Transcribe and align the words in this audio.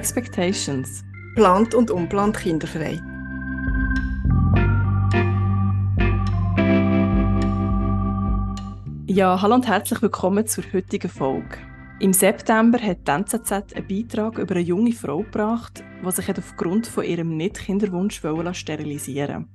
Expectations. 0.00 1.04
Plant 1.34 1.74
und 1.74 1.90
unplant 1.90 2.34
kinderfrei. 2.34 2.98
Ja, 9.06 9.42
hallo 9.42 9.56
und 9.56 9.68
herzlich 9.68 10.00
willkommen 10.00 10.46
zur 10.46 10.64
heutigen 10.72 11.10
Folge. 11.10 11.58
Im 12.00 12.14
September 12.14 12.78
hat 12.80 13.06
die 13.06 13.10
NZZ 13.10 13.74
einen 13.74 13.86
Beitrag 13.86 14.38
über 14.38 14.54
eine 14.54 14.64
junge 14.64 14.92
Frau 14.92 15.18
gebracht, 15.18 15.84
die 16.02 16.10
sich 16.12 16.30
aufgrund 16.30 16.86
von 16.86 17.04
ihrem 17.04 17.36
Nicht-Kinderwunsch 17.36 18.22
sterilisieren 18.54 19.50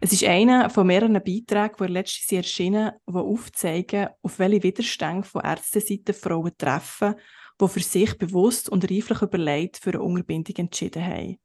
Es 0.00 0.14
ist 0.14 0.24
einer 0.24 0.70
von 0.70 0.86
mehreren 0.86 1.12
Beiträgen, 1.22 1.76
die 1.78 1.92
letztes 1.92 2.30
Jahr 2.30 2.38
erschienen, 2.38 2.92
die 3.06 3.16
aufzeigen, 3.16 4.08
auf 4.22 4.38
welche 4.38 4.62
Widerstände 4.62 5.28
von 5.28 5.44
Ärzteseite 5.44 6.14
Frauen 6.14 6.52
treffen, 6.56 7.16
die 7.60 7.68
für 7.68 7.80
sich 7.80 8.16
bewusst 8.18 8.68
und 8.68 8.90
reiflich 8.90 9.22
überlegt 9.22 9.78
für 9.78 9.90
eine 9.90 10.02
Unterbindung 10.02 10.56
entschieden 10.56 11.04
haben. 11.04 11.38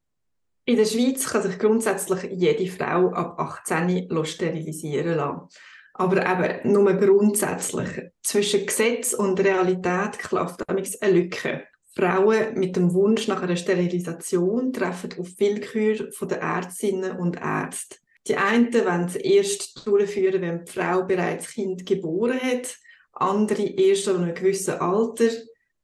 In 0.65 0.77
der 0.77 0.85
Schweiz 0.85 1.27
kann 1.27 1.43
sich 1.43 1.59
grundsätzlich 1.59 2.31
jede 2.31 2.67
Frau 2.71 3.11
ab 3.11 3.39
18 3.39 4.09
sterilisieren 4.25 5.15
lassen. 5.17 5.47
Aber 5.93 6.25
eben 6.25 6.71
nur 6.71 6.91
grundsätzlich. 6.93 7.87
Zwischen 8.23 8.65
Gesetz 8.65 9.13
und 9.13 9.39
Realität 9.39 10.19
klafft 10.19 10.67
eine 10.67 11.13
Lücke. 11.13 11.63
Frauen 11.95 12.59
mit 12.59 12.75
dem 12.75 12.93
Wunsch 12.93 13.27
nach 13.27 13.41
einer 13.41 13.55
Sterilisation 13.55 14.73
treffen 14.73 15.13
auf 15.17 15.29
Willkür 15.37 16.11
von 16.11 16.27
den 16.27 16.39
Ärztinnen 16.39 17.17
und 17.17 17.37
Ärzten. 17.37 17.95
Die 18.27 18.35
einen 18.35 18.73
wollen 18.73 19.05
es 19.05 19.15
erst 19.15 19.87
durchführen, 19.87 20.41
wenn 20.41 20.65
die 20.65 20.71
Frau 20.71 21.03
bereits 21.03 21.53
Kind 21.53 21.85
geboren 21.85 22.39
hat, 22.41 22.75
andere 23.13 23.63
erst 23.63 24.07
an 24.09 24.23
einem 24.23 24.35
gewissen 24.35 24.79
Alter. 24.79 25.29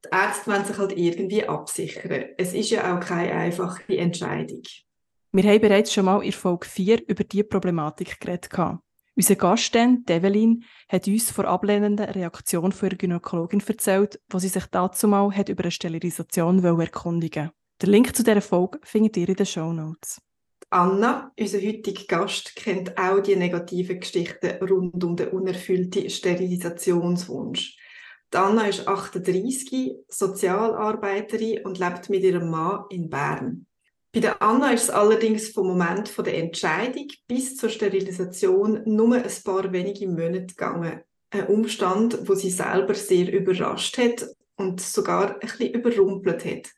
Die 0.03 0.09
Ärzte 0.11 0.51
wollen 0.51 0.65
sich 0.65 0.77
halt 0.77 0.97
irgendwie 0.97 1.47
absichern. 1.47 2.25
Es 2.37 2.53
ist 2.53 2.71
ja 2.71 2.95
auch 2.95 2.99
keine 2.99 3.33
einfache 3.33 3.97
Entscheidung. 3.97 4.63
Wir 5.31 5.43
haben 5.43 5.61
bereits 5.61 5.93
schon 5.93 6.05
mal 6.05 6.23
in 6.23 6.31
Folge 6.31 6.67
4 6.67 7.07
über 7.07 7.23
diese 7.23 7.43
Problematik 7.43 8.19
geredet. 8.19 8.49
Unser 9.15 9.35
Gastin, 9.35 10.03
Develin, 10.05 10.63
hat 10.89 11.07
uns 11.07 11.31
vor 11.31 11.45
ablehnenden 11.45 12.09
Reaktion 12.09 12.71
von 12.71 12.89
ihrer 12.89 12.97
Gynäkologin 12.97 13.61
erzählt, 13.65 14.19
wo 14.29 14.39
sie 14.39 14.47
sich 14.47 14.65
dazu 14.67 15.07
mal 15.07 15.31
hat 15.31 15.49
über 15.49 15.63
eine 15.63 15.71
Sterilisation 15.71 16.63
erkundigen. 16.63 17.51
Den 17.81 17.89
Link 17.89 18.15
zu 18.15 18.23
dieser 18.23 18.41
Folge 18.41 18.79
findet 18.83 19.17
ihr 19.17 19.29
in 19.29 19.35
den 19.35 19.45
Show 19.45 19.73
Notes. 19.73 20.21
Anna, 20.69 21.31
unser 21.37 21.59
heutiger 21.59 22.03
Gast, 22.05 22.55
kennt 22.55 22.97
auch 22.97 23.19
die 23.19 23.35
negativen 23.35 23.99
Geschichten 23.99 24.63
rund 24.63 25.03
um 25.03 25.15
den 25.15 25.27
unerfüllten 25.27 26.09
Sterilisationswunsch. 26.09 27.77
Anna 28.39 28.67
ist 28.67 28.87
38, 28.87 29.95
Sozialarbeiterin 30.07 31.65
und 31.65 31.79
lebt 31.79 32.09
mit 32.09 32.23
ihrem 32.23 32.49
Mann 32.49 32.85
in 32.89 33.09
Bern. 33.09 33.65
Bei 34.13 34.19
der 34.19 34.41
Anna 34.41 34.71
ist 34.71 34.83
es 34.83 34.89
allerdings 34.89 35.49
vom 35.49 35.67
Moment 35.67 36.13
der 36.17 36.37
Entscheidung 36.37 37.07
bis 37.27 37.55
zur 37.55 37.69
Sterilisation 37.69 38.81
nur 38.85 39.15
ein 39.15 39.43
paar 39.43 39.71
wenige 39.71 40.07
Monate 40.07 40.47
gegangen. 40.47 41.01
Ein 41.29 41.47
Umstand, 41.47 42.27
wo 42.27 42.35
sie 42.35 42.49
selber 42.49 42.93
sehr 42.93 43.31
überrascht 43.31 43.97
hat 43.97 44.25
und 44.57 44.81
sogar 44.81 45.35
ein 45.35 45.39
bisschen 45.39 45.73
überrumpelt 45.73 46.43
hat. 46.45 46.71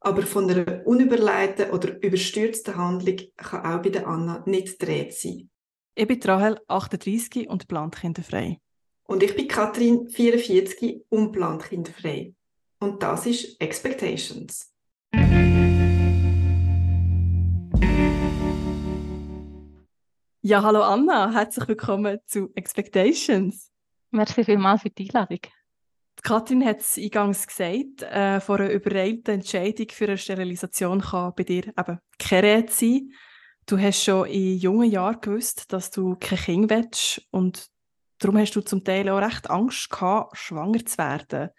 Aber 0.00 0.22
von 0.22 0.50
einer 0.50 0.86
unüberlegten 0.86 1.70
oder 1.70 2.02
überstürzten 2.02 2.76
Handlung 2.76 3.18
kann 3.36 3.64
auch 3.64 3.82
bei 3.82 3.90
der 3.90 4.06
Anna 4.06 4.42
nicht 4.46 4.82
dreht 4.82 5.14
sein. 5.14 5.50
Ich 5.94 6.06
bin 6.06 6.22
Rahel, 6.22 6.58
38 6.68 7.48
und 7.48 7.68
plant 7.68 7.96
kinderfrei. 7.96 8.58
Und 9.12 9.22
ich 9.22 9.36
bin 9.36 9.46
Katrin, 9.46 10.08
44 10.08 11.04
und 11.10 11.32
plant 11.32 11.64
kinderfrei. 11.64 12.34
Und 12.80 13.02
das 13.02 13.26
ist 13.26 13.60
Expectations. 13.60 14.72
Ja, 20.40 20.62
hallo 20.62 20.80
Anna, 20.80 21.30
herzlich 21.30 21.68
willkommen 21.68 22.20
zu 22.24 22.52
Expectations. 22.54 23.70
Merci 24.12 24.44
vielmals 24.44 24.80
für 24.80 24.88
die 24.88 25.10
Einladung. 25.10 25.40
Die 25.42 26.22
Katrin 26.22 26.64
hat 26.64 26.80
es 26.80 26.96
eingangs 26.96 27.46
gesagt, 27.46 28.00
äh, 28.04 28.40
vor 28.40 28.60
einer 28.60 28.70
übereilten 28.70 29.34
Entscheidung 29.34 29.88
für 29.90 30.06
eine 30.06 30.16
Sterilisation 30.16 31.02
kann 31.02 31.34
bei 31.36 31.42
dir 31.42 31.66
eben 31.66 31.98
keine 32.18 32.46
Rede 32.46 32.72
sein. 32.72 33.12
Du 33.66 33.78
hast 33.78 34.04
schon 34.04 34.26
in 34.28 34.56
jungen 34.56 34.90
Jahren 34.90 35.20
gewusst, 35.20 35.70
dass 35.70 35.90
du 35.90 36.16
kein 36.18 36.38
Kind 36.38 36.70
willst 36.70 37.26
und 37.30 37.71
darum 38.22 38.38
hast 38.38 38.54
du 38.54 38.60
zum 38.60 38.84
Teil 38.84 39.08
auch 39.08 39.18
recht 39.18 39.50
Angst 39.50 39.90
gehabt, 39.90 40.36
schwanger 40.36 40.84
zu 40.84 40.98
werden. 40.98 41.50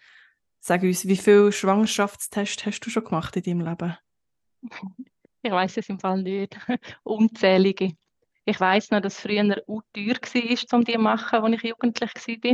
Sag 0.59 0.83
uns, 0.83 1.07
wie 1.07 1.17
viele 1.17 1.51
Schwangerschaftstests 1.51 2.65
hast 2.65 2.79
du 2.81 2.89
schon 2.89 3.03
gemacht 3.03 3.35
in 3.35 3.43
deinem 3.43 3.67
Leben? 3.67 3.97
Ich 5.41 5.51
weiß 5.51 5.77
es 5.77 5.89
im 5.89 5.99
Fall 5.99 6.21
nicht. 6.21 6.57
Unzählige. 7.03 7.91
Ich 8.45 8.59
weiß 8.59 8.91
noch, 8.91 9.01
dass 9.01 9.15
es 9.15 9.21
früher 9.21 9.61
auch 9.67 9.81
teuer 9.93 10.15
war, 10.15 10.77
um 10.79 10.83
die 10.83 10.93
zu 10.93 10.99
machen, 10.99 11.39
als 11.39 11.55
ich 11.55 11.63
jugendlich 11.63 12.11
war. 12.13 12.53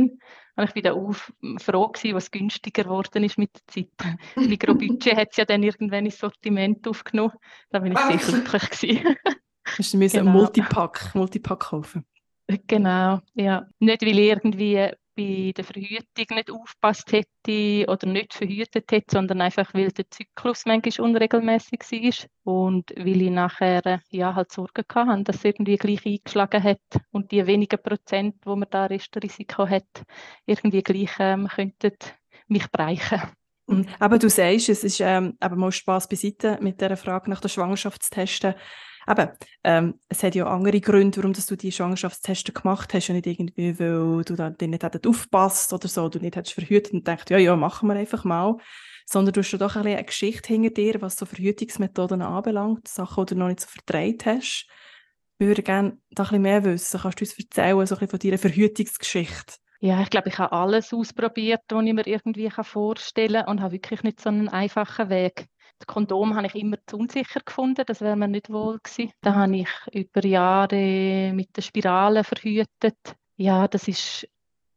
Und 0.56 0.68
ich 0.68 0.74
war 0.74 0.82
dann 0.82 0.92
auch 0.94 1.14
froh, 1.60 1.92
was 2.12 2.30
günstiger 2.30 2.84
geworden 2.84 3.24
ist 3.24 3.38
mit 3.38 3.50
der 3.54 3.66
Zeit. 3.66 4.16
Mikrobudget 4.36 5.16
hat 5.16 5.28
es 5.30 5.36
ja 5.36 5.44
dann 5.44 5.62
irgendwann 5.62 6.04
ins 6.04 6.18
Sortiment 6.18 6.86
aufgenommen. 6.86 7.34
Da 7.70 7.80
bin 7.80 7.92
ich 7.92 7.98
sehr 7.98 8.16
glücklich. 8.16 8.70
Gewesen. 8.70 9.16
Hast 9.64 9.94
du 9.94 9.98
genau. 9.98 10.18
einen 10.18 10.32
Multipack, 10.32 11.14
Multipack 11.14 11.60
kaufen? 11.60 12.04
Genau, 12.66 13.20
ja. 13.34 13.66
Nicht, 13.78 14.02
weil 14.02 14.18
ich 14.18 14.28
irgendwie 14.28 14.90
bei 15.16 15.52
der 15.54 15.64
Verhütung 15.64 16.36
nicht 16.36 16.50
aufgepasst 16.50 17.12
hätte 17.12 17.90
oder 17.90 18.06
nicht 18.06 18.34
verhütet 18.34 18.90
hätte, 18.90 19.06
sondern 19.12 19.40
einfach, 19.40 19.72
weil 19.74 19.90
der 19.90 20.08
Zyklus 20.10 20.64
manchmal 20.66 21.08
unregelmäßig 21.08 21.80
war 22.44 22.54
und 22.54 22.90
weil 22.96 23.22
ich 23.22 23.30
nachher 23.30 24.00
ja, 24.10 24.34
halt 24.34 24.52
Sorgen 24.52 24.84
hatte, 24.94 25.24
dass 25.24 25.36
es 25.36 25.44
irgendwie 25.44 25.76
gleich 25.76 26.06
eingeschlagen 26.06 26.62
hat 26.62 26.80
und 27.10 27.30
die 27.32 27.46
wenigen 27.46 27.82
Prozent, 27.82 28.36
wo 28.44 28.56
man 28.56 28.68
da 28.70 28.86
Restrisiko 28.86 29.68
hat, 29.68 29.88
irgendwie 30.46 30.82
gleich 30.82 31.10
ähm, 31.18 31.48
könnten 31.48 31.92
mich 32.48 32.68
bereichen. 32.70 33.20
Mhm. 33.66 33.86
Aber 33.98 34.18
du 34.18 34.28
sagst, 34.28 34.68
es 34.68 34.84
ist 34.84 35.00
ähm, 35.00 35.36
aber 35.40 35.56
mal 35.56 35.70
Spaß 35.70 36.08
beiseite 36.08 36.58
mit 36.60 36.80
der 36.80 36.96
Frage 36.96 37.30
nach 37.30 37.40
der 37.40 37.48
Schwangerschaftstesten. 37.48 38.54
Eben, 39.10 39.28
ähm, 39.64 39.94
es 40.08 40.22
hat 40.22 40.36
ja 40.36 40.46
andere 40.46 40.80
Gründe, 40.80 41.18
warum 41.18 41.32
dass 41.32 41.46
du 41.46 41.56
die 41.56 41.72
Schwangerschaftstests 41.72 42.54
gemacht 42.54 42.94
hast. 42.94 43.08
Und 43.08 43.16
nicht 43.16 43.26
irgendwie, 43.26 43.78
weil 43.80 44.22
du 44.24 44.36
da 44.36 44.50
nicht 44.50 44.82
hättest 44.82 45.06
aufgepasst 45.06 45.72
oder 45.72 45.88
so, 45.88 46.08
du 46.08 46.20
nicht 46.20 46.36
hättest 46.36 46.54
verhütet 46.54 46.92
und 46.92 47.06
denkst, 47.06 47.24
ja, 47.28 47.38
ja, 47.38 47.56
machen 47.56 47.88
wir 47.88 47.96
einfach 47.96 48.24
mal. 48.24 48.56
Sondern 49.06 49.32
du 49.32 49.40
hast 49.40 49.48
schon 49.48 49.58
doch 49.58 49.74
ein 49.74 49.86
eine 49.86 50.04
Geschichte 50.04 50.52
hinter 50.52 50.70
dir, 50.70 51.02
was 51.02 51.16
so 51.16 51.26
Verhütungsmethoden 51.26 52.22
anbelangt, 52.22 52.86
Sachen, 52.86 53.26
die 53.26 53.34
du 53.34 53.40
noch 53.40 53.48
nicht 53.48 53.60
so 53.60 53.66
vertreibt 53.68 54.26
hast. 54.26 54.68
Wir 55.38 55.48
würden 55.48 55.64
gerne 55.64 55.98
da 56.10 56.22
ein 56.22 56.28
bisschen 56.28 56.42
mehr 56.42 56.64
wissen. 56.64 57.00
Kannst 57.00 57.20
du 57.20 57.24
uns 57.24 57.38
erzählen, 57.38 57.86
so 57.86 57.94
ein 57.96 57.98
bisschen 57.98 58.08
von 58.08 58.18
deiner 58.20 58.38
Verhütungsgeschichte? 58.38 59.54
Ja, 59.80 60.02
ich 60.02 60.10
glaube, 60.10 60.28
ich 60.28 60.38
habe 60.38 60.52
alles 60.52 60.92
ausprobiert, 60.92 61.62
was 61.70 61.84
ich 61.84 61.92
mir 61.94 62.06
irgendwie 62.06 62.50
vorstellen 62.50 63.32
kann 63.32 63.48
und 63.48 63.60
habe 63.62 63.72
wirklich 63.72 64.02
nicht 64.02 64.20
so 64.20 64.28
einen 64.28 64.50
einfachen 64.50 65.08
Weg. 65.08 65.46
Das 65.80 65.86
Kondom 65.86 66.36
habe 66.36 66.46
ich 66.46 66.54
immer 66.54 66.76
zu 66.86 66.98
unsicher 66.98 67.40
gefunden, 67.40 67.84
das 67.86 68.02
wäre 68.02 68.14
mir 68.14 68.28
nicht 68.28 68.50
wohl 68.50 68.78
gewesen. 68.82 69.12
Da 69.22 69.34
habe 69.34 69.56
ich 69.56 69.68
über 69.92 70.24
Jahre 70.26 71.32
mit 71.34 71.56
der 71.56 71.62
Spirale 71.62 72.22
verhütet. 72.22 72.98
Ja, 73.36 73.66
das 73.66 73.88
ist 73.88 74.28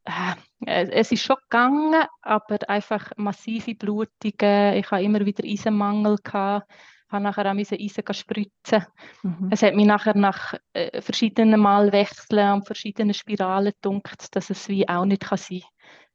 äh, 0.06 0.36
es 0.66 1.12
ist 1.12 1.24
schon 1.24 1.36
gegangen, 1.50 2.06
aber 2.22 2.58
einfach 2.70 3.12
massive 3.18 3.76
Blutungen. 3.76 4.76
Ich 4.76 4.92
habe 4.92 5.04
immer 5.04 5.26
wieder 5.26 5.44
Eisenmangel 5.44 6.18
gehabt, 6.24 6.72
habe 7.10 7.24
nachher 7.24 7.52
auch 7.52 7.56
Eisen 7.56 8.14
spritzen. 8.14 8.86
Mhm. 9.24 9.50
Es 9.52 9.62
hat 9.62 9.76
mich 9.76 9.86
nachher 9.86 10.16
nach 10.16 10.54
äh, 10.72 11.02
verschiedenen 11.02 11.60
Mal 11.60 11.92
wechseln 11.92 12.54
und 12.54 12.66
verschiedenen 12.66 13.14
Spiralen 13.14 13.74
gedunkt, 13.74 14.34
dass 14.36 14.50
es 14.50 14.70
wie 14.70 14.88
auch 14.88 15.06
nicht 15.06 15.24
kann 15.24 15.38
sein 15.38 15.64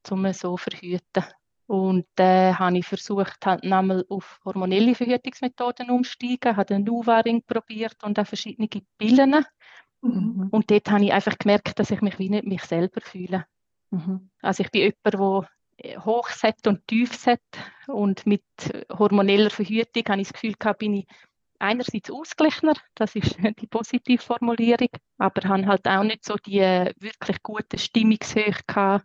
kann, 0.03 0.19
um 0.19 0.33
so 0.33 0.57
zu 0.57 0.57
verhüten. 0.57 1.25
Und 1.69 2.07
dann 2.15 2.55
äh, 2.55 2.55
habe 2.55 2.79
ich 2.79 2.87
versucht, 2.87 3.45
halt 3.45 3.63
nochmal 3.63 4.03
auf 4.09 4.41
hormonelle 4.43 4.95
Verhütungsmethoden 4.95 5.91
umzusteigen, 5.91 6.57
habe 6.57 6.65
den 6.65 6.85
Nuvaring 6.85 7.43
probiert 7.47 8.03
und 8.03 8.19
auch 8.19 8.27
verschiedene 8.27 8.69
Pillen. 8.97 9.45
Mhm. 10.01 10.49
Und 10.51 10.71
dort 10.71 10.91
habe 10.91 11.05
ich 11.05 11.13
einfach 11.13 11.37
gemerkt, 11.39 11.79
dass 11.79 11.91
ich 11.91 12.01
mich 12.01 12.19
wie 12.19 12.31
nicht 12.31 12.47
mich 12.47 12.63
selber 12.63 13.03
fühle. 13.03 13.45
Mhm. 13.91 14.31
Also 14.41 14.63
ich 14.63 14.71
bin 14.71 14.81
jemand, 14.81 15.49
der 15.83 15.91
äh, 15.91 15.99
Hochset 15.99 16.67
und 16.67 16.87
Tiefset 16.87 17.43
und 17.87 18.25
mit 18.25 18.45
hormoneller 18.91 19.51
Verhütung 19.51 20.05
habe 20.09 20.23
ich 20.23 20.29
das 20.29 20.41
Gefühl 20.41 20.55
gehabt, 20.59 20.79
bin 20.79 20.95
ich 20.95 21.07
einerseits 21.59 22.11
ausgeglichener, 22.11 22.77
das 22.95 23.15
ist 23.15 23.37
die 23.61 23.67
positive 23.67 24.23
Formulierung, 24.23 24.89
aber 25.19 25.47
habe 25.47 25.67
halt 25.67 25.87
auch 25.87 26.03
nicht 26.03 26.25
so 26.25 26.37
die 26.37 26.61
äh, 26.61 26.95
wirklich 26.99 27.43
gute 27.43 27.77
Stimmungshöhe 27.77 28.55
gehabt, 28.67 29.05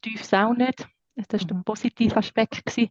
Tiefs 0.00 0.32
auch 0.32 0.54
nicht. 0.54 0.86
Das 1.28 1.42
war 1.42 1.54
mhm. 1.54 1.58
der 1.58 1.62
positive 1.64 2.16
Aspekt. 2.16 2.64
Gewesen. 2.64 2.90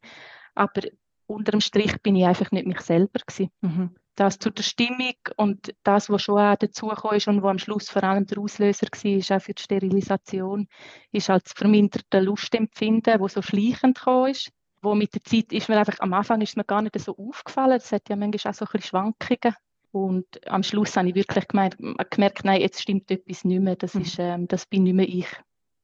Aber 0.55 0.81
unter 1.27 1.51
dem 1.51 1.61
Strich 1.61 2.01
bin 2.01 2.15
ich 2.15 2.25
einfach 2.25 2.51
nicht 2.51 2.67
mich 2.67 2.81
selber. 2.81 3.19
Gewesen. 3.25 3.51
Mhm. 3.61 3.95
Das 4.15 4.39
zu 4.39 4.49
der 4.49 4.63
Stimmung 4.63 5.13
und 5.35 5.75
das, 5.83 6.09
was 6.09 6.23
schon 6.23 6.39
auch 6.39 6.55
dazugekommen 6.55 7.17
ist 7.17 7.27
und 7.27 7.43
was 7.43 7.51
am 7.51 7.59
Schluss 7.59 7.89
vor 7.89 8.03
allem 8.03 8.25
der 8.25 8.39
Auslöser 8.39 8.87
war, 8.87 9.37
auch 9.37 9.41
für 9.41 9.53
die 9.53 9.61
Sterilisation, 9.61 10.67
ist 11.11 11.29
halt 11.29 11.45
das 11.45 11.53
verminderte 11.53 12.19
Lustempfinden, 12.19 13.21
das 13.21 13.33
so 13.33 13.43
schleichend 13.43 13.99
gekommen 13.99 14.31
ist. 14.31 14.51
wo 14.81 14.95
mit 14.95 15.13
der 15.13 15.23
Zeit 15.23 15.51
ist 15.53 15.69
mir 15.69 15.77
einfach, 15.77 15.99
am 15.99 16.13
Anfang 16.13 16.41
ist 16.41 16.57
mir 16.57 16.63
gar 16.63 16.81
nicht 16.81 16.99
so 16.99 17.15
aufgefallen, 17.15 17.77
es 17.77 17.91
hat 17.91 18.09
ja 18.09 18.15
manchmal 18.15 18.51
auch 18.51 18.57
so 18.57 18.65
ein 18.65 18.71
bisschen 18.71 18.89
Schwankungen 18.89 19.55
und 19.91 20.25
am 20.47 20.63
Schluss 20.63 20.95
habe 20.97 21.09
ich 21.09 21.15
wirklich 21.15 21.47
gemerkt, 21.47 21.77
gemerkt 22.09 22.45
nein, 22.45 22.61
jetzt 22.61 22.81
stimmt 22.81 23.09
etwas 23.11 23.43
nicht 23.43 23.61
mehr, 23.61 23.75
das, 23.75 23.93
mhm. 23.93 24.01
ist, 24.01 24.17
ähm, 24.19 24.47
das 24.47 24.65
bin 24.65 24.83
nicht 24.83 24.95
mehr 24.95 25.07
ich. 25.07 25.27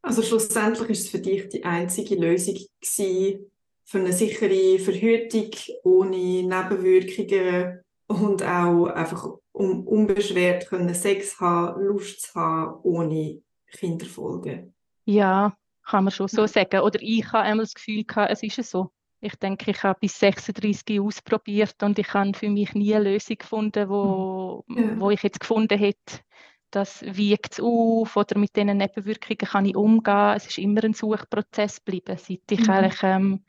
Also 0.04 0.22
schlussendlich 0.22 0.90
ist 0.90 1.06
es 1.06 1.10
für 1.10 1.20
dich 1.20 1.48
die 1.48 1.64
einzige 1.64 2.16
Lösung 2.16 2.56
gewesen, 2.82 3.52
für 3.86 4.00
eine 4.00 4.12
sichere 4.12 4.78
Verhütung 4.80 5.50
ohne 5.84 6.18
Nebenwirkungen 6.18 7.82
und 8.08 8.44
auch 8.44 8.88
einfach 8.88 9.30
um 9.54 9.88
unbeschwert 9.88 10.68
können 10.68 10.94
Sex 10.94 11.40
haben, 11.40 11.82
Lust 11.86 12.22
zu 12.22 12.36
haben, 12.36 12.80
ohne 12.84 13.42
Kinderfolgen. 13.72 14.74
Ja, 15.06 15.56
kann 15.86 16.04
man 16.04 16.12
schon 16.12 16.28
so 16.28 16.48
sagen. 16.48 16.82
Oder 16.82 17.00
ich 17.02 17.26
habe 17.32 17.44
einmal 17.44 17.66
das 17.66 17.74
Gefühl 17.74 18.04
gehabt, 18.04 18.32
es 18.32 18.44
ist 18.44 18.70
so. 18.70 18.92
Ich 19.22 19.36
denke, 19.36 19.72
ich 19.72 19.84
habe 19.84 20.00
bis 20.02 20.20
36 20.20 21.00
ausprobiert 21.00 21.82
und 21.82 21.98
ich 21.98 22.14
habe 22.14 22.34
für 22.34 22.50
mich 22.50 22.74
nie 22.74 22.94
eine 22.94 23.12
Lösung 23.12 23.38
gefunden, 23.38 23.88
wo, 23.88 24.66
ja. 24.68 25.00
wo 25.00 25.12
ich 25.12 25.24
jetzt 25.24 25.40
gefunden 25.40 25.78
hätte, 25.78 26.20
das 26.76 27.04
wiegt 27.04 27.54
es 27.54 27.60
auf 27.60 28.16
oder 28.16 28.38
mit 28.38 28.56
diesen 28.56 28.78
Nebenwirkungen 28.78 29.38
kann 29.38 29.66
ich 29.66 29.76
umgehen. 29.76 30.34
Es 30.36 30.48
ist 30.48 30.58
immer 30.58 30.84
ein 30.84 30.94
Suchprozess 30.94 31.84
geblieben, 31.84 32.18
seit 32.18 32.42
ich 32.50 32.62
mhm. 32.62 32.70
eigentlich 32.70 33.04
ähm, 33.04 33.44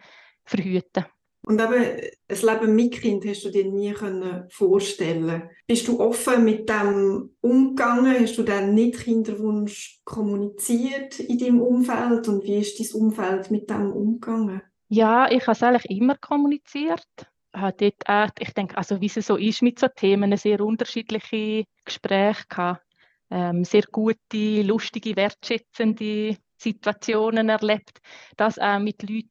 verhüte. 0.45 1.07
Und 1.47 1.61
eben, 1.61 1.75
ein 1.75 2.61
Leben 2.61 2.75
mit 2.75 2.93
Kind 2.93 3.27
hast 3.27 3.45
du 3.45 3.51
dir 3.51 3.67
nie 3.71 3.93
können 3.93 4.45
vorstellen 4.49 5.51
Bist 5.67 5.87
du 5.89 6.01
offen 6.01 6.45
mit 6.45 6.69
dem 6.69 7.31
umgegangen? 7.43 8.19
Hast 8.19 8.39
du 8.39 8.43
dann 8.43 8.75
nicht 8.75 9.01
Kinderwunsch 9.01 10.01
kommuniziert 10.05 11.21
in 11.21 11.39
deinem 11.39 11.61
Umfeld? 11.61 12.29
Und 12.29 12.45
wie 12.45 12.57
ist 12.57 12.81
dein 12.81 13.01
Umfeld 13.01 13.51
mit 13.51 13.69
dem 13.69 13.93
umgegangen? 13.93 14.63
Ja, 14.89 15.31
ich 15.31 15.43
habe 15.43 15.53
es 15.53 15.63
eigentlich 15.63 15.91
immer 15.91 16.17
kommuniziert. 16.17 17.07
dort 17.53 18.33
ich 18.39 18.55
denke, 18.55 18.79
also 18.79 19.01
wie 19.03 19.11
es 19.15 19.27
so 19.27 19.37
ist 19.37 19.61
mit 19.61 19.79
so 19.79 19.89
Themen, 19.89 20.35
sehr 20.39 20.61
unterschiedliche 20.61 21.65
Gespräche 21.85 22.45
gehabt. 22.49 22.84
Ähm, 23.35 23.65
sehr 23.65 23.83
gute, 23.91 24.63
lustige, 24.63 25.17
wertschätzende 25.17 26.37
Situationen 26.57 27.49
erlebt, 27.49 28.01
das 28.37 28.61
auch 28.61 28.79
mit 28.79 29.03
Leuten, 29.03 29.29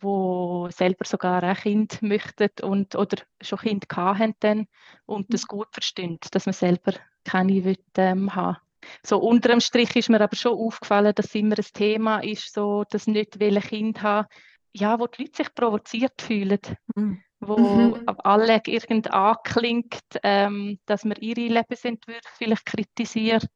die 0.00 0.72
selber 0.72 1.04
sogar 1.04 1.42
ein 1.42 1.56
Kind 1.56 2.00
möchten 2.02 2.50
und, 2.62 2.94
oder 2.94 3.16
schon 3.40 3.58
Kind 3.58 3.86
haben 3.90 4.34
dann 4.38 4.68
und 5.06 5.34
das 5.34 5.48
gut 5.48 5.66
verstehen, 5.72 6.18
dass 6.30 6.46
man 6.46 6.52
selber 6.52 6.92
keine 7.24 7.64
will, 7.64 7.78
ähm, 7.96 8.32
haben. 8.32 8.58
So 9.04 9.18
unter 9.18 9.48
dem 9.48 9.60
Strich 9.60 9.96
ist 9.96 10.08
mir 10.08 10.20
aber 10.20 10.36
schon 10.36 10.56
aufgefallen, 10.56 11.12
dass 11.14 11.34
immer 11.34 11.58
ein 11.58 11.66
Thema 11.74 12.20
ist, 12.20 12.54
so 12.54 12.84
das 12.90 13.08
nicht 13.08 13.40
will 13.40 13.60
Kind 13.60 14.02
haben, 14.02 14.28
ja, 14.72 15.00
wo 15.00 15.08
die 15.08 15.22
Leute 15.22 15.38
sich 15.38 15.52
provoziert 15.52 16.22
fühlen, 16.22 16.60
mhm. 16.94 17.22
Wo 17.42 17.58
mhm. 17.58 18.02
alle 18.06 18.60
irgend 18.66 19.12
anklingt, 19.12 20.00
ähm, 20.22 20.78
dass 20.86 21.04
man 21.04 21.16
ihre 21.20 21.52
Lebensentwürfe 21.52 22.28
vielleicht 22.38 22.66
kritisiert 22.66 23.50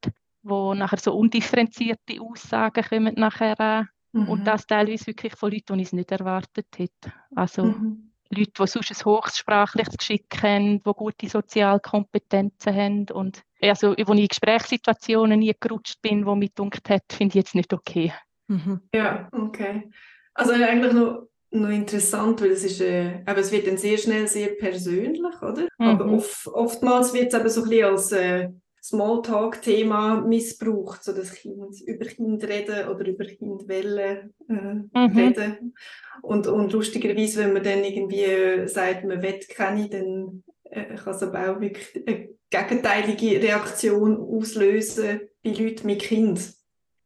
wo 0.47 0.75
nachher 0.75 0.99
so 0.99 1.15
undifferenzierte 1.15 2.21
Aussagen 2.21 2.85
kommen 2.85 3.15
nachher 3.17 3.89
mhm. 4.13 4.29
und 4.29 4.47
das 4.47 4.67
teilweise 4.67 5.09
wirklich 5.09 5.35
von 5.35 5.51
Leuten, 5.51 5.79
die 5.79 5.85
es 5.85 5.93
nicht 5.93 6.13
erwartet 6.13 6.67
hätten. 6.77 7.13
Also 7.35 7.65
mhm. 7.65 8.13
Leute, 8.31 8.53
die 8.59 8.67
sonst 8.67 8.91
ein 8.91 9.05
hochsprachliches 9.05 9.97
Geschick 9.97 10.43
haben, 10.43 10.83
die 10.83 10.93
gute 10.93 11.29
Sozialkompetenzen 11.29 12.75
haben 12.75 13.07
und 13.13 13.43
also, 13.63 13.93
wo 13.93 14.13
ich 14.13 14.21
in 14.21 14.29
Gesprächssituationen 14.29 15.39
nie 15.39 15.55
gerutscht 15.59 16.03
bin, 16.03 16.27
wo 16.27 16.35
mir 16.35 16.51
gedacht 16.55 16.91
hat, 16.91 17.05
finde 17.11 17.31
ich 17.31 17.37
jetzt 17.37 17.55
nicht 17.55 17.73
okay. 17.73 18.13
Mhm. 18.49 18.83
Ja, 18.95 19.29
okay. 19.33 19.91
Also 20.35 20.53
eigentlich 20.53 20.93
noch, 20.93 21.29
noch 21.51 21.71
interessant, 21.71 22.41
weil 22.41 22.51
es 22.51 22.65
ist, 22.65 22.81
äh, 22.81 23.23
aber 23.25 23.39
es 23.39 23.53
wird 23.53 23.67
dann 23.67 23.77
sehr 23.77 23.99
schnell 23.99 24.27
sehr 24.27 24.49
persönlich, 24.49 25.43
oder? 25.43 25.69
Aber 25.79 26.07
mhm. 26.07 26.15
oft, 26.15 26.47
oftmals 26.49 27.15
wird 27.15 27.33
es 27.33 27.39
eben 27.39 27.49
so 27.49 27.63
ein 27.63 27.69
bisschen 27.69 27.85
als 27.85 28.13
äh, 28.13 28.49
Smalltalk-Thema 28.83 30.21
missbraucht, 30.21 31.03
so 31.03 31.13
dass 31.13 31.35
Kind 31.35 31.81
über 31.87 32.05
Kind 32.05 32.45
reden 32.45 32.89
oder 32.89 33.07
über 33.07 33.25
Kindwellen 33.25 34.35
äh, 34.49 34.53
mhm. 34.53 35.17
reden. 35.17 35.75
Und, 36.23 36.47
und 36.47 36.73
lustigerweise, 36.73 37.45
wenn 37.45 37.53
man 37.53 37.65
dann 37.65 37.83
irgendwie 37.83 38.69
sagt, 38.69 39.05
man 39.05 39.23
will 39.23 39.41
keine, 39.49 39.89
dann 39.89 40.45
äh, 40.65 40.95
kann 40.95 41.15
es 41.15 41.23
aber 41.23 41.51
auch 41.51 41.61
wirklich 41.61 42.07
eine 42.07 42.29
gegenteilige 42.51 43.43
Reaktion 43.43 44.17
auslösen 44.17 45.21
bei 45.43 45.51
Leuten 45.51 45.87
mit 45.87 46.03
Kind. 46.03 46.55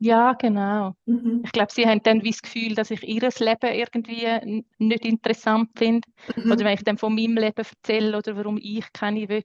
Ja, 0.02 0.32
genau. 0.32 0.94
Mhm. 1.05 1.43
Ich 1.44 1.52
glaube, 1.52 1.70
sie 1.73 1.87
haben 1.87 2.02
dann 2.02 2.23
wie 2.25 2.31
das 2.31 2.41
Gefühl, 2.41 2.75
dass 2.75 2.91
ich 2.91 3.02
ihr 3.06 3.20
Leben 3.20 3.75
irgendwie 3.75 4.64
nicht 4.79 5.05
interessant 5.05 5.70
finde. 5.76 6.08
Mhm. 6.37 6.52
Oder 6.52 6.64
wenn 6.64 6.75
ich 6.75 6.85
dann 6.85 6.97
von 6.97 7.14
meinem 7.14 7.37
Leben 7.37 7.55
erzähle 7.56 8.17
oder 8.17 8.35
warum 8.37 8.58
ich 8.61 8.91
keine 8.94 9.29
will, 9.29 9.44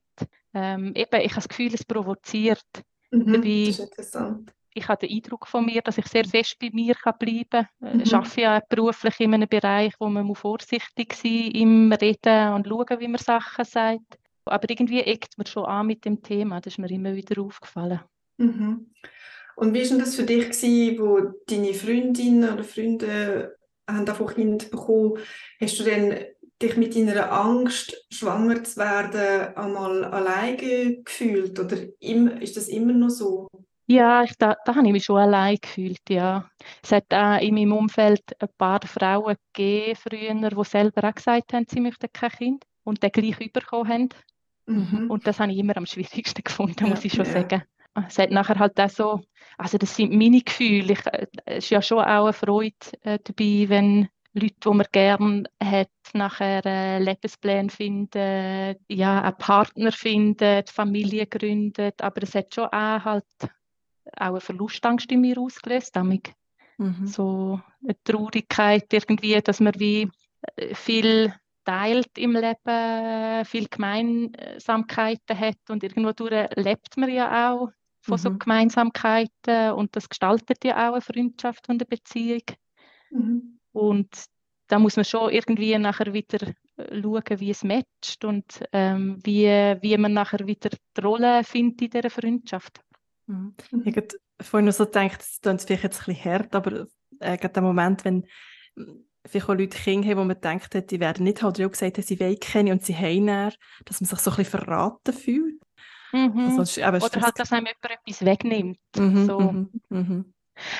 ähm, 0.54 0.94
eben, 0.96 1.22
ich 1.22 1.32
habe 1.32 1.36
das 1.36 1.50
Gefühl, 1.50 1.74
es 1.74 1.84
provoziert. 1.84 2.64
Mhm, 3.12 3.34
Dabei, 3.34 3.66
das 3.68 3.80
ist 3.80 3.80
interessant. 3.80 4.54
Ich 4.74 4.88
habe 4.88 5.06
den 5.06 5.18
Eindruck 5.18 5.48
von 5.48 5.66
mir, 5.66 5.82
dass 5.82 5.98
ich 5.98 6.08
sehr 6.08 6.26
fest 6.26 6.58
bei 6.60 6.70
mir 6.72 6.96
kann 6.96 7.18
bleiben 7.20 7.46
kann. 7.50 7.68
Mhm. 7.80 8.02
Ich 8.02 8.14
arbeite 8.16 8.42
ja 8.42 8.62
beruflich 8.68 9.20
in 9.20 9.34
einem 9.34 9.50
Bereich, 9.50 9.94
wo 10.00 10.08
man 10.08 10.34
vorsichtig 10.36 11.14
sein 11.14 11.46
muss 11.46 11.54
im 11.54 11.92
Reden 11.92 12.54
und 12.54 12.68
schauen, 12.68 13.00
wie 13.00 13.08
man 13.08 13.20
Sachen 13.20 13.66
sagt. 13.66 14.20
Aber 14.46 14.70
irgendwie 14.70 15.02
eckt 15.02 15.38
man 15.38 15.48
schon 15.48 15.66
an 15.66 15.88
mit 15.88 16.06
dem 16.06 16.22
Thema. 16.22 16.62
Das 16.62 16.74
ist 16.74 16.78
mir 16.78 16.90
immer 16.92 17.16
wieder 17.16 17.42
aufgefallen. 17.42 18.00
Mhm. 18.38 18.88
Und 19.56 19.74
wie 19.74 19.90
war 19.90 19.98
das 19.98 20.16
für 20.16 20.24
dich, 20.24 20.50
gewesen, 20.50 21.00
wo 21.00 21.34
deine 21.48 21.74
Freundinnen 21.74 22.54
oder 22.54 22.64
Freunde 22.64 23.56
haben 23.88 24.06
davon 24.06 24.28
Kind 24.28 24.72
bekommen? 24.72 25.18
Hast 25.60 25.80
du 25.80 25.84
dann 25.84 26.16
dich 26.62 26.78
mit 26.78 26.96
deiner 26.96 27.32
Angst, 27.32 28.06
schwanger 28.10 28.64
zu 28.64 28.78
werden, 28.78 29.56
einmal 29.56 30.06
alleine 30.06 31.04
gefühlt? 31.04 31.60
Oder 31.60 31.78
ist 32.00 32.58
das 32.58 32.68
immer 32.68 32.94
noch 32.94 33.10
so? 33.10 33.48
Ja, 33.88 34.24
ich, 34.24 34.36
da, 34.38 34.56
da 34.66 34.76
habe 34.76 34.88
ich 34.88 34.94
mich 34.94 35.06
schon 35.06 35.18
allein 35.18 35.58
gefühlt, 35.62 36.02
ja. 36.10 36.50
Es 36.82 36.92
hat 36.92 37.14
auch 37.14 37.40
in 37.40 37.54
meinem 37.54 37.74
Umfeld 37.74 38.24
ein 38.40 38.50
paar 38.58 38.82
Frauen 38.86 39.36
gegeben, 39.54 39.96
früher, 39.96 40.34
die 40.34 40.64
selber 40.64 41.08
auch 41.08 41.14
gesagt 41.14 41.54
haben, 41.54 41.66
sie 41.70 41.82
möchten 41.82 42.12
kein 42.12 42.32
Kind 42.32 42.64
und 42.84 43.04
dann 43.04 43.12
gleich 43.12 43.38
bekommen 43.52 43.90
haben. 43.90 44.10
Mhm. 44.66 45.12
Und 45.12 45.28
das 45.28 45.40
habe 45.40 45.52
ich 45.52 45.60
immer 45.60 45.78
am 45.78 45.86
schwierigsten 45.86 46.44
gefunden, 46.44 46.86
ja, 46.86 46.88
muss 46.88 47.06
ich 47.06 47.14
schon 47.14 47.26
ja. 47.26 47.32
sagen. 47.32 47.64
Es 48.08 48.18
hat 48.18 48.32
nachher 48.32 48.60
halt 48.60 48.80
auch 48.80 48.90
so, 48.90 49.22
also 49.58 49.78
das 49.78 49.96
sind 49.96 50.14
meine 50.14 50.42
Gefühle. 50.42 50.94
Ich, 50.94 51.06
äh, 51.06 51.28
es 51.46 51.66
ist 51.66 51.70
ja 51.70 51.82
schon 51.82 52.00
auch 52.00 52.26
eine 52.26 52.34
Freude 52.34 52.76
äh, 53.02 53.20
dabei, 53.24 53.70
wenn 53.70 54.10
Leute, 54.34 54.56
die 54.64 54.70
man 54.70 54.86
gerne 54.92 55.44
hat, 55.64 55.90
nachher 56.14 56.66
äh, 56.66 57.00
Lebenspläne 57.00 57.70
finden, 57.70 58.76
ja, 58.90 59.22
einen 59.22 59.38
Partner 59.38 59.92
finden, 59.94 60.64
Familie 60.68 61.26
gründet. 61.26 62.02
Aber 62.02 62.22
es 62.22 62.36
hat 62.36 62.54
schon 62.54 62.66
auch 62.66 63.06
halt 63.06 63.24
auch 64.18 64.26
eine 64.28 64.42
Verlustangst 64.42 65.12
in 65.12 65.22
mir 65.22 65.40
ausgelöst, 65.40 65.96
damit 65.96 66.34
mhm. 66.78 67.08
so 67.08 67.62
eine 67.82 67.96
Traurigkeit 68.04 68.92
irgendwie, 68.92 69.40
dass 69.42 69.62
man 69.62 69.74
wie 69.80 70.10
äh, 70.58 70.76
viel 70.76 71.34
teilt 71.64 72.16
im 72.20 72.34
Leben, 72.34 73.44
viel 73.46 73.68
Gemeinsamkeiten 73.68 75.40
hat 75.40 75.58
und 75.70 75.82
irgendwo 75.82 76.12
lebt 76.28 76.96
man 76.96 77.10
ja 77.10 77.52
auch 77.52 77.72
von 78.06 78.16
mhm. 78.16 78.22
so 78.22 78.38
Gemeinsamkeiten 78.38 79.72
und 79.72 79.96
das 79.96 80.08
gestaltet 80.10 80.64
ja 80.64 80.90
auch 80.90 80.94
eine 80.94 81.02
Freundschaft 81.02 81.68
und 81.70 81.82
eine 81.82 81.86
Beziehung. 81.86 82.44
Mhm. 83.10 83.60
Und 83.72 84.10
da 84.68 84.80
muss 84.80 84.96
man 84.96 85.06
schon 85.06 85.32
irgendwie 85.32 85.78
nachher 85.78 86.14
wieder 86.14 86.48
äh, 86.78 87.02
schauen, 87.02 87.40
wie 87.40 87.50
es 87.50 87.64
matcht 87.64 88.24
und 88.24 88.64
ähm, 88.72 89.20
wie, 89.24 89.48
wie 89.48 89.98
man 89.98 90.14
nachher 90.14 90.46
wieder 90.46 90.70
die 90.70 91.02
Rolle 91.02 91.44
findet 91.44 91.82
in 91.82 91.90
dieser 91.90 92.10
Freundschaft. 92.10 92.80
Mhm. 93.28 93.56
Ich 93.86 93.96
habe 93.96 94.08
vorhin 94.42 94.66
noch 94.66 94.74
so 94.74 94.86
gedacht, 94.86 95.20
das 95.20 95.40
klingt 95.42 95.62
vielleicht 95.62 95.84
jetzt 95.84 96.02
ein 96.02 96.14
bisschen 96.14 96.32
hart, 96.32 96.56
aber 96.56 96.88
äh, 97.20 97.38
gerade 97.38 97.54
der 97.54 97.64
Moment, 97.64 98.06
wenn 98.06 98.26
hm, 98.76 99.06
vielleicht 99.26 99.50
auch 99.50 99.56
Leute 99.56 99.78
Kinder 99.78 100.10
haben, 100.10 100.20
wo 100.20 100.24
man 100.26 100.40
denkt, 100.40 100.92
die 100.92 101.00
werden 101.00 101.24
nicht 101.24 101.42
halt 101.42 101.60
auch 101.60 101.72
gesagt, 101.72 102.04
sie 102.04 102.20
wollen 102.20 102.40
kennen 102.40 102.74
und 102.74 102.86
sie 102.86 102.96
haben 102.96 103.28
dann, 103.28 103.54
dass 103.86 104.00
man 104.00 104.08
sich 104.08 104.20
so 104.20 104.32
ein 104.32 104.38
bisschen 104.38 104.60
verraten 104.60 105.14
fühlt. 105.14 105.65
Mhm. 106.16 106.60
Also, 106.60 106.82
Oder 106.82 107.22
halt, 107.22 107.40
dass 107.40 107.52
einem 107.52 107.68
jemand 107.68 108.00
etwas 108.08 108.26
wegnimmt. 108.26 108.80
Mhm, 108.98 109.26
so. 109.26 109.40
Mhm, 109.40 109.70
mhm. 109.90 110.26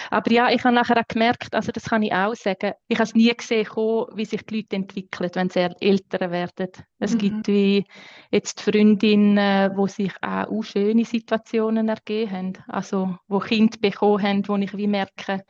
Aber 0.10 0.32
ja, 0.32 0.50
ich 0.50 0.64
habe 0.64 0.74
nachher 0.74 0.98
auch 0.98 1.08
gemerkt, 1.08 1.54
also 1.54 1.72
das 1.72 1.86
kann 1.86 2.02
ich 2.02 2.14
auch 2.14 2.34
sagen, 2.34 2.74
ich 2.88 2.98
habe 2.98 3.04
es 3.04 3.14
nie 3.14 3.34
gesehen, 3.36 3.68
wie 3.68 4.26
sich 4.26 4.42
die 4.44 4.58
Leute 4.58 4.76
entwickeln, 4.78 5.30
wenn 5.34 5.50
sie 5.50 5.68
älter 5.82 6.32
werden. 6.32 6.70
Es 7.00 7.14
mhm. 7.14 7.18
gibt 7.18 7.48
wie 7.48 7.86
jetzt 8.32 8.62
Freundinnen, 8.62 9.76
die 9.76 9.90
sich 9.90 10.14
auch, 10.22 10.64
schöne 10.64 11.04
Situationen 11.04 11.90
ergeben 11.90 12.32
haben, 12.32 12.54
also 12.68 13.18
wo 13.28 13.40
Kinder 13.40 13.78
bekommen 13.82 14.24
haben, 14.24 14.48
wo 14.48 14.56
ich 14.56 14.76
wie 14.78 14.88
merke, 14.88 15.44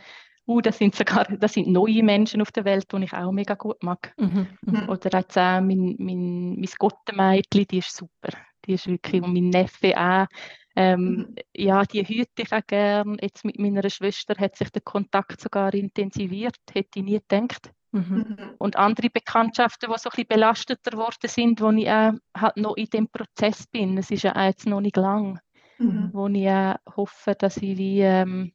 uh, 0.48 0.62
das 0.62 0.78
sind 0.78 0.96
sogar 0.96 1.26
das 1.26 1.54
sind 1.54 1.68
neue 1.68 2.04
Menschen 2.04 2.42
auf 2.42 2.52
der 2.52 2.66
Welt, 2.66 2.92
die 2.92 3.04
ich 3.04 3.14
auch 3.14 3.32
mega 3.32 3.54
gut 3.54 3.84
mag. 3.84 4.14
Mhm. 4.18 4.48
Mhm. 4.62 4.90
Oder 4.90 5.20
jetzt 5.20 5.38
auch 5.38 5.62
mein, 5.62 5.96
mein, 6.00 6.56
mein 6.56 6.70
Gottemädchen, 6.80 7.66
die 7.70 7.78
ist 7.78 7.96
super. 7.96 8.30
Die 8.68 8.74
ist 8.74 8.88
wirklich, 8.88 9.22
und 9.22 9.34
mein 9.34 9.50
Neffe 9.50 9.98
auch, 9.98 10.28
ähm, 10.76 11.02
mhm. 11.02 11.36
Ja, 11.56 11.84
die 11.84 12.04
hüte 12.04 12.42
ich 12.42 12.52
auch 12.52 12.66
gern. 12.68 13.18
Jetzt 13.22 13.46
mit 13.46 13.58
meiner 13.58 13.90
Schwester 13.90 14.36
hat 14.38 14.58
sich 14.58 14.70
der 14.72 14.82
Kontakt 14.82 15.40
sogar 15.40 15.74
intensiviert, 15.74 16.58
hätte 16.72 17.00
ich 17.00 17.04
nie 17.04 17.20
gedacht. 17.20 17.72
Mhm. 17.92 18.36
Und 18.58 18.76
andere 18.76 19.10
Bekanntschaften, 19.10 19.90
die 19.90 20.00
so 20.00 20.10
ein 20.10 20.12
bisschen 20.12 20.28
belasteter 20.28 20.92
geworden 20.92 21.30
sind, 21.30 21.62
wo 21.62 21.72
ich 21.72 21.88
äh, 21.88 22.12
halt 22.36 22.58
noch 22.58 22.76
in 22.76 22.88
dem 22.88 23.08
Prozess 23.08 23.68
bin. 23.68 23.98
Es 23.98 24.12
ist 24.12 24.24
ja 24.24 24.46
jetzt 24.46 24.68
noch 24.68 24.82
nicht 24.82 24.98
lang, 24.98 25.40
mhm. 25.78 26.10
wo 26.12 26.28
ich 26.28 26.44
äh, 26.44 26.76
hoffe, 26.94 27.36
dass 27.36 27.56
ich 27.58 27.78
wie 27.78 28.02
ähm, 28.02 28.52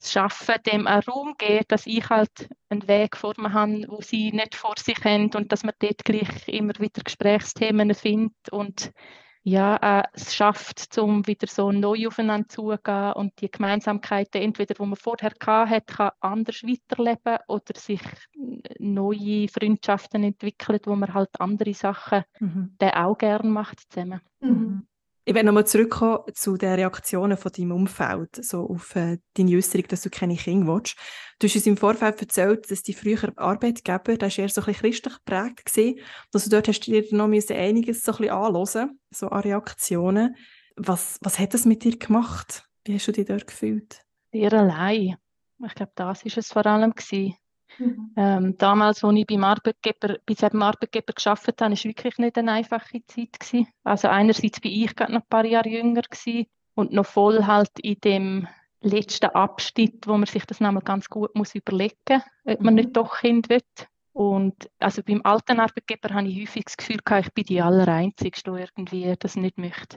es 0.00 0.12
schaffe, 0.12 0.56
dem 0.66 0.86
einen 0.86 1.02
Raum 1.02 1.34
gebe, 1.36 1.64
dass 1.68 1.86
ich 1.86 2.08
halt 2.08 2.48
einen 2.68 2.86
Weg 2.88 3.16
vor 3.16 3.34
mir 3.36 3.52
habe, 3.52 3.84
wo 3.88 4.00
sie 4.00 4.32
nicht 4.32 4.54
vor 4.54 4.74
sich 4.78 5.02
haben 5.04 5.30
und 5.34 5.52
dass 5.52 5.62
man 5.62 5.74
dort 5.78 6.04
gleich 6.04 6.48
immer 6.48 6.72
wieder 6.78 7.02
Gesprächsthemen 7.02 7.94
findet 7.94 8.50
und 8.50 8.92
ja, 9.42 9.76
äh, 9.76 10.02
es 10.12 10.34
schafft, 10.34 10.98
um 10.98 11.26
wieder 11.26 11.46
so 11.46 11.72
neu 11.72 12.06
aufeinander 12.06 12.48
zugehen 12.48 13.12
und 13.14 13.40
die 13.40 13.50
Gemeinsamkeiten, 13.50 14.42
entweder 14.42 14.74
die 14.74 14.82
man 14.82 14.96
vorher 14.96 15.30
hatte, 15.30 15.80
kann 15.86 16.10
anders 16.20 16.62
weiterleben 16.62 17.38
oder 17.48 17.74
sich 17.74 18.02
neue 18.78 19.48
Freundschaften 19.48 20.24
entwickeln, 20.24 20.80
wo 20.84 20.94
man 20.94 21.14
halt 21.14 21.40
andere 21.40 21.72
Sachen 21.72 22.24
mhm. 22.38 22.76
auch 22.80 23.16
gerne 23.16 23.48
macht 23.48 23.80
zusammen. 23.90 24.20
Mhm. 24.40 24.86
Ich 25.24 25.34
will 25.34 25.42
nochmal 25.42 25.66
zurückkommen 25.66 26.20
zu 26.32 26.56
den 26.56 26.74
Reaktionen 26.74 27.36
von 27.36 27.52
deinem 27.52 27.72
Umfeld, 27.72 28.42
so 28.42 28.68
auf 28.68 28.96
äh, 28.96 29.18
deine 29.34 29.56
Äußerung, 29.56 29.86
dass 29.88 30.02
du 30.02 30.10
keine 30.10 30.34
Kinder 30.34 30.72
willst. 30.72 30.96
Du 31.38 31.46
hast 31.46 31.54
uns 31.54 31.66
im 31.66 31.76
Vorfeld 31.76 32.20
erzählt, 32.20 32.70
dass 32.70 32.82
die 32.82 32.94
früheren 32.94 33.36
Arbeitgeber, 33.36 34.16
der 34.16 34.30
war 34.30 34.38
eher 34.38 34.48
so 34.48 34.62
ein 34.62 34.66
bisschen 34.66 34.80
christlich 34.80 35.14
geprägt 35.14 35.66
gewesen, 35.66 36.00
dass 36.32 36.44
du 36.44 36.50
dort 36.50 36.68
hast 36.68 36.80
dir 36.80 37.04
noch 37.10 37.26
einiges 37.26 38.02
so 38.02 38.12
ein 38.12 38.18
bisschen 38.18 38.34
anhören, 38.34 39.00
so 39.10 39.28
an 39.28 39.42
Reaktionen. 39.42 40.36
Was, 40.76 41.18
was 41.20 41.38
hat 41.38 41.52
das 41.52 41.66
mit 41.66 41.84
dir 41.84 41.98
gemacht? 41.98 42.64
Wie 42.84 42.94
hast 42.94 43.06
du 43.08 43.12
dich 43.12 43.26
dort 43.26 43.46
gefühlt? 43.46 44.00
Sehr 44.32 44.52
allein. 44.52 45.16
Ich 45.62 45.74
glaube, 45.74 45.92
das 45.94 46.24
war 46.24 46.38
es 46.38 46.48
vor 46.48 46.64
allem 46.64 46.94
gewesen. 46.94 47.34
Mhm. 47.80 48.12
Ähm, 48.16 48.58
damals, 48.58 49.02
als 49.02 49.16
ich 49.16 49.26
beim 49.26 49.44
Arbeitgeber, 49.44 50.18
bei 50.26 50.34
diesem 50.34 50.62
Arbeitgeber 50.62 51.12
gearbeitet 51.12 51.60
habe, 51.60 51.74
war 51.74 51.84
wirklich 51.84 52.18
nicht 52.18 52.38
eine 52.38 52.52
einfache 52.52 53.04
Zeit. 53.06 53.40
Gewesen. 53.40 53.68
Also 53.84 54.08
einerseits 54.08 54.60
bin 54.60 54.72
ich 54.72 54.94
gerade 54.94 55.12
noch 55.12 55.22
ein 55.22 55.28
paar 55.28 55.44
Jahre 55.44 55.68
jünger 55.68 56.02
gewesen 56.02 56.46
und 56.74 56.92
noch 56.92 57.06
voll 57.06 57.46
halt 57.46 57.70
in 57.80 57.96
dem 58.04 58.48
letzten 58.82 59.30
Abschnitt, 59.30 60.06
wo 60.06 60.12
man 60.12 60.26
sich 60.26 60.44
das 60.46 60.60
nochmal 60.60 60.82
ganz 60.82 61.08
gut 61.08 61.34
muss 61.34 61.54
überlegen 61.54 61.96
muss, 62.08 62.22
ob 62.44 62.60
man 62.60 62.74
mhm. 62.74 62.80
nicht 62.80 62.96
doch 62.96 63.18
Kind 63.18 63.48
will. 63.48 63.62
Und 64.12 64.68
also 64.78 65.02
beim 65.02 65.20
alten 65.24 65.60
Arbeitgeber 65.60 66.12
habe 66.14 66.28
ich 66.28 66.40
häufig 66.40 66.64
das 66.64 66.76
Gefühl 66.76 66.98
gehabt, 67.04 67.28
ich 67.28 67.34
bin 67.34 67.44
die 67.44 67.62
Allereinzige, 67.62 68.40
die 68.44 68.50
irgendwie 68.50 69.14
das 69.18 69.36
nicht 69.36 69.56
möchte. 69.56 69.96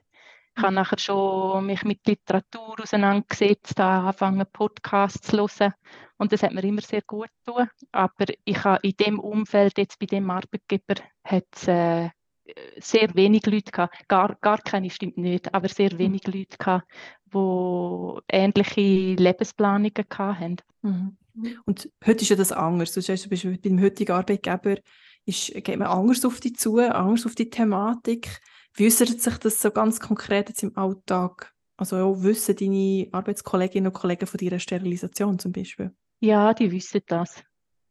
Ich 0.56 0.64
habe 0.64 0.76
nachher 0.76 1.00
schon 1.00 1.66
mich 1.66 1.84
mit 1.84 2.06
Literatur 2.06 2.76
auseinandergesetzt, 2.82 3.80
angefangen 3.80 4.46
Podcasts 4.52 5.28
zu 5.28 5.38
hören 5.38 5.74
und 6.18 6.32
das 6.32 6.44
hat 6.44 6.54
mir 6.54 6.64
immer 6.64 6.82
sehr 6.82 7.02
gut 7.02 7.30
getan. 7.46 7.70
Aber 7.92 8.26
ich 8.46 8.64
habe 8.64 8.88
in 8.88 8.94
dem 9.00 9.20
Umfeld, 9.20 9.78
jetzt 9.78 10.00
bei 10.00 10.06
dem 10.06 10.30
Arbeitgeber, 10.30 10.96
hat 11.24 11.46
es 11.56 11.68
äh, 11.68 12.10
sehr 12.78 13.14
wenig 13.16 13.46
Leute 13.46 13.72
gehabt, 13.72 14.08
gar, 14.08 14.36
gar 14.42 14.60
keine 14.60 14.90
stimmt 14.90 15.18
nicht, 15.18 15.54
aber 15.54 15.70
sehr 15.70 15.94
mhm. 15.94 15.98
wenig 15.98 16.28
Leute 16.28 16.58
gehabt, 16.58 16.88
die 17.34 18.20
ähnliche 18.30 19.16
Lebensplanungen 19.16 20.06
hatten. 20.10 20.58
Mhm. 20.82 21.18
Und 21.66 21.90
heute 22.06 22.22
ist 22.22 22.30
ja 22.30 22.36
das 22.36 22.52
anders. 22.52 22.94
Du 22.94 23.02
sagst, 23.02 23.26
du 23.26 23.30
bist 23.30 23.44
beim 23.64 23.82
heutigen 23.82 24.12
Arbeitgeber, 24.12 24.78
ist, 25.26 25.54
geht 25.54 25.80
man 25.80 25.88
anders 25.88 26.24
auf 26.26 26.40
dich 26.40 26.56
zu, 26.56 26.78
anders 26.78 27.26
auf 27.26 27.36
die 27.36 27.50
Thematik. 27.50 28.42
Wie 28.76 28.88
äußert 28.88 29.22
sich 29.22 29.38
das 29.38 29.62
so 29.62 29.72
ganz 29.72 30.00
konkret 30.00 30.50
jetzt 30.50 30.64
im 30.64 30.76
Alltag? 30.78 31.54
Also 31.78 31.98
ja, 31.98 32.24
wissen 32.24 32.56
deine 32.56 33.08
Arbeitskolleginnen 33.12 33.88
und 33.88 33.94
Kollegen 33.94 34.28
von 34.28 34.38
deiner 34.38 34.60
Sterilisation 34.60 35.40
zum 35.40 35.52
Beispiel? 35.52 35.96
Ja, 36.20 36.54
die 36.54 36.72
wissen 36.72 37.02
das. 37.08 37.44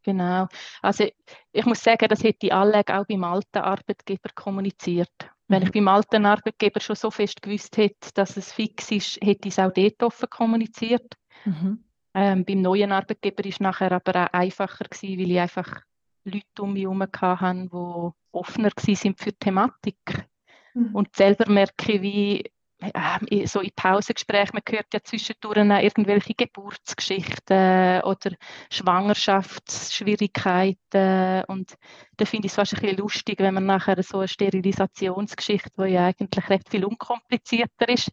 Genau. 0.03 0.49
Also 0.81 1.07
ich 1.53 1.65
muss 1.65 1.83
sagen, 1.83 2.09
das 2.09 2.25
hätte 2.25 2.47
ich 2.47 2.53
alle 2.53 2.81
auch 2.81 3.07
beim 3.07 3.25
alten 3.25 3.59
Arbeitgeber 3.59 4.31
kommuniziert. 4.35 5.13
Wenn 5.49 5.61
mhm. 5.61 5.67
ich 5.67 5.73
beim 5.73 5.89
alten 5.89 6.27
Arbeitgeber 6.27 6.81
schon 6.81 6.97
so 6.97 7.11
fest 7.11 7.43
gewusst 7.43 7.77
hätte, 7.77 8.11
dass 8.15 8.37
es 8.37 8.53
fix 8.53 8.91
ist, 8.91 9.19
hätte 9.23 9.49
ich 9.49 9.55
es 9.55 9.59
auch 9.59 9.73
dort 9.73 10.03
offen 10.03 10.31
kommuniziert. 10.31 11.15
Mhm. 11.45 11.85
Ähm, 12.15 12.45
beim 12.45 12.63
neuen 12.63 12.93
Arbeitgeber 12.93 13.45
war 13.45 13.51
es 13.51 13.61
nachher 13.61 13.93
aber 13.93 14.25
auch 14.25 14.33
einfacher 14.33 14.85
gewesen, 14.85 15.19
weil 15.19 15.31
ich 15.31 15.41
einfach 15.41 15.83
Leute 16.25 16.63
um 16.63 16.73
mich 16.73 16.83
herum 16.83 17.03
hatte, 17.03 17.69
die 17.71 18.11
offener 18.33 18.71
waren 18.71 19.17
für 19.17 19.31
die 19.31 19.39
Thematik. 19.39 20.29
Mhm. 20.75 20.95
Und 20.95 21.17
selber 21.17 21.51
merke 21.51 22.03
wie 22.03 22.45
äh, 22.83 23.47
so 23.47 23.61
in 23.61 23.71
Pausengesprächen, 23.77 24.55
man 24.55 24.63
hört 24.69 24.93
ja 24.93 25.01
zwischendurch 25.03 25.57
irgendwelche 25.57 26.35
Geburtsgeschichten 26.35 28.03
oder 28.03 28.33
Schwangerschaftsschwierigkeiten 28.73 31.45
und 31.47 31.75
da 32.17 32.25
finde 32.25 32.47
ich 32.47 32.53
es 32.53 32.57
fast 32.57 32.75
ein 32.75 32.81
bisschen 32.81 32.99
lustig, 32.99 33.39
wenn 33.39 33.55
man 33.55 33.67
nachher 33.67 34.03
so 34.03 34.19
eine 34.19 34.27
Sterilisationsgeschichte, 34.29 35.71
die 35.79 35.93
ja 35.93 36.07
eigentlich 36.07 36.51
recht 36.51 36.69
viel 36.71 36.85
unkomplizierter 36.85 37.89
ist, 37.89 38.11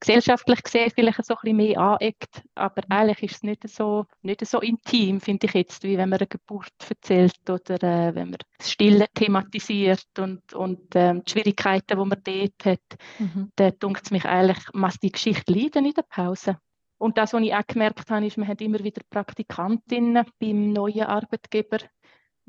gesellschaftlich 0.00 0.62
gesehen 0.62 0.90
vielleicht 0.94 1.24
so 1.24 1.34
ein 1.34 1.40
bisschen 1.42 1.56
mehr 1.56 1.78
aneckt, 1.78 2.42
aber 2.54 2.82
mhm. 2.88 2.96
eigentlich 2.96 3.22
ist 3.22 3.36
es 3.36 3.42
nicht 3.42 3.68
so, 3.68 4.06
nicht 4.22 4.44
so 4.46 4.60
intim, 4.60 5.20
finde 5.20 5.46
ich 5.46 5.54
jetzt, 5.54 5.82
wie 5.82 5.98
wenn 5.98 6.08
man 6.08 6.18
eine 6.18 6.26
Geburt 6.26 6.72
erzählt 6.88 7.48
oder 7.48 7.74
äh, 7.82 8.14
wenn 8.14 8.30
man 8.30 8.38
das 8.58 8.72
Stille 8.72 9.06
thematisiert 9.14 10.06
und, 10.18 10.52
und 10.54 10.80
ähm, 10.94 11.22
die 11.24 11.32
Schwierigkeiten, 11.32 11.98
die 11.98 12.04
man 12.04 12.22
dort 12.24 12.64
hat, 12.64 12.98
mhm. 13.18 13.52
da 13.56 13.70
dunkt 13.70 14.04
es 14.04 14.10
mich 14.10 14.24
eigentlich, 14.24 14.58
muss 14.72 14.98
die 14.98 15.12
Geschichte 15.12 15.52
leiden 15.52 15.84
in 15.84 15.94
der 15.94 16.02
Pause. 16.02 16.56
Und 16.98 17.16
das, 17.16 17.32
was 17.32 17.42
ich 17.42 17.54
auch 17.54 17.66
gemerkt 17.66 18.10
habe, 18.10 18.26
ist, 18.26 18.36
man 18.36 18.46
hat 18.46 18.60
immer 18.60 18.84
wieder 18.84 19.00
Praktikantinnen 19.08 20.26
beim 20.38 20.72
neuen 20.72 21.04
Arbeitgeber, 21.04 21.78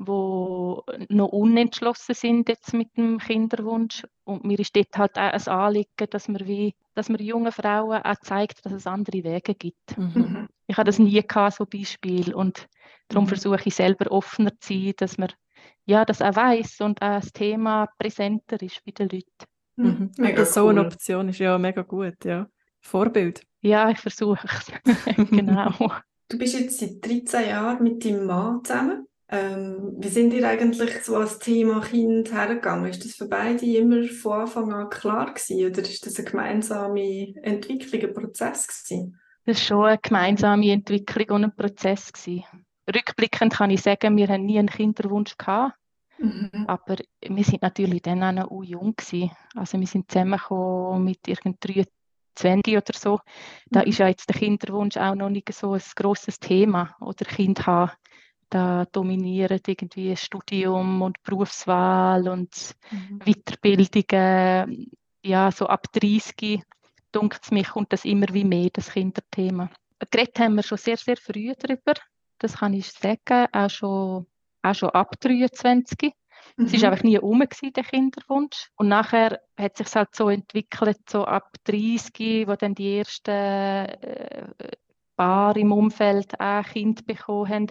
wo 0.06 0.84
noch 1.08 1.28
unentschlossen 1.28 2.14
sind 2.14 2.48
jetzt 2.48 2.72
mit 2.74 2.96
dem 2.96 3.18
Kinderwunsch. 3.18 4.04
Und 4.24 4.44
mir 4.44 4.58
ist 4.58 4.76
dort 4.76 4.96
halt 4.96 5.16
auch 5.16 5.32
ein 5.32 5.48
Anliegen, 5.48 6.06
dass 6.10 6.28
man, 6.28 6.46
wie, 6.46 6.74
dass 6.94 7.08
man 7.08 7.20
jungen 7.20 7.52
Frauen 7.52 8.02
auch 8.02 8.20
zeigt, 8.22 8.64
dass 8.64 8.72
es 8.72 8.86
andere 8.86 9.24
Wege 9.24 9.54
gibt. 9.54 9.96
Mhm. 9.96 10.48
Ich 10.66 10.76
habe 10.76 10.86
das 10.86 10.98
nie 10.98 11.22
gehabt, 11.22 11.56
so 11.56 11.66
Beispiel. 11.66 12.34
Und 12.34 12.68
darum 13.08 13.24
mhm. 13.24 13.28
versuche 13.28 13.62
ich 13.64 13.74
selber 13.74 14.10
offener 14.10 14.52
zu 14.60 14.72
sein, 14.72 14.92
dass 14.96 15.18
man 15.18 15.32
ja, 15.84 16.04
das 16.04 16.22
auch 16.22 16.36
weiß 16.36 16.80
und 16.80 17.02
auch 17.02 17.20
das 17.20 17.32
Thema 17.32 17.88
präsenter 17.98 18.60
ist 18.62 18.84
bei 18.84 18.92
den 18.92 19.08
Leuten. 19.08 19.26
Mhm. 19.76 20.12
Mega 20.18 20.44
so 20.44 20.68
eine 20.68 20.82
Option 20.82 21.28
ist 21.28 21.38
ja 21.38 21.58
mega 21.58 21.82
gut, 21.82 22.24
ja. 22.24 22.46
Vorbild. 22.80 23.42
Ja, 23.60 23.90
ich 23.90 23.98
versuche 23.98 24.46
es. 24.46 24.72
genau. 25.30 25.72
Du 26.28 26.38
bist 26.38 26.58
jetzt 26.58 26.78
seit 26.78 27.04
13 27.04 27.48
Jahren 27.48 27.82
mit 27.82 28.04
deinem 28.04 28.26
Mann 28.26 28.64
zusammen. 28.64 29.06
Ähm, 29.32 29.94
wie 29.98 30.08
sind 30.08 30.34
ihr 30.34 30.46
eigentlich 30.46 31.02
so 31.02 31.16
als 31.16 31.38
Thema 31.38 31.80
Kind 31.80 32.30
hergegangen? 32.34 32.90
Ist 32.90 33.02
das 33.02 33.14
für 33.14 33.26
beide 33.26 33.64
immer 33.64 34.04
von 34.04 34.42
Anfang 34.42 34.70
an 34.74 34.90
klar 34.90 35.32
gewesen 35.32 35.70
oder 35.70 35.80
ist 35.80 36.04
das 36.04 36.18
eine 36.18 36.28
gemeinsame 36.28 37.34
Entwicklung, 37.42 38.02
ein 38.02 38.12
Prozess 38.12 38.68
gewesen? 38.68 39.18
Das 39.46 39.56
war 39.56 39.64
schon 39.64 39.84
eine 39.86 39.98
gemeinsame 39.98 40.70
Entwicklung 40.70 41.36
und 41.36 41.44
ein 41.44 41.56
Prozess 41.56 42.12
gewesen. 42.12 42.44
Rückblickend 42.94 43.54
kann 43.54 43.70
ich 43.70 43.80
sagen, 43.80 44.18
wir 44.18 44.28
haben 44.28 44.44
nie 44.44 44.58
einen 44.58 44.68
Kinderwunsch 44.68 45.38
gehabt. 45.38 45.76
Mhm. 46.18 46.66
Aber 46.66 46.96
wir 47.26 47.44
sind 47.44 47.62
natürlich 47.62 48.02
dann 48.02 48.22
auch 48.22 48.32
noch 48.32 48.62
jung 48.62 48.94
gewesen. 48.94 49.30
Also 49.56 49.80
wir 49.80 49.86
sind 49.86 50.10
zusammengekommen 50.10 51.04
mit 51.04 51.26
irgendwie 51.26 51.86
23 52.36 52.76
oder 52.76 52.92
so. 52.94 53.20
Da 53.70 53.80
mhm. 53.80 53.86
ist 53.86 53.98
ja 53.98 54.08
jetzt 54.08 54.28
der 54.28 54.36
Kinderwunsch 54.36 54.98
auch 54.98 55.14
noch 55.14 55.30
nicht 55.30 55.50
so 55.54 55.72
ein 55.72 55.82
grosses 55.96 56.38
Thema 56.38 56.94
oder 57.00 57.24
Kind 57.24 57.66
haben 57.66 57.92
da 58.52 58.84
dominieren 58.92 59.60
irgendwie 59.66 60.14
Studium 60.16 61.02
und 61.02 61.22
Berufswahl 61.22 62.28
und 62.28 62.76
mhm. 62.90 63.18
Weiterbildungen. 63.24 64.90
Ja, 65.24 65.50
so 65.50 65.66
ab 65.66 65.86
30 65.92 66.62
dunkt 67.12 67.40
es 67.42 67.50
mich, 67.50 67.68
kommt 67.68 67.92
das 67.92 68.04
immer 68.04 68.26
wie 68.32 68.44
mehr, 68.44 68.70
das 68.72 68.90
Kinderthema. 68.90 69.70
Geredet 70.10 70.38
haben 70.38 70.56
wir 70.56 70.62
schon 70.62 70.78
sehr, 70.78 70.96
sehr 70.96 71.16
früh 71.16 71.52
darüber. 71.58 71.94
Das 72.38 72.56
kann 72.58 72.74
ich 72.74 72.90
sagen, 72.90 73.46
auch 73.52 73.70
schon, 73.70 74.26
auch 74.62 74.74
schon 74.74 74.90
ab 74.90 75.14
23. 75.20 76.12
Mhm. 76.56 76.64
Es 76.66 76.82
war 76.82 76.90
einfach 76.90 77.04
nie 77.04 77.16
rum, 77.16 77.42
der 77.62 77.84
Kinderwunsch. 77.84 78.70
Und 78.76 78.88
nachher 78.88 79.40
hat 79.56 79.76
sich 79.76 79.94
halt 79.94 80.14
so 80.14 80.28
entwickelt, 80.28 80.98
so 81.08 81.24
ab 81.24 81.52
30, 81.64 82.48
wo 82.48 82.56
dann 82.56 82.74
die 82.74 82.98
ersten 82.98 83.30
äh, 83.30 84.48
Paar 85.16 85.56
im 85.56 85.72
Umfeld 85.72 86.38
auch 86.40 86.64
Kind 86.64 87.06
bekommen 87.06 87.48
haben, 87.48 87.66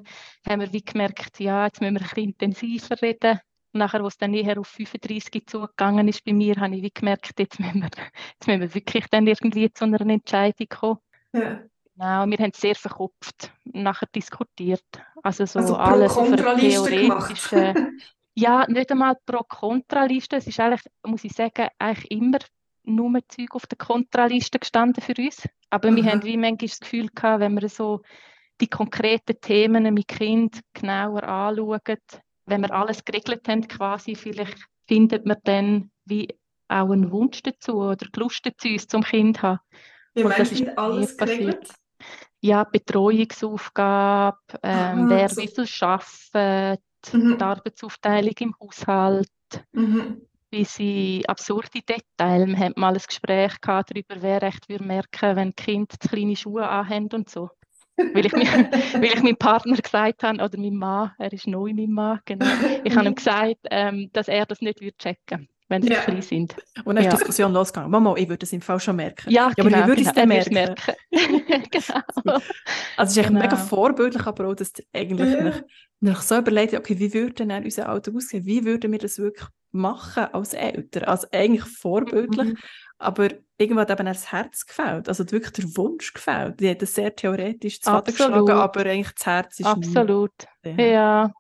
haben 0.48 0.62
wir 0.62 0.74
wie 0.74 0.84
gemerkt, 0.84 1.40
ja, 1.40 1.66
jetzt 1.66 1.82
müssen 1.82 1.96
wir 1.96 2.02
ein 2.02 2.08
bisschen 2.08 2.24
intensiver 2.24 3.02
reden. 3.02 3.40
Nachher, 3.74 4.02
als 4.04 4.16
es 4.16 4.18
dann 4.18 4.32
näher 4.32 4.60
auf 4.60 4.68
35 4.68 5.48
zugegangen 5.48 6.08
ist 6.08 6.26
bei 6.26 6.34
mir, 6.34 6.56
habe 6.56 6.76
ich 6.76 6.84
wie 6.84 6.92
gemerkt, 6.94 7.40
jetzt 7.40 7.60
müssen 7.60 7.82
wir, 7.82 7.90
jetzt 8.34 8.48
müssen 8.48 8.62
wir 8.62 8.74
wirklich 8.74 9.06
dann 9.10 9.28
irgendwie 9.28 9.72
zu 9.72 9.86
einer 9.86 10.02
Entscheidung 10.02 10.68
kommen. 10.68 10.98
Ja. 11.34 11.62
Genau, 11.96 12.26
wir 12.26 12.38
haben 12.38 12.52
es 12.54 12.60
sehr 12.60 12.76
verkopft, 12.76 13.54
nachher 13.66 14.08
diskutiert. 14.16 14.84
Also 15.22 15.46
so 15.46 15.60
also 15.60 15.76
alles 15.76 16.18
auf 16.18 16.32
einer 16.32 16.58
theoretischen... 16.58 18.02
ja, 18.34 18.66
nicht 18.68 18.92
einmal 18.92 19.18
Pro-Kontra-Liste. 19.26 20.38
Es 20.38 20.48
ist 20.48 20.60
eigentlich, 20.60 20.82
muss 21.06 21.24
ich 21.24 21.34
sagen, 21.34 21.68
eigentlich 21.78 22.10
immer 22.10 22.40
nur 22.84 23.20
Zeug 23.28 23.56
auf 23.56 23.66
der 23.68 23.78
Kontraliste 23.78 24.60
gestanden 24.60 25.04
für 25.04 25.16
uns. 25.18 25.48
Aber 25.70 25.92
mhm. 25.92 25.96
wir 25.98 26.06
haben 26.06 26.24
wie 26.24 26.38
manchmal 26.38 26.68
das 26.68 26.80
Gefühl 26.80 27.08
gehabt, 27.14 27.42
wenn 27.42 27.60
wir 27.60 27.70
so 27.70 28.02
die 28.60 28.68
konkreten 28.68 29.40
Themen 29.42 29.94
mit 29.94 30.08
Kind 30.08 30.62
genauer 30.74 31.24
anschauen. 31.24 31.80
Wenn 32.46 32.62
wir 32.62 32.72
alles 32.72 33.04
geregelt 33.04 33.48
haben, 33.48 33.68
quasi, 33.68 34.16
vielleicht 34.16 34.58
findet 34.88 35.26
man 35.26 35.38
dann 35.44 35.92
wie 36.06 36.28
auch 36.68 36.90
einen 36.90 37.12
Wunsch 37.12 37.42
dazu 37.44 37.82
oder 37.82 38.08
Lust 38.16 38.46
dazu, 38.46 38.70
uns 38.70 38.88
zum 38.88 39.04
Kind 39.04 39.38
zu 39.38 39.44
haben. 39.44 39.60
Wie 40.14 40.24
meinst 40.24 40.60
du 40.60 40.78
alles 40.78 41.18
geregelt? 41.18 41.74
Ja, 42.40 42.64
Betreuungsaufgabe, 42.64 44.38
ähm, 44.64 44.72
Aha, 44.72 45.10
wer 45.10 45.30
so. 45.30 45.42
wie 45.42 45.48
viel 45.48 45.66
arbeitet, 45.82 46.82
mhm. 47.14 47.38
die 47.38 47.44
Arbeitsaufteilung 47.44 48.34
im 48.40 48.56
Haushalt, 48.60 49.30
mhm. 49.74 50.22
Wie 50.52 50.66
sie 50.66 51.24
absurde 51.28 51.70
Details. 51.74 52.48
Wir 52.48 52.58
haben 52.58 52.74
mal 52.76 52.94
ein 52.94 53.02
Gespräch 53.06 53.60
gehabt 53.62 53.92
darüber, 53.92 54.22
wer 54.22 54.42
recht 54.42 54.68
würde 54.70 54.84
merken, 54.84 55.36
wenn 55.36 55.56
Kind 55.56 56.00
kleine 56.00 56.36
Schuhe 56.36 56.68
anhaben 56.68 57.10
und 57.14 57.30
so. 57.30 57.50
weil, 57.98 58.26
ich, 58.26 58.34
weil 58.34 59.04
ich 59.06 59.24
meinem 59.24 59.38
Partner 59.38 59.78
gesagt 59.78 60.24
habe, 60.24 60.44
oder 60.44 60.58
meinem 60.58 60.76
Mann, 60.76 61.12
er 61.18 61.32
ist 61.32 61.48
neu 61.48 61.74
mein 61.74 61.92
Mann, 61.92 62.20
genau. 62.26 62.46
Ich 62.84 62.96
habe 62.96 63.08
ihm 63.08 63.16
gesagt, 63.16 63.60
ähm, 63.70 64.10
dass 64.14 64.28
er 64.28 64.46
das 64.46 64.62
nicht 64.62 64.82
würde 64.82 64.98
checken 64.98 65.48
wenn 65.72 65.82
sie 65.82 65.90
ja. 65.90 66.02
klein 66.02 66.22
sind. 66.22 66.54
Und 66.84 66.96
dann 66.96 66.98
ist 66.98 67.06
ja. 67.06 67.12
die 67.12 67.18
Diskussion 67.18 67.54
losgegangen. 67.54 67.90
Mama, 67.90 68.14
ich 68.18 68.28
würde 68.28 68.44
es 68.44 68.52
im 68.52 68.62
Fall 68.62 68.80
schon 68.80 68.98
merken. 68.98 69.32
Ja, 69.32 69.48
ja 69.48 69.54
genau, 69.64 69.78
aber 69.78 69.86
wie 69.86 69.88
würde 69.88 70.02
ich 70.02 70.08
es 70.08 70.14
denn 70.14 70.28
merken? 70.28 70.54
merken. 70.54 70.94
genau. 71.72 72.40
Also 72.98 73.12
es 73.12 73.18
ist 73.18 73.28
genau. 73.28 73.40
mega 73.40 73.56
vorbildlich, 73.56 74.26
aber 74.28 74.50
auch, 74.50 74.54
dass 74.54 74.74
eigentlich 74.94 75.32
ja. 75.32 75.44
nach, 75.44 75.62
nach 76.02 76.22
so 76.22 76.38
überlegt, 76.38 76.74
okay, 76.74 77.00
wie 77.00 77.14
würde 77.14 77.46
denn 77.46 77.64
unser 77.64 77.90
Auto 77.90 78.12
aussehen? 78.14 78.46
Wie 78.46 78.66
würden 78.66 78.92
wir 78.92 79.00
das 79.00 79.18
wirklich 79.18 79.48
machen 79.72 80.26
als 80.34 80.54
Eltern? 80.54 81.04
Also 81.06 81.28
eigentlich 81.32 81.64
vorbildlich, 81.64 82.54
mhm. 82.54 82.58
aber 82.98 83.30
irgendwann 83.58 83.88
hat 83.88 84.00
eben 84.00 84.06
das 84.06 84.32
Herz 84.32 84.66
gefällt, 84.66 85.08
also 85.08 85.30
wirklich 85.32 85.54
der 85.54 85.78
Wunsch 85.78 86.14
gefällt. 86.14 86.60
Die 86.60 86.70
hat 86.70 86.82
das 86.82 86.96
sehr 86.96 87.16
theoretisch 87.16 87.82
zu 87.82 88.02
geschlagen, 88.04 88.52
aber 88.52 88.86
eigentlich 88.86 89.14
das 89.16 89.26
Herz 89.26 89.60
ist 89.60 89.66
Absolut, 89.66 90.32
nicht, 90.64 90.80
ja. 90.80 91.32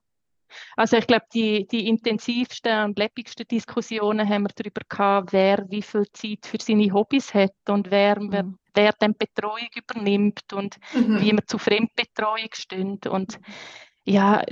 Also 0.75 0.97
ich 0.97 1.07
glaube, 1.07 1.25
die, 1.33 1.67
die 1.67 1.87
intensivsten 1.87 2.83
und 2.83 2.99
lebendigsten 2.99 3.47
Diskussionen 3.47 4.27
haben 4.27 4.43
wir 4.43 4.51
darüber 4.55 4.81
gehabt, 4.87 5.33
wer 5.33 5.65
wie 5.69 5.81
viel 5.81 6.05
Zeit 6.11 6.45
für 6.45 6.57
seine 6.61 6.91
Hobbys 6.93 7.33
hat 7.33 7.53
und 7.67 7.91
wer, 7.91 8.19
mhm. 8.19 8.57
wer, 8.73 8.93
dann 8.99 9.15
Betreuung 9.15 9.69
übernimmt 9.75 10.53
und 10.53 10.77
mhm. 10.93 11.21
wie 11.21 11.31
wir 11.31 11.45
zu 11.45 11.57
Fremdbetreuung 11.57 12.49
stehen. 12.53 12.99
Und 13.09 13.39
ja, 14.03 14.43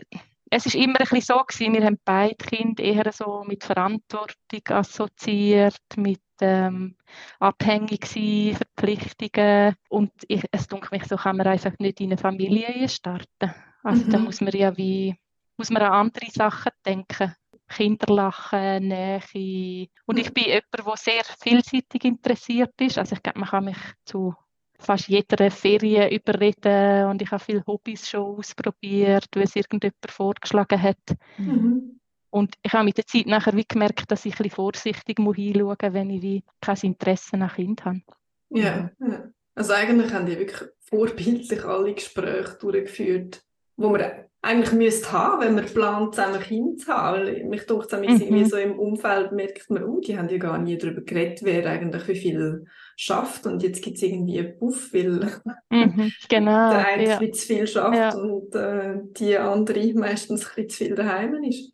es 0.51 0.65
ist 0.65 0.75
immer 0.75 0.99
ein 0.99 1.07
bisschen 1.09 1.21
so 1.21 1.43
gewesen, 1.43 1.73
wir 1.73 1.85
haben 1.85 1.99
beide 2.03 2.35
Kinder 2.35 2.83
eher 2.83 3.11
so 3.11 3.43
mit 3.45 3.63
Verantwortung 3.63 4.61
assoziiert, 4.69 5.77
mit 5.95 6.21
ähm, 6.41 6.95
abhängig 7.39 8.05
sein, 8.05 8.55
Verpflichtungen 8.55 9.75
und 9.89 10.11
ich, 10.27 10.43
es 10.51 10.67
dunkelt 10.67 10.91
mich, 10.91 11.05
so 11.05 11.17
kann 11.17 11.37
man 11.37 11.47
einfach 11.47 11.73
nicht 11.79 11.99
in 12.01 12.07
eine 12.07 12.17
Familie 12.17 12.87
starten. 12.87 13.53
Also 13.83 14.05
mhm. 14.05 14.09
da 14.09 14.19
muss 14.19 14.41
man 14.41 14.53
ja 14.53 14.75
wie, 14.77 15.15
muss 15.57 15.69
man 15.69 15.83
an 15.83 15.93
andere 15.93 16.31
Sachen 16.31 16.71
denken. 16.85 17.35
Kinderlachen, 17.69 18.87
Nähe. 18.87 19.87
Und 20.07 20.17
ich 20.17 20.33
bin 20.33 20.45
jemand, 20.45 20.65
der 20.75 20.97
sehr 20.97 21.23
vielseitig 21.39 22.03
interessiert 22.03 22.73
ist. 22.81 22.97
Also 22.97 23.15
ich 23.15 23.21
glaube, 23.21 23.39
man 23.39 23.49
kann 23.49 23.65
mich 23.65 23.77
zu 24.05 24.33
fast 24.79 25.07
jeder 25.07 25.51
Ferien 25.51 26.09
überreden 26.09 27.05
und 27.05 27.21
ich 27.21 27.29
habe 27.31 27.43
viele 27.43 27.63
Hobbys 27.67 28.09
schon 28.09 28.37
ausprobiert, 28.37 29.27
weil 29.35 29.43
es 29.43 29.55
irgendjemand 29.55 29.95
vorgeschlagen 30.09 30.81
hat. 30.81 30.97
Mhm. 31.37 31.99
Und 32.31 32.55
ich 32.63 32.73
habe 32.73 32.85
mit 32.85 32.97
der 32.97 33.07
Zeit 33.07 33.25
nachher 33.25 33.55
wie 33.55 33.65
gemerkt, 33.67 34.11
dass 34.11 34.25
ich 34.25 34.33
ein 34.33 34.37
bisschen 34.37 34.51
vorsichtig 34.51 35.19
muss 35.19 35.35
hinschauen 35.35 35.77
muss, 35.81 35.93
wenn 35.93 36.09
ich 36.09 36.21
wie 36.21 36.43
kein 36.61 36.77
Interesse 36.81 37.37
nach 37.37 37.55
Kind 37.55 37.83
habe. 37.85 38.01
Ja, 38.49 38.91
ja. 38.99 39.31
also 39.55 39.73
eigentlich 39.73 40.13
haben 40.13 40.25
die 40.25 40.39
wirklich 40.39 40.69
vorbildlich 40.79 41.63
alle 41.65 41.93
Gespräche 41.93 42.57
durchgeführt, 42.59 43.43
wo 43.77 43.89
man 43.89 44.03
eigentlich 44.41 44.71
müsste 44.71 45.11
haben, 45.11 45.41
wenn 45.41 45.55
man 45.55 45.65
plant, 45.65 46.15
zusammen 46.15 46.39
Kind 46.39 46.81
zu 46.81 46.87
haben. 46.87 47.25
Weil 47.25 47.43
mich 47.45 47.65
denkt, 47.65 47.91
mhm. 47.91 48.03
irgendwie 48.03 48.45
so 48.45 48.57
im 48.57 48.79
Umfeld 48.79 49.31
merkt 49.31 49.69
man, 49.69 49.83
oh, 49.83 49.99
die 49.99 50.17
haben 50.17 50.29
ja 50.29 50.37
gar 50.37 50.57
nie 50.57 50.77
darüber 50.77 51.01
geredet, 51.01 51.39
wer 51.43 51.65
eigentlich 51.65 52.07
wie 52.07 52.15
viel 52.15 52.65
schafft 52.99 53.45
und 53.45 53.63
jetzt 53.63 53.81
gibt 53.81 53.95
es 53.95 54.03
irgendwie 54.03 54.39
einen 54.39 54.57
Buff, 54.59 54.93
weil 54.93 55.31
mhm, 55.69 56.11
genau, 56.29 56.69
der 56.71 56.87
eine 56.87 57.07
ja. 57.07 57.31
zu 57.31 57.47
viel 57.47 57.65
schafft 57.65 57.95
ja. 57.95 58.13
und 58.13 58.53
äh, 58.55 58.99
die 59.17 59.37
andere 59.37 59.93
meistens 59.93 60.45
ein 60.45 60.55
bisschen 60.55 60.69
zu 60.69 60.77
viel 60.77 60.95
daheim 60.95 61.43
ist. 61.43 61.71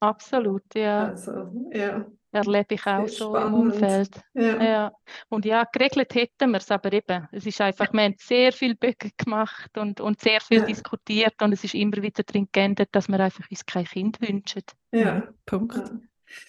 Absolut, 0.00 0.62
ja. 0.74 1.08
Also, 1.08 1.50
ja 1.72 2.06
erlebe 2.30 2.74
ich 2.74 2.86
auch 2.86 3.08
so 3.08 3.30
spannend. 3.30 3.48
im 3.48 3.54
Umfeld. 3.54 4.20
Ja. 4.34 4.62
ja. 4.62 4.92
Und 5.28 5.44
ja, 5.44 5.64
geregelt 5.64 6.14
hätten 6.14 6.50
wir 6.50 6.58
es, 6.58 6.70
aber 6.70 6.92
eben, 6.92 7.28
es 7.32 7.46
ist 7.46 7.60
einfach, 7.60 7.92
wir 7.92 8.02
haben 8.02 8.14
sehr 8.18 8.52
viel 8.52 8.74
Böcke 8.74 9.10
gemacht 9.16 9.76
und, 9.78 10.00
und 10.00 10.20
sehr 10.20 10.40
viel 10.40 10.60
ja. 10.60 10.66
diskutiert 10.66 11.40
und 11.42 11.52
es 11.52 11.64
ist 11.64 11.74
immer 11.74 12.02
wieder 12.02 12.22
drin 12.22 12.48
geändert, 12.52 12.90
dass 12.92 13.08
wir 13.08 13.18
einfach 13.18 13.44
uns 13.50 13.64
kein 13.64 13.84
Kind 13.84 14.20
wünschen. 14.20 14.62
Ja, 14.92 15.28
Punkt. 15.46 15.80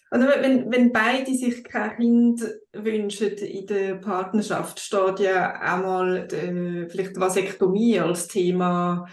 Also 0.09 0.27
wenn, 0.27 0.71
wenn 0.71 0.91
beide 0.91 1.33
sich 1.35 1.63
kein 1.63 1.95
Kind 1.97 2.43
wünschen 2.73 3.29
in 3.29 3.67
der 3.67 3.95
Partnerschaft, 3.95 4.79
steht 4.79 5.19
ja 5.19 5.55
auch 5.55 5.83
mal 5.83 6.27
die, 6.27 6.87
vielleicht 6.89 7.19
Vasektomie 7.19 7.99
als 7.99 8.27
Thema 8.27 9.05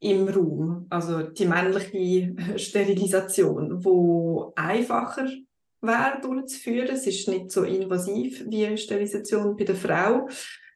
im 0.00 0.28
Raum, 0.28 0.86
also 0.90 1.22
die 1.22 1.46
männliche 1.46 2.34
Sterilisation, 2.58 3.84
wo 3.84 4.52
einfacher 4.56 5.28
wäre 5.80 6.20
durchzuführen. 6.20 6.90
Es 6.90 7.06
ist 7.06 7.28
nicht 7.28 7.50
so 7.50 7.64
invasiv 7.64 8.44
wie 8.48 8.66
eine 8.66 8.78
Sterilisation 8.78 9.56
bei 9.56 9.64
der 9.64 9.76
Frau. 9.76 10.28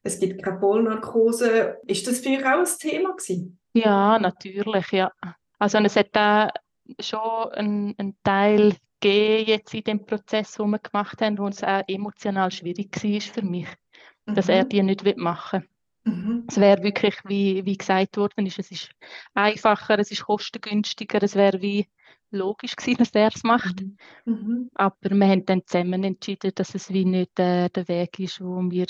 Es 0.03 0.19
gibt 0.21 0.43
keine 0.43 0.61
Vollnarkose. 0.61 1.79
Ist 1.87 2.07
das 2.07 2.21
für 2.21 2.31
euch 2.31 2.45
auch 2.45 2.59
ein 2.59 2.79
Thema 2.79 3.15
gewesen? 3.15 3.59
Ja, 3.73 4.19
natürlich, 4.19 4.91
ja. 4.93 5.13
Also 5.59 5.79
es 5.79 5.97
hat 5.97 6.09
da 6.13 6.51
schon 7.01 7.51
einen, 7.53 8.17
Teil 8.23 8.75
gegeben 9.01 9.49
jetzt 9.49 9.75
in 9.75 9.85
dem 9.85 10.07
Prozess, 10.07 10.53
den 10.53 10.71
wir 10.71 10.79
gemacht 10.79 11.21
haben, 11.21 11.39
wo 11.39 11.49
es 11.49 11.63
auch 11.63 11.83
emotional 11.87 12.51
schwierig 12.51 12.95
war 13.03 13.21
für 13.21 13.43
mich, 13.43 13.69
mhm. 14.27 14.35
dass 14.35 14.49
er 14.49 14.65
mhm. 14.65 14.69
die 14.69 14.83
nicht 14.83 15.17
machen 15.17 15.63
will. 15.63 15.69
Mhm. 16.07 16.45
Es 16.49 16.59
wäre 16.59 16.83
wirklich, 16.83 17.17
wie, 17.25 17.65
wie 17.65 17.77
gesagt 17.77 18.17
worden 18.17 18.47
ist, 18.47 18.59
es 18.59 18.71
ist 18.71 18.91
einfacher, 19.35 19.99
es 19.99 20.11
ist 20.11 20.25
kostengünstiger, 20.25 21.23
es 21.23 21.35
wäre 21.35 21.61
wie 21.61 21.89
logisch 22.31 22.77
gewesen, 22.77 22.99
dass 22.99 23.11
er 23.11 23.31
es 23.35 23.43
macht. 23.43 23.83
Mhm. 23.83 23.97
mhm. 24.25 24.71
Aber 24.75 24.97
wir 25.11 25.27
haben 25.27 25.45
dann 25.47 25.67
zusammen 25.67 26.05
entschieden, 26.05 26.53
dass 26.55 26.75
es 26.75 26.93
wie 26.93 27.05
nicht 27.05 27.39
äh, 27.39 27.69
der 27.71 27.89
Weg 27.89 28.19
ist, 28.21 28.41
wo 28.41 28.63
wir 28.71 28.87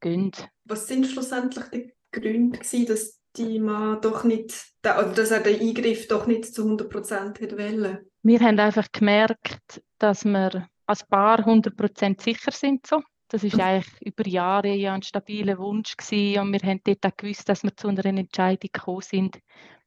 gehen. 0.00 0.32
Was 0.64 0.86
sind 0.88 1.06
schlussendlich 1.06 1.64
die 1.66 1.92
Gründe 2.12 2.58
gewesen, 2.58 2.86
dass 2.86 3.20
die 3.36 3.58
Mann 3.58 4.00
doch 4.00 4.24
nicht, 4.24 4.54
oder 4.82 5.12
dass 5.12 5.30
er 5.30 5.40
den 5.40 5.60
Eingriff 5.60 6.08
doch 6.08 6.26
nicht 6.26 6.54
zu 6.54 6.62
100 6.62 6.88
Prozent 6.88 7.40
wollte? 7.40 8.06
Wir 8.22 8.40
haben 8.40 8.58
einfach 8.58 8.88
gemerkt, 8.92 9.82
dass 9.98 10.24
wir 10.24 10.68
als 10.86 11.06
Paar 11.06 11.40
100 11.40 12.20
sicher 12.20 12.52
sind 12.52 12.86
so. 12.86 13.02
Das 13.28 13.42
ist 13.42 13.58
eigentlich 13.58 14.00
über 14.02 14.26
Jahre 14.26 14.72
ja 14.74 14.94
ein 14.94 15.02
stabiler 15.02 15.58
Wunsch 15.58 15.96
gewesen 15.96 16.40
und 16.40 16.52
wir 16.52 16.60
haben 16.60 16.80
dort 16.84 17.04
auch 17.04 17.16
gewusst, 17.16 17.48
dass 17.48 17.64
wir 17.64 17.76
zu 17.76 17.88
einer 17.88 18.04
Entscheidung 18.04 18.70
gekommen 18.72 19.00
sind. 19.00 19.40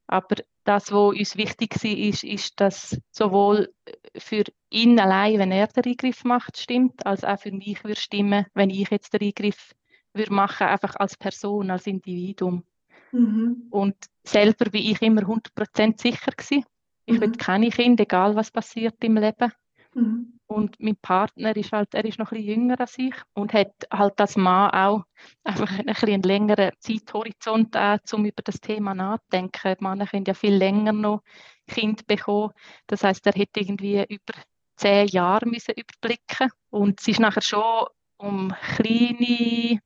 Aber 0.07 0.35
das, 0.65 0.91
was 0.91 1.17
uns 1.17 1.38
wichtig 1.38 1.81
war, 1.83 1.91
ist, 1.91 2.23
ist, 2.23 2.59
dass 2.59 2.99
sowohl 3.12 3.73
für 4.17 4.43
ihn 4.69 4.99
allein, 4.99 5.39
wenn 5.39 5.51
er 5.51 5.67
den 5.67 5.85
Eingriff 5.85 6.23
macht, 6.25 6.57
stimmt, 6.57 7.05
als 7.05 7.23
auch 7.23 7.39
für 7.39 7.51
mich 7.51 7.83
würde 7.83 7.99
stimmen, 7.99 8.45
wenn 8.53 8.69
ich 8.69 8.89
jetzt 8.89 9.13
den 9.13 9.21
Eingriff 9.21 9.73
würde 10.13 10.33
machen, 10.33 10.67
einfach 10.67 10.95
als 10.95 11.15
Person, 11.15 11.71
als 11.71 11.88
Individuum. 11.88 12.63
Mhm. 13.12 13.67
Und 13.69 13.95
selber 14.24 14.69
bin 14.69 14.84
ich 14.84 15.02
immer 15.02 15.22
100% 15.22 16.00
sicher 16.00 16.32
gewesen. 16.32 16.65
Ich 17.06 17.15
mhm. 17.15 17.22
will 17.22 17.32
keine 17.34 17.69
Kinder, 17.69 18.04
egal 18.04 18.36
was 18.36 18.52
passiert 18.52 19.04
im 19.04 19.17
Leben. 19.17 19.52
Mhm. 19.93 20.39
Und 20.45 20.80
mein 20.80 20.95
Partner 20.95 21.56
ist 21.56 21.72
halt, 21.72 21.93
er 21.93 22.06
ist 22.06 22.17
noch 22.17 22.32
ein 22.32 22.38
bisschen 22.38 22.62
jünger 22.62 22.80
als 22.80 22.98
ich 22.98 23.13
und 23.34 23.54
hat 23.54 23.72
halt 23.91 24.19
als 24.19 24.36
Mann 24.36 24.72
auch 24.72 25.04
einfach 25.43 25.72
ein 25.78 25.86
bisschen 25.86 26.10
einen 26.10 26.24
längeren 26.24 26.72
Zeithorizont 26.80 27.78
auch, 27.78 28.00
um 28.13 28.26
über 28.26 28.41
das 28.43 28.60
Thema 28.60 28.95
nachzudenken. 28.95 29.76
Die 29.80 29.84
Männer 29.84 30.08
können 30.08 30.26
ja 30.26 30.34
viel 30.34 30.56
länger 30.56 30.91
noch 30.91 31.22
Kind 31.67 32.08
bekommen. 32.08 32.52
Das 32.88 33.04
heißt, 33.04 33.26
er 33.28 33.34
hätte 33.34 33.60
irgendwie 33.60 34.04
über 34.10 34.34
zehn 34.76 35.08
Jahre 35.08 35.45
müssen 35.45 35.76
überblicken 35.76 36.50
und 36.69 37.00
es 37.00 37.08
ist 37.08 37.19
nachher 37.19 37.41
schon 37.41 37.86
um 38.17 38.54
kleine 38.76 39.80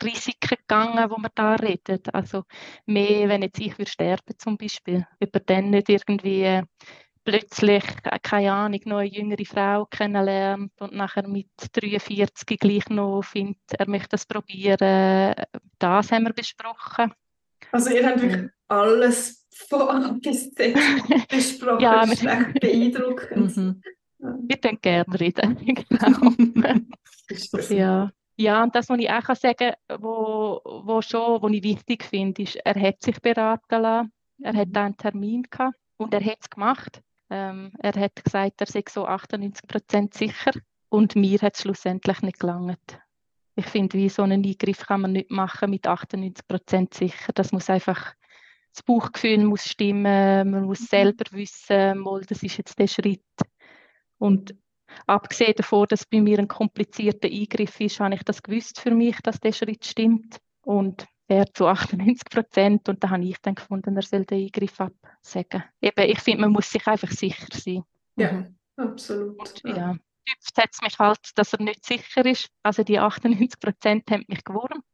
Risiken 0.00 0.56
gegangen, 0.58 1.10
wo 1.10 1.16
man 1.18 1.30
da 1.34 1.54
redet. 1.54 2.12
Also 2.14 2.44
mehr, 2.86 3.28
wenn 3.28 3.42
jetzt 3.42 3.60
ich 3.60 3.78
würde 3.78 3.90
sterben 3.90 4.38
zum 4.38 4.56
Beispiel, 4.56 5.06
über 5.20 5.40
dann 5.40 5.70
nicht 5.70 5.88
irgendwie 5.88 6.62
plötzlich, 7.24 7.84
äh, 8.04 8.18
keine 8.22 8.52
Ahnung, 8.52 8.80
noch 8.84 8.98
eine 8.98 9.08
jüngere 9.08 9.44
Frau 9.44 9.86
kennenlernt 9.86 10.72
und 10.80 10.94
nachher 10.94 11.26
mit 11.28 11.48
43 11.72 12.58
gleich 12.58 12.88
noch 12.88 13.22
findet, 13.22 13.58
er 13.78 13.88
möchte 13.88 14.10
das 14.10 14.26
probieren. 14.26 15.34
Das 15.78 16.12
haben 16.12 16.24
wir 16.24 16.32
besprochen. 16.32 17.12
Also 17.70 17.90
ihr 17.90 18.06
habt 18.06 18.20
wirklich 18.20 18.50
alles 18.68 19.46
von 19.68 19.80
A 19.82 20.16
bis 20.20 20.52
Z 20.52 20.76
besprochen. 21.28 21.80
ja, 21.80 22.04
das 22.04 22.12
ist 22.12 22.24
echt 22.24 22.60
beeindruckend. 22.60 23.56
Mhm. 23.56 23.82
Wir 24.18 24.56
können 24.56 24.78
gerne 24.80 25.20
reden. 25.20 25.56
genau. 25.88 26.78
ja. 27.70 28.10
Ja, 28.36 28.62
und 28.62 28.74
das, 28.74 28.88
was 28.88 28.98
ich 28.98 29.10
auch 29.10 29.22
kann 29.22 29.36
sagen 29.36 29.72
kann, 29.88 30.02
wo, 30.02 30.60
wo 30.64 31.02
schon, 31.02 31.42
wo 31.42 31.48
ich 31.48 31.62
wichtig 31.62 32.04
finde, 32.04 32.42
ist, 32.42 32.56
er 32.56 32.80
hat 32.80 33.02
sich 33.02 33.20
beraten 33.20 33.82
lassen, 33.82 34.12
er 34.42 34.54
hat 34.54 34.76
einen 34.76 34.96
Termin 34.96 35.42
gehabt 35.44 35.76
und 35.98 36.14
er 36.14 36.24
hat 36.24 36.38
es 36.40 36.50
gemacht. 36.50 37.02
Ähm, 37.30 37.72
er 37.78 37.94
hat 37.94 38.24
gesagt, 38.24 38.60
er 38.60 38.66
sei 38.66 38.82
so 38.88 39.06
98 39.06 39.66
Prozent 39.68 40.14
sicher 40.14 40.52
und 40.88 41.16
mir 41.16 41.38
hat 41.40 41.54
es 41.54 41.62
schlussendlich 41.62 42.22
nicht 42.22 42.40
gelangt. 42.40 42.98
Ich 43.54 43.66
finde, 43.66 43.98
wie 43.98 44.08
so 44.08 44.22
einen 44.22 44.44
Eingriff 44.44 44.86
kann 44.86 45.02
man 45.02 45.12
nicht 45.12 45.30
machen 45.30 45.70
mit 45.70 45.86
98 45.86 46.46
Prozent 46.46 46.94
sicher. 46.94 47.32
Das 47.34 47.52
muss 47.52 47.68
einfach 47.68 48.14
das 48.72 48.82
Bauchgefühl 48.82 49.44
muss 49.44 49.68
stimmen, 49.68 50.50
man 50.50 50.64
muss 50.64 50.86
selber 50.86 51.24
wissen, 51.32 51.98
mal, 51.98 52.22
das 52.22 52.42
ist 52.42 52.56
jetzt 52.56 52.78
der 52.78 52.86
Schritt. 52.86 53.22
Und 54.18 54.54
abgesehen 55.06 55.54
davon, 55.56 55.86
dass 55.88 56.06
bei 56.06 56.20
mir 56.20 56.38
ein 56.38 56.48
komplizierter 56.48 57.28
Eingriff 57.28 57.80
ist, 57.80 58.00
habe 58.00 58.14
ich 58.14 58.22
das 58.22 58.42
gewusst 58.42 58.80
für 58.80 58.90
mich, 58.90 59.16
dass 59.22 59.40
der 59.40 59.52
Schritt 59.52 59.84
stimmt. 59.84 60.38
Und 60.64 61.06
er 61.28 61.46
zu 61.52 61.66
98 61.66 62.28
Prozent. 62.30 62.88
Und 62.88 63.02
da 63.02 63.10
habe 63.10 63.24
ich 63.24 63.38
dann 63.42 63.54
gefunden, 63.54 63.96
er 63.96 64.02
soll 64.02 64.24
den 64.24 64.46
Eingriff 64.46 64.80
absagen. 64.80 65.64
Eben, 65.80 66.10
ich 66.10 66.20
finde, 66.20 66.42
man 66.42 66.52
muss 66.52 66.70
sich 66.70 66.86
einfach 66.86 67.10
sicher 67.10 67.46
sein. 67.52 67.82
Ja, 68.16 68.32
mhm. 68.32 68.56
absolut. 68.76 69.64
Und, 69.64 69.76
ja 69.76 69.96
gestüpft 69.96 70.11
hat 70.56 70.70
es 70.72 70.82
mich 70.82 70.98
halt, 70.98 71.18
dass 71.36 71.52
er 71.52 71.62
nicht 71.62 71.84
sicher 71.84 72.24
ist. 72.24 72.48
Also 72.62 72.82
die 72.82 72.98
98 72.98 73.60
Prozent 73.60 74.10
haben 74.10 74.24
mich 74.28 74.44
gewurmt. 74.44 74.84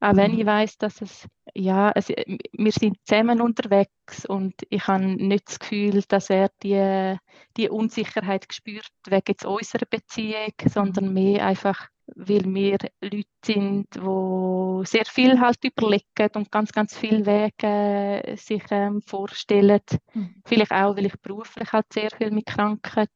Auch 0.00 0.16
wenn 0.16 0.32
ich 0.32 0.44
mhm. 0.44 0.48
weiß, 0.48 0.78
dass 0.78 1.02
es, 1.02 1.26
ja, 1.54 1.92
es, 1.94 2.08
wir 2.08 2.72
sind 2.72 2.96
zusammen 3.04 3.40
unterwegs 3.40 4.24
und 4.26 4.54
ich 4.68 4.86
habe 4.86 5.04
nicht 5.04 5.48
das 5.48 5.58
Gefühl, 5.58 6.02
dass 6.08 6.30
er 6.30 6.50
die, 6.62 7.16
die 7.56 7.68
Unsicherheit 7.68 8.46
spürt 8.52 8.90
wegen 9.06 9.22
jetzt 9.28 9.44
unserer 9.44 9.86
Beziehung, 9.86 10.52
sondern 10.66 11.08
mhm. 11.08 11.14
mehr 11.14 11.46
einfach, 11.46 11.88
weil 12.16 12.44
wir 12.46 12.78
Leute 13.00 13.28
sind, 13.44 13.86
die 13.94 14.86
sehr 14.86 15.04
viel 15.06 15.40
halt 15.40 15.62
überlegen 15.64 16.30
und 16.34 16.50
ganz, 16.50 16.72
ganz 16.72 16.96
viele 16.96 17.26
Wege 17.26 18.36
sich 18.36 18.64
ähm, 18.70 19.02
vorstellen. 19.02 19.80
Mhm. 20.14 20.42
Vielleicht 20.44 20.72
auch, 20.72 20.96
weil 20.96 21.06
ich 21.06 21.20
beruflich 21.20 21.72
halt 21.72 21.92
sehr 21.92 22.10
viel 22.10 22.30
mit 22.30 22.46
Krankheit 22.46 23.10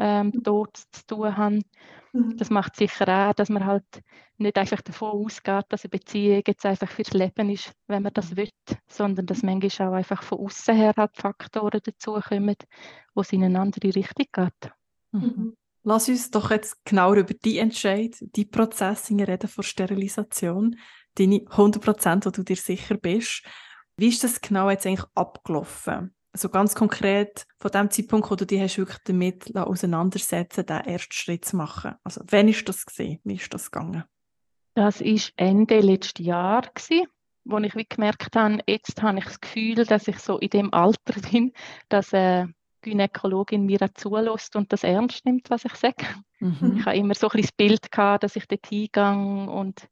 ähm, 0.00 0.32
dort 0.34 0.78
zu 0.78 1.06
tun 1.06 1.36
haben. 1.36 1.62
Mhm. 2.12 2.36
Das 2.38 2.50
macht 2.50 2.74
sicher 2.74 3.06
auch, 3.06 3.34
dass 3.34 3.50
man 3.50 3.66
halt 3.66 3.84
nicht 4.38 4.56
einfach 4.56 4.80
davon 4.80 5.24
ausgeht, 5.24 5.66
dass 5.68 5.84
eine 5.84 5.90
Beziehung 5.90 6.42
jetzt 6.46 6.64
einfach 6.64 6.88
fürs 6.88 7.12
Leben 7.12 7.50
ist, 7.50 7.72
wenn 7.86 8.02
man 8.02 8.12
das 8.14 8.32
mhm. 8.32 8.36
will, 8.38 8.50
sondern 8.88 9.26
dass 9.26 9.42
manchmal 9.42 9.88
auch 9.88 9.92
einfach 9.92 10.22
von 10.22 10.38
außen 10.38 10.74
her 10.74 10.94
halt 10.96 11.16
Faktoren 11.16 11.80
dazukommen, 11.84 12.56
wo 13.14 13.20
es 13.20 13.32
in 13.32 13.44
eine 13.44 13.60
andere 13.60 13.94
Richtung 13.94 14.26
geht. 14.32 14.72
Mhm. 15.12 15.20
mhm. 15.20 15.56
Lass 15.82 16.10
uns 16.10 16.30
doch 16.30 16.50
jetzt 16.50 16.84
genauer 16.84 17.16
über 17.16 17.32
die 17.32 17.56
Entscheid, 17.56 18.14
die 18.20 18.44
Prozesse 18.44 19.14
reden 19.14 19.48
von 19.48 19.64
Sterilisation, 19.64 20.76
deine 21.14 21.42
100 21.48 21.82
Prozent, 21.82 22.26
wo 22.26 22.30
du 22.30 22.42
dir 22.42 22.56
sicher 22.56 22.98
bist. 22.98 23.42
Wie 23.96 24.08
ist 24.08 24.22
das 24.22 24.42
genau 24.42 24.68
jetzt 24.68 24.86
eigentlich 24.86 25.08
abgelaufen? 25.14 26.14
Also 26.32 26.48
ganz 26.48 26.74
konkret 26.74 27.46
von 27.58 27.70
dem 27.70 27.90
Zeitpunkt, 27.90 28.30
wo 28.30 28.36
du 28.36 28.46
dich 28.46 28.60
hast 28.60 28.78
wirklich 28.78 28.98
damit 29.04 29.56
auseinandersetzen, 29.56 30.66
den 30.66 30.80
ersten 30.80 31.12
Schritt 31.12 31.44
zu 31.44 31.56
machen. 31.56 31.94
Also, 32.04 32.22
wann 32.28 32.48
ist 32.48 32.68
das 32.68 32.86
gesehen? 32.86 33.20
Wie 33.24 33.34
ist 33.34 33.52
das 33.52 33.70
gegangen? 33.70 34.04
Das 34.74 35.00
ist 35.00 35.32
Ende 35.36 35.80
letzten 35.80 36.22
Jahr 36.22 36.62
gewesen, 36.62 37.06
wo 37.44 37.58
ich 37.58 37.74
wie 37.74 37.86
gemerkt 37.88 38.36
habe, 38.36 38.60
jetzt 38.66 39.02
habe 39.02 39.18
ich 39.18 39.24
das 39.24 39.40
Gefühl, 39.40 39.84
dass 39.84 40.08
ich 40.08 40.18
so 40.18 40.38
in 40.38 40.50
dem 40.50 40.72
Alter 40.72 41.20
bin, 41.30 41.52
dass 41.88 42.14
eine 42.14 42.54
Gynäkologin 42.82 43.66
mir 43.66 43.80
zulässt 43.94 44.56
und 44.56 44.72
das 44.72 44.84
ernst 44.84 45.26
nimmt, 45.26 45.50
was 45.50 45.64
ich 45.64 45.74
sage. 45.74 46.06
Mhm. 46.38 46.76
Ich 46.78 46.86
habe 46.86 46.96
immer 46.96 47.14
so 47.14 47.28
ein 47.28 47.32
bisschen 47.32 47.42
das 47.42 47.52
Bild 47.52 47.92
gehabt, 47.92 48.22
dass 48.22 48.36
ich 48.36 48.46
dort 48.46 48.66
hingehe 48.66 49.50
und 49.50 49.88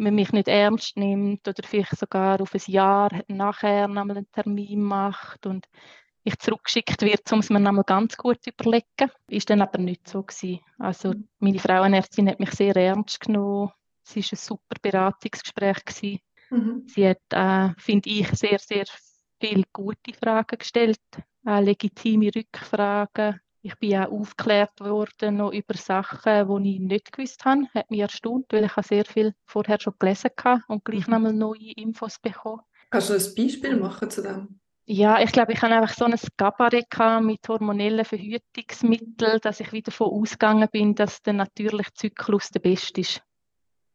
man 0.00 0.14
mich 0.14 0.32
nicht 0.32 0.48
ernst 0.48 0.96
nimmt 0.96 1.46
oder 1.46 1.62
vielleicht 1.66 1.96
sogar 1.96 2.40
auf 2.40 2.54
ein 2.54 2.60
Jahr 2.66 3.10
nachher 3.28 3.88
nochmal 3.88 4.18
einen 4.18 4.32
Termin 4.32 4.82
macht 4.82 5.46
und 5.46 5.66
ich 6.22 6.38
zurückgeschickt 6.38 7.02
wird, 7.02 7.32
um 7.32 7.38
es 7.38 7.50
mir 7.50 7.60
nochmal 7.60 7.84
ganz 7.84 8.16
gut 8.16 8.42
zu 8.42 8.50
überlegen. 8.50 9.10
Ist 9.28 9.48
dann 9.48 9.62
aber 9.62 9.78
nicht 9.78 10.08
so 10.08 10.22
gewesen. 10.22 10.60
Also 10.78 11.10
mhm. 11.10 11.28
meine 11.38 11.58
Frauenärztin 11.58 12.28
hat 12.28 12.40
mich 12.40 12.50
sehr 12.50 12.76
ernst 12.76 13.20
genommen. 13.20 13.70
Es 14.04 14.16
war 14.16 14.22
ein 14.22 14.36
super 14.36 14.76
Beratungsgespräch 14.82 15.84
gewesen. 15.84 16.20
Mhm. 16.50 16.82
Sie 16.86 17.08
hat, 17.08 17.22
äh, 17.30 17.74
finde 17.78 18.10
ich, 18.10 18.28
sehr, 18.30 18.58
sehr 18.58 18.84
viele 19.40 19.64
gute 19.72 20.12
Fragen 20.12 20.58
gestellt, 20.58 21.00
auch 21.44 21.60
legitime 21.60 22.30
Rückfragen 22.34 23.40
ich 23.62 23.78
bin 23.78 23.96
auch 23.96 24.10
aufgeklärt 24.10 24.80
worden 24.80 25.36
noch 25.36 25.52
über 25.52 25.74
Sachen, 25.74 26.62
die 26.64 26.74
ich 26.74 26.80
nicht 26.80 27.12
gewusst 27.12 27.44
habe. 27.44 27.66
Hat 27.74 27.90
mich 27.90 28.00
erstaunt, 28.00 28.46
weil 28.50 28.64
ich 28.64 28.86
sehr 28.86 29.04
viel 29.04 29.34
vorher 29.46 29.78
schon 29.80 29.94
gelesen 29.98 30.30
habe 30.42 30.62
und 30.68 30.84
gleich 30.84 31.06
mhm. 31.06 31.14
nochmal 31.14 31.32
neue 31.32 31.72
Infos 31.76 32.18
bekommen. 32.18 32.62
Kannst 32.90 33.10
du 33.10 33.14
ein 33.14 33.34
Beispiel 33.36 33.76
machen 33.76 34.10
zu 34.10 34.22
dem? 34.22 34.60
Ja, 34.86 35.20
ich 35.20 35.30
glaube, 35.30 35.52
ich 35.52 35.62
hatte 35.62 35.74
einfach 35.74 35.94
so 35.94 36.04
ein 36.04 36.18
Gabarett 36.36 36.88
mit 37.22 37.46
hormonellen 37.46 38.04
Verhütungsmitteln, 38.04 39.38
dass 39.40 39.60
ich 39.60 39.70
wieder 39.72 39.92
davon 39.92 40.08
ausgegangen 40.08 40.68
bin, 40.72 40.96
dass 40.96 41.22
der 41.22 41.34
natürliche 41.34 41.92
Zyklus 41.94 42.48
der 42.48 42.58
beste 42.58 43.02
ist. 43.02 43.22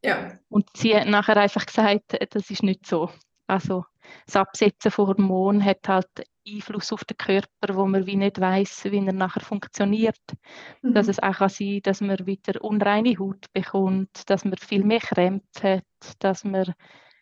Ja. 0.02 0.40
Und 0.48 0.70
sie 0.78 0.96
hat 0.96 1.08
nachher 1.08 1.36
einfach 1.36 1.66
gesagt, 1.66 2.16
das 2.30 2.50
ist 2.50 2.64
nicht 2.64 2.86
so. 2.86 3.10
Also 3.48 3.84
das 4.26 4.38
Absetzen 4.38 4.92
von 4.92 5.08
Hormonen 5.08 5.66
hat 5.66 5.88
halt 5.88 6.08
Einfluss 6.48 6.92
auf 6.92 7.04
den 7.06 7.18
Körper, 7.18 7.76
wo 7.76 7.86
man 7.86 8.06
wie 8.06 8.16
nicht 8.16 8.40
weiß, 8.40 8.86
wie 8.86 9.06
er 9.06 9.14
nachher 9.14 9.42
funktioniert. 9.42 10.22
Mhm. 10.82 10.94
Dass 10.94 11.08
es 11.08 11.20
auch 11.22 11.38
kann 11.38 11.50
sein 11.50 11.82
dass 11.84 12.02
man 12.02 12.26
wieder 12.26 12.64
unreine 12.64 13.18
Haut 13.18 13.52
bekommt, 13.54 14.30
dass 14.30 14.46
man 14.46 14.58
viel 14.58 14.84
mehr 14.84 15.00
Krämpfe 15.00 15.78
hat, 15.78 15.84
dass 16.20 16.44
man 16.44 16.74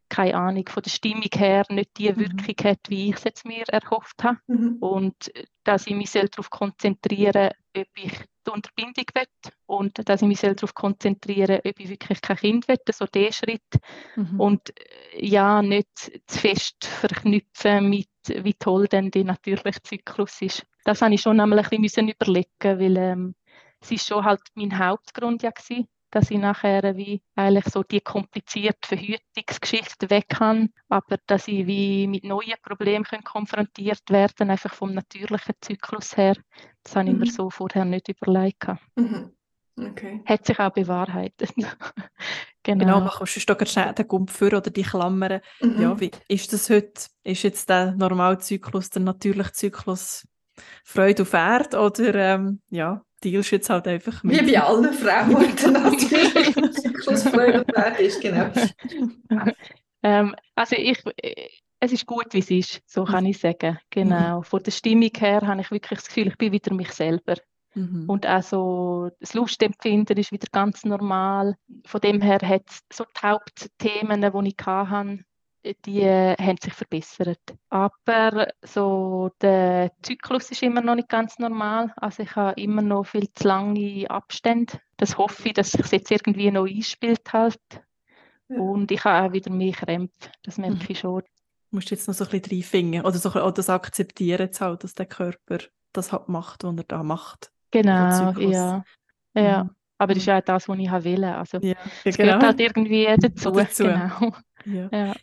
keine 0.10 0.36
Ahnung 0.36 0.66
von 0.70 0.84
der 0.84 0.92
Stimmung 0.92 1.30
her 1.36 1.66
nicht 1.70 1.98
die 1.98 2.12
mhm. 2.12 2.18
Wirkung 2.18 2.72
hat, 2.72 2.80
wie 2.88 3.10
ich 3.10 3.16
es 3.16 3.24
jetzt 3.24 3.46
mir 3.46 3.64
erhofft 3.68 4.24
habe. 4.24 4.38
Mhm. 4.48 4.78
Und 4.80 5.32
dass 5.64 5.88
ich 5.88 5.96
mich 5.96 6.12
darauf 6.12 6.50
konzentrieren 6.50 7.52
ob 7.76 7.88
ich 7.96 8.14
die 8.46 8.52
Unterbindung 8.52 9.06
will 9.16 9.52
und 9.66 10.08
dass 10.08 10.22
ich 10.22 10.28
mich 10.28 10.42
darauf 10.42 10.76
konzentrieren 10.76 11.62
ob 11.66 11.80
ich 11.80 11.90
wirklich 11.90 12.22
kein 12.22 12.38
Kind 12.38 12.68
will, 12.68 12.78
so 12.92 13.06
der 13.06 13.32
Schritt. 13.32 13.64
Mhm. 14.16 14.40
Und 14.40 14.70
äh, 14.70 15.26
ja, 15.26 15.64
nicht 15.64 16.22
zu 16.28 16.40
fest 16.40 16.86
verknüpfen 16.86 17.90
mit, 17.90 18.08
wie 18.28 18.54
toll 18.54 18.88
denn 18.88 19.12
der 19.12 19.24
natürliche 19.26 19.82
Zyklus 19.82 20.42
ist. 20.42 20.66
Das 20.86 21.02
habe 21.02 21.14
ich 21.14 21.22
schon 21.22 21.40
einmal 21.40 21.60
ein 21.60 21.82
bisschen 21.82 22.10
überlegen 22.10 22.48
weil 22.62 22.98
ähm, 22.98 23.36
es 23.82 23.92
ist 23.92 24.08
schon 24.08 24.24
halt 24.24 24.42
mein 24.56 24.78
Hauptgrund 24.78 25.44
ja 25.44 25.52
gewesen, 25.52 25.88
dass 26.14 26.30
ich 26.30 26.38
nachher 26.38 26.96
wie 26.96 27.22
eigentlich 27.36 27.66
so 27.66 27.84
die 27.84 28.00
komplizierte 28.00 28.88
Verhütungsgeschichte 28.88 30.10
weg 30.10 30.30
kann, 30.30 30.70
aber 30.88 31.18
dass 31.26 31.48
ich 31.48 31.66
wie 31.66 32.08
mit 32.08 32.24
neuen 32.24 32.54
Problemen 32.62 33.06
konfrontiert 33.24 34.10
werden, 34.10 34.52
einfach 34.52 34.74
vom 34.74 34.94
natürlichen 34.94 35.56
Zyklus 35.60 36.16
her. 36.16 36.36
Das 36.84 36.96
habe 36.96 37.10
ich 37.10 37.16
mir 37.16 37.26
mhm. 37.26 37.32
so 37.32 37.50
vorher 37.50 37.86
nicht 37.86 38.10
überlegt. 38.10 38.68
Mhm. 38.96 39.34
Okay. 39.76 40.22
Hat 40.26 40.46
sich 40.46 40.60
auch 40.60 40.72
bewahrheitet. 40.72 41.52
genau. 42.64 42.86
genau, 42.86 43.00
man 43.00 43.10
kann 43.10 43.28
schon 43.28 43.66
schnell 43.66 43.94
den 43.94 44.08
Gump 44.08 44.30
für 44.30 44.48
oder 44.48 44.70
die 44.70 44.84
Klammern. 44.84 45.42
Mhm. 45.62 45.82
Ja, 45.82 46.00
wie 46.00 46.12
ist 46.28 46.54
das 46.54 46.70
heute? 46.70 47.08
Ist 47.24 47.44
jetzt 47.44 47.70
der 47.70 47.94
Normalzyklus, 47.94 48.90
der 48.92 49.02
natürliche 49.02 49.52
Zyklus 49.52 50.28
Freude 50.84 51.24
auf 51.24 51.34
Erde 51.34 51.80
oder 51.80 52.14
ähm, 52.14 52.62
ja, 52.70 53.02
dealst 53.24 53.52
jetzt 53.52 53.70
halt 53.70 53.88
einfach 53.88 54.24
mit. 54.24 54.46
Wie 54.46 54.52
bei 54.52 54.62
allen 54.62 54.94
Frauen, 54.94 55.56
der 55.56 55.72
natürliche 55.72 56.72
Zyklus 56.72 57.24
Freude 57.24 57.62
auf 57.62 57.76
Erde 57.76 58.04
ist, 58.04 58.22
genau. 58.22 58.52
ähm, 60.04 60.36
also 60.54 60.76
ich, 60.78 61.02
es 61.80 61.92
ist 61.92 62.06
gut, 62.06 62.28
wie 62.32 62.40
es 62.40 62.52
ist, 62.52 62.82
so 62.86 63.04
kann 63.04 63.26
ich 63.26 63.40
sagen. 63.40 63.80
Genau. 63.90 64.40
Mhm. 64.40 64.44
Von 64.44 64.62
der 64.62 64.72
Stimmung 64.72 65.12
her 65.18 65.42
habe 65.42 65.62
ich 65.62 65.72
wirklich 65.72 66.00
das 66.00 66.08
Gefühl, 66.08 66.28
ich 66.28 66.38
bin 66.38 66.52
wieder 66.52 66.74
mich 66.74 66.92
selber. 66.92 67.36
Mhm. 67.76 68.06
Und 68.08 68.26
also 68.26 69.10
das 69.20 69.34
Lustempfinden 69.34 70.18
ist 70.18 70.32
wieder 70.32 70.48
ganz 70.52 70.84
normal. 70.86 71.56
Von 71.86 72.02
dem 72.02 72.22
her 72.22 72.40
hat 72.42 72.64
es 72.70 72.80
so 72.92 73.06
die 73.06 73.28
Hauptthemen, 73.28 74.22
die 74.22 74.48
ich 74.50 74.66
hatte, 74.66 75.20
die 75.86 76.02
äh, 76.02 76.36
haben 76.38 76.58
sich 76.62 76.74
verbessert. 76.74 77.40
Aber 77.70 78.48
so 78.64 79.32
der 79.42 79.92
Zyklus 80.02 80.52
ist 80.52 80.64
immer 80.64 80.82
noch 80.82 80.96
nicht 80.96 81.10
ganz 81.10 81.40
normal. 81.40 81.94
Also 81.96 82.24
ich 82.24 82.36
habe 82.36 82.60
immer 82.62 82.82
noch 82.82 83.06
viel 83.06 83.32
zu 83.34 83.48
lange 83.48 84.10
Abstände. 84.10 84.80
Das 84.98 85.18
hoffe 85.18 85.48
ich, 85.48 85.54
dass 85.54 85.72
sich 85.72 85.92
jetzt 85.92 86.12
irgendwie 86.12 86.52
noch 86.52 86.68
einspielt 86.68 87.32
halt. 87.32 87.60
Ja. 88.50 88.60
Und 88.60 88.92
ich 88.92 89.04
habe 89.04 89.28
auch 89.28 89.34
wieder 89.34 89.52
mehr 89.52 89.74
Krämpfe. 89.74 90.30
Das 90.44 90.58
merke 90.58 90.76
mhm. 90.76 90.86
ich 90.90 91.00
schon. 91.00 91.22
Du 91.22 91.78
musst 91.78 91.90
jetzt 91.90 92.08
noch 92.08 92.14
so 92.14 92.26
ein 92.26 92.30
bisschen 92.30 92.58
reinfinden 92.58 93.02
oder, 93.02 93.18
so, 93.18 93.30
oder 93.30 93.52
das 93.52 93.70
akzeptieren, 93.70 94.50
halt, 94.60 94.84
dass 94.84 94.94
der 94.94 95.08
Körper 95.08 95.60
das 95.92 96.12
halt 96.12 96.28
macht, 96.28 96.64
was 96.64 96.76
er 96.76 96.84
da 96.84 97.04
macht. 97.04 97.53
Genau, 97.74 98.32
ja. 98.40 98.84
ja. 99.36 99.64
Mhm. 99.64 99.70
Aber 99.98 100.14
das 100.14 100.24
ist 100.24 100.28
ja 100.28 100.38
auch 100.38 100.44
das, 100.44 100.70
was 100.70 100.78
ich 100.80 100.92
will. 100.92 101.24
Also, 101.24 101.60
ja, 101.60 101.76
es 102.04 102.18
genau. 102.18 102.28
gehört 102.28 102.44
halt 102.44 102.60
irgendwie 102.60 103.06
dazu. 103.20 103.52
dazu. 103.52 103.84
Genau. 103.84 104.34
Ja. 104.66 104.90
ja. 104.92 105.14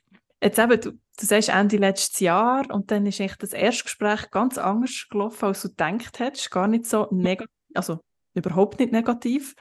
Jetzt 0.42 0.58
eben, 0.58 0.80
du, 0.80 0.92
du 0.92 1.26
sagst 1.26 1.50
Ende 1.50 1.76
letztes 1.76 2.18
Jahr 2.20 2.64
und 2.70 2.90
dann 2.90 3.06
ist 3.06 3.20
echt 3.20 3.42
das 3.42 3.52
erste 3.52 3.84
Gespräch 3.84 4.30
ganz 4.30 4.58
anders 4.58 5.06
gelaufen, 5.10 5.44
als 5.46 5.62
du 5.62 5.68
gedacht 5.68 6.18
hättest. 6.18 6.50
Gar 6.50 6.66
nicht 6.68 6.86
so 6.86 7.08
negativ, 7.10 7.54
also 7.74 8.00
überhaupt 8.34 8.80
nicht 8.80 8.92
negativ. 8.92 9.54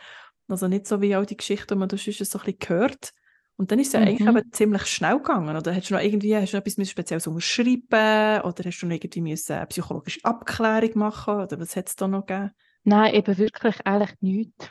Also 0.47 0.67
nicht 0.67 0.87
so 0.87 1.01
wie 1.01 1.13
all 1.13 1.25
die 1.25 1.37
Geschichten, 1.37 1.67
die 1.67 1.75
man 1.75 1.89
sonst 1.89 2.05
so 2.05 2.11
ein 2.39 2.45
bisschen 2.45 2.59
gehört. 2.59 3.11
Und 3.57 3.71
dann 3.71 3.79
ist 3.79 3.87
es 3.87 3.93
ja 3.93 3.99
Mhm. 3.99 4.07
eigentlich 4.07 4.27
eben 4.27 4.51
ziemlich 4.53 4.85
schnell 4.85 5.17
gegangen. 5.17 5.57
Oder 5.57 5.75
hast 5.75 5.89
du 5.89 5.95
noch 5.95 6.01
irgendwie 6.01 6.35
hast 6.35 6.53
du 6.53 6.57
noch 6.57 6.65
etwas 6.65 6.89
Spezielles 6.89 7.27
unterschreiben 7.27 8.41
oder 8.43 8.63
hast 8.63 8.79
du 8.79 8.87
noch 8.87 8.95
irgendwie 8.95 9.21
müssen 9.21 9.53
eine 9.53 9.67
psychologische 9.67 10.23
Abklärung 10.23 10.91
machen 10.95 11.41
oder 11.41 11.59
was 11.59 11.75
hat 11.75 11.89
es 11.89 11.97
da 11.97 12.07
noch 12.07 12.25
gegeben? 12.25 12.51
Nein, 12.89 13.13
eben 13.13 13.37
wirklich 13.37 13.75
eigentlich 13.85 14.15
nichts. 14.19 14.67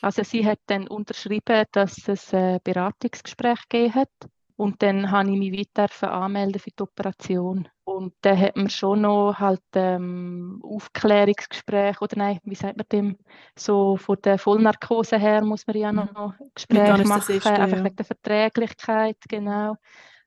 Also 0.00 0.22
sie 0.22 0.46
hat 0.46 0.60
dann 0.66 0.88
unterschrieben, 0.88 1.66
dass 1.72 2.08
es 2.08 2.32
ein 2.32 2.58
Beratungsgespräch 2.64 3.68
gegeben 3.68 3.94
hat. 3.94 4.08
Und 4.56 4.82
dann 4.82 5.10
habe 5.10 5.30
ich 5.30 5.38
mich 5.38 5.52
weiter 5.52 6.10
anmelden 6.10 6.58
für 6.58 6.70
die 6.70 6.82
Operation. 6.82 7.68
Und 7.84 8.14
dann 8.22 8.38
hat 8.38 8.56
man 8.56 8.70
schon 8.70 9.02
noch 9.02 9.38
halt 9.38 9.60
ähm, 9.74 10.62
Aufklärungsgespräch 10.62 12.00
oder 12.00 12.16
nein, 12.16 12.38
wie 12.44 12.54
sagt 12.54 12.78
man 12.78 12.86
dem? 12.90 13.18
So 13.58 13.96
von 13.98 14.16
der 14.24 14.38
Vollnarkose 14.38 15.18
her 15.18 15.44
muss 15.44 15.66
man 15.66 15.76
ja 15.76 15.92
noch 15.92 16.38
Mhm. 16.38 16.50
Gespräche 16.54 17.04
machen, 17.04 17.12
Anästhesisten, 17.12 17.56
einfach 17.56 17.76
ja. 17.78 17.84
wegen 17.84 17.96
der 17.96 18.04
Verträglichkeit, 18.06 19.16
genau. 19.28 19.76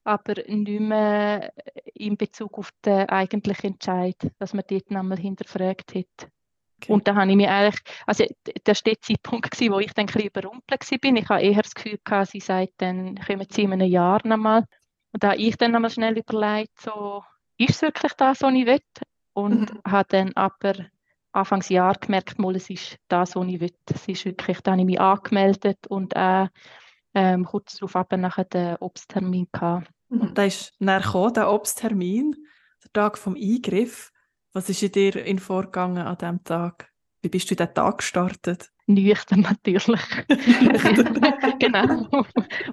Aber 0.03 0.33
nicht 0.47 0.81
mehr 0.81 1.51
in 1.95 2.17
Bezug 2.17 2.59
auf 2.59 2.69
den 2.85 3.09
eigentlichen 3.09 3.71
Entscheid, 3.73 4.17
dass 4.37 4.53
man 4.53 4.65
dort 4.69 4.91
nochmal 4.91 5.17
hinterfragt 5.17 5.95
hat. 5.95 6.29
Okay. 6.83 6.93
Und 6.93 7.07
da 7.07 7.15
habe 7.15 7.29
ich 7.31 7.37
mich 7.37 7.47
eigentlich, 7.47 7.81
also 8.05 8.25
das 8.63 8.79
war 8.79 8.91
der 8.93 9.01
Zeitpunkt, 9.01 9.51
gewesen, 9.51 9.73
wo 9.73 9.79
ich 9.79 9.93
dann 9.93 10.03
ein 10.03 10.07
bisschen 10.07 10.27
überrumpelt 10.27 10.91
war. 10.91 11.15
Ich 11.15 11.29
habe 11.29 11.41
eher 11.41 11.61
das 11.61 11.75
Gefühl 11.75 11.99
gehabt, 12.03 12.31
sie 12.31 12.39
sagt 12.39 12.73
dann, 12.77 13.15
kommen 13.15 13.47
sie 13.49 13.63
in 13.63 13.73
einem 13.73 13.87
Jahr 13.89 14.21
nochmal. 14.25 14.65
Und 15.11 15.23
da 15.23 15.29
habe 15.31 15.37
ich 15.41 15.57
dann 15.57 15.71
nochmal 15.71 15.91
schnell 15.91 16.17
überlegt, 16.17 16.79
so, 16.81 17.23
ist 17.57 17.71
es 17.71 17.81
wirklich 17.81 18.13
das, 18.13 18.41
was 18.41 18.53
ich 18.53 18.65
will? 18.65 18.79
Und 19.33 19.73
Mhm. 19.73 19.81
habe 19.87 20.07
dann 20.09 20.31
aber 20.35 20.73
Anfangsjahr 21.31 21.95
gemerkt, 21.95 22.37
mal, 22.37 22.55
es 22.55 22.69
ist 22.69 22.97
das, 23.07 23.35
was 23.35 23.47
ich 23.47 23.59
will. 23.59 23.73
Es 23.91 24.07
ist 24.07 24.25
wirklich, 24.25 24.61
da 24.61 24.71
habe 24.71 24.81
ich 24.81 24.85
mich 24.85 24.99
angemeldet 24.99 25.87
und 25.87 26.15
auch 26.15 26.47
ähm, 27.15 27.45
kurz 27.45 27.75
darauf 27.75 27.95
ab 27.95 28.11
nachher 28.17 28.45
den 28.45 28.75
Obsttermin 28.77 29.47
gehabt. 29.51 29.87
Und 30.09 30.37
da 30.37 30.43
ist 30.43 30.73
dann 30.79 31.01
gekommen, 31.01 31.33
der 31.33 31.51
Obsttermin, 31.51 32.35
der 32.83 32.93
Tag 32.93 33.17
vom 33.17 33.35
Eingriff. 33.35 34.12
Was 34.53 34.69
ist 34.69 34.81
in 34.83 34.91
dir 34.91 35.15
in 35.25 35.39
vorgegangen 35.39 36.05
an 36.05 36.17
diesem 36.17 36.43
Tag? 36.43 36.91
Wie 37.21 37.29
bist 37.29 37.49
du 37.49 37.53
in 37.53 37.57
den 37.57 37.73
Tag 37.73 37.97
gestartet? 37.99 38.71
Nüchtern 38.85 39.41
natürlich. 39.41 40.01
genau. 41.59 42.25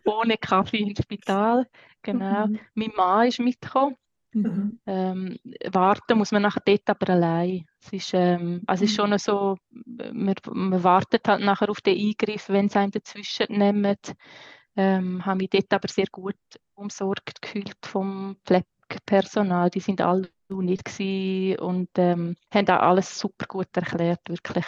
Ohne 0.04 0.36
Kaffee 0.38 0.78
ins 0.78 1.00
Spital. 1.02 1.66
Genau. 2.02 2.46
Mhm. 2.46 2.58
Mein 2.74 2.90
Mann 2.96 3.28
ist 3.28 3.38
mitgekommen. 3.38 3.96
Mhm. 4.32 4.80
Ähm, 4.86 5.36
warten 5.72 6.18
muss 6.18 6.32
man 6.32 6.42
nachher 6.42 6.62
dort 6.64 6.88
aber 6.90 7.10
allein. 7.12 7.66
Es 7.80 7.92
ist, 7.92 8.14
ähm, 8.14 8.62
also 8.66 8.84
es 8.84 8.90
ist 8.90 8.98
Mhm. 8.98 9.02
schon 9.10 9.18
so, 9.18 9.56
man, 9.70 10.34
man 10.52 10.82
wartet 10.82 11.28
halt 11.28 11.42
nachher 11.44 11.70
auf 11.70 11.80
den 11.80 11.96
Eingriff, 11.98 12.48
wenn 12.48 12.68
sie 12.68 12.78
einen 12.78 12.90
dazwischen 12.92 13.46
nehmen. 13.50 13.96
Ähm, 14.76 15.24
habe 15.26 15.38
mich 15.38 15.50
dort 15.50 15.72
aber 15.72 15.88
sehr 15.88 16.06
gut 16.10 16.36
umsorgt 16.74 17.42
gefühlt 17.42 17.76
vom 17.84 18.36
Pflegepersonal. 18.44 19.70
Die 19.70 19.80
sind 19.80 20.00
alle 20.00 20.28
nicht 20.50 20.84
gewesen 20.84 21.58
und 21.60 21.88
ähm, 21.96 22.36
haben 22.52 22.68
auch 22.68 22.80
alles 22.80 23.18
super 23.18 23.46
gut 23.46 23.68
erklärt, 23.74 24.20
wirklich. 24.28 24.66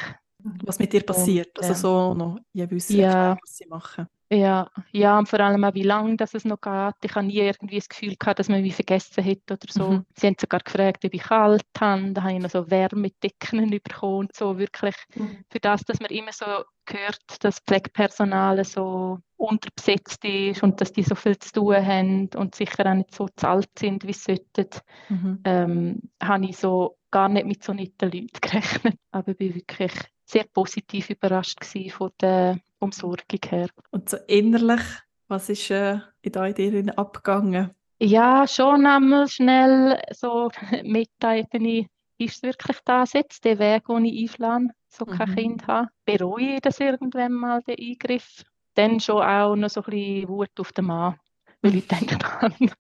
Was 0.65 0.79
mit 0.79 0.93
dir 0.93 1.03
passiert? 1.03 1.59
Und, 1.59 1.65
also 1.65 1.73
ähm, 1.73 1.79
so 1.79 2.15
noch 2.15 2.39
jeweils 2.53 2.89
ja. 2.89 3.37
was 3.41 3.57
sie 3.57 3.67
machen. 3.67 4.07
Ja, 4.33 4.71
ja, 4.93 5.19
und 5.19 5.29
vor 5.29 5.41
allem 5.41 5.63
auch, 5.63 5.75
wie 5.75 5.83
lange 5.83 6.17
das 6.17 6.33
es 6.33 6.47
noch 6.47 6.59
geht. 6.59 6.95
Ich 7.05 7.15
habe 7.15 7.27
nie 7.27 7.37
irgendwie 7.37 7.77
das 7.77 7.89
Gefühl 7.91 8.15
gehabt, 8.19 8.39
dass 8.39 8.49
man 8.49 8.63
mich 8.63 8.75
vergessen 8.75 9.23
hat 9.23 9.39
oder 9.51 9.67
so. 9.71 9.91
Mhm. 9.91 10.07
Sie 10.17 10.27
haben 10.27 10.37
sogar 10.41 10.61
gefragt, 10.61 11.05
ob 11.05 11.13
ich 11.13 11.23
kalt 11.23 11.67
habe. 11.79 12.13
Da 12.13 12.23
habe 12.23 12.33
ich 12.33 12.39
noch 12.39 12.49
so 12.49 12.71
Wärmedecken 12.71 13.69
bekommen 13.85 14.15
und 14.21 14.35
so 14.35 14.59
wirklich 14.59 14.95
Mhm. 15.15 15.45
für 15.51 15.61
das, 15.61 15.83
dass 15.83 16.01
man 16.01 16.11
immer 16.11 16.33
so 16.33 16.47
hört, 16.89 17.45
dass 17.45 17.59
Pflegepersonal 17.61 18.65
so 18.65 19.19
unterbesetzt 19.37 20.25
ist 20.25 20.63
und 20.63 20.81
dass 20.81 20.93
die 20.93 21.03
so 21.03 21.15
viel 21.15 21.39
zu 21.39 21.53
tun 21.53 21.77
haben 21.77 22.31
und 22.37 22.55
sicher 22.55 22.87
auch 22.87 22.95
nicht 22.95 23.15
so 23.15 23.29
zu 23.37 23.47
alt 23.49 23.69
sind, 23.79 24.07
wie 24.07 24.15
sie 24.15 24.37
sollten, 24.55 24.81
Mhm. 25.09 25.41
ähm, 25.45 26.01
habe 26.23 26.47
ich 26.47 26.57
so 26.57 26.97
gar 27.11 27.29
nicht 27.29 27.47
mit 27.47 27.63
so 27.63 27.75
netten 27.75 28.11
Leuten 28.11 28.29
gerechnet. 28.41 28.97
Aber 29.11 29.33
ich 29.33 29.37
bin 29.37 29.55
wirklich 29.55 29.93
sehr 30.25 30.45
positiv 30.55 31.11
überrascht 31.11 31.63
von 31.91 32.11
der 32.21 32.59
Umsorgung 32.83 33.41
her. 33.49 33.69
Und 33.91 34.09
so 34.11 34.17
innerlich, 34.27 34.81
was 35.29 35.49
ist 35.49 35.71
äh, 35.71 36.01
in 36.23 36.33
dir 36.33 36.99
abgegangen? 36.99 37.71
Ja, 38.01 38.47
schon 38.49 38.87
einmal 38.87 39.29
schnell 39.29 40.01
so 40.11 40.51
Meta-Ebene. 40.85 41.87
Ist 42.19 42.37
es 42.37 42.43
wirklich 42.43 42.79
das 42.85 43.13
jetzt, 43.15 43.45
der 43.45 43.59
Weg, 43.59 43.87
den 43.87 44.05
ich 44.05 44.23
einschlage, 44.31 44.69
so 44.89 45.07
kein 45.07 45.29
Mhm. 45.31 45.35
Kind 45.35 45.67
habe? 45.67 45.89
Bereue 46.05 46.55
ich 46.57 46.61
das 46.61 46.81
irgendwann 46.81 47.33
mal, 47.33 47.63
den 47.63 47.79
Eingriff? 47.79 48.45
Dann 48.75 49.01
schon 49.01 49.23
auch 49.23 49.57
noch 49.57 49.71
so 49.71 49.81
ein 49.83 49.91
bisschen 49.91 50.29
Wut 50.29 50.51
auf 50.59 50.73
den 50.73 50.87
Mann, 50.87 51.17
weil 51.63 51.77
ich 51.77 51.87
denke, 51.89 52.19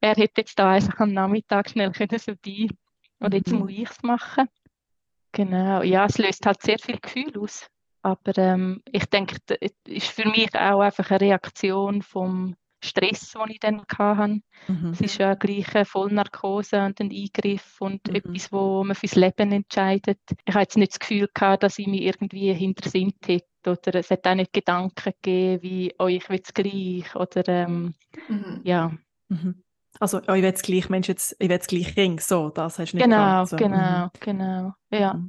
er 0.00 0.14
hätte 0.14 0.40
jetzt 0.42 0.58
da 0.58 0.70
einfach 0.72 1.00
am 1.00 1.12
Nachmittag 1.12 1.70
schnell 1.70 1.92
können 1.92 2.18
vorbei 2.18 2.68
und 3.20 3.34
jetzt 3.34 3.52
Mhm. 3.52 3.58
muss 3.58 3.70
ich 3.70 3.90
es 3.90 4.02
machen. 4.02 4.48
Genau, 5.32 5.82
ja, 5.82 6.06
es 6.06 6.18
löst 6.18 6.44
halt 6.46 6.62
sehr 6.62 6.78
viel 6.80 6.98
Gefühl 6.98 7.38
aus. 7.38 7.68
Aber 8.06 8.38
ähm, 8.38 8.82
ich 8.92 9.04
denke, 9.06 9.36
das 9.46 9.58
ist 9.88 10.06
für 10.06 10.28
mich 10.28 10.54
auch 10.54 10.80
einfach 10.80 11.10
eine 11.10 11.20
Reaktion 11.20 12.02
vom 12.02 12.54
Stress, 12.84 13.32
den 13.32 13.50
ich 13.50 13.58
dann 13.58 13.82
hatte. 13.98 14.40
Mhm. 14.68 14.90
Es 14.92 15.00
ist 15.00 15.18
ja 15.18 15.34
gleich 15.34 15.74
eine 15.74 15.84
Vollnarkose 15.84 16.84
und 16.84 17.00
ein 17.00 17.10
Eingriff 17.10 17.80
und 17.80 18.06
Mhm. 18.08 18.14
etwas, 18.14 18.52
wo 18.52 18.84
man 18.84 18.94
fürs 18.94 19.16
Leben 19.16 19.50
entscheidet. 19.50 20.20
Ich 20.44 20.54
habe 20.54 20.62
jetzt 20.62 20.76
nicht 20.76 20.92
das 20.92 21.00
Gefühl 21.00 21.28
gehabt, 21.34 21.64
dass 21.64 21.80
ich 21.80 21.88
mich 21.88 22.02
irgendwie 22.02 22.52
hintersinnt 22.54 23.16
hätte 23.26 23.46
oder 23.66 23.96
es 23.96 24.10
hat 24.10 24.24
auch 24.28 24.36
nicht 24.36 24.52
Gedanken 24.52 25.12
gegeben, 25.22 25.62
wie, 25.64 25.92
oh, 25.98 26.06
ich 26.06 26.28
will 26.30 26.40
es 26.44 26.54
gleich 26.54 27.16
oder 27.16 27.48
ähm, 27.48 27.94
Mhm. 28.28 28.60
ja, 28.64 28.92
Mhm. 29.28 29.64
Also, 29.98 30.18
oh, 30.28 30.34
ich 30.34 30.42
will 30.42 30.52
es 30.52 30.62
gleich, 30.62 30.88
Mensch, 30.88 31.08
jetzt, 31.08 31.34
ich 31.40 31.48
will 31.48 31.58
es 31.58 31.66
gleich 31.66 31.96
ring, 31.96 32.20
so, 32.20 32.50
das 32.50 32.78
hast 32.78 32.92
du 32.92 32.98
nicht 32.98 33.04
genau, 33.04 33.16
gehabt. 33.16 33.48
So. 33.48 33.56
Mhm. 33.56 33.60
genau, 33.62 34.08
genau, 34.20 34.72
ja. 34.92 35.20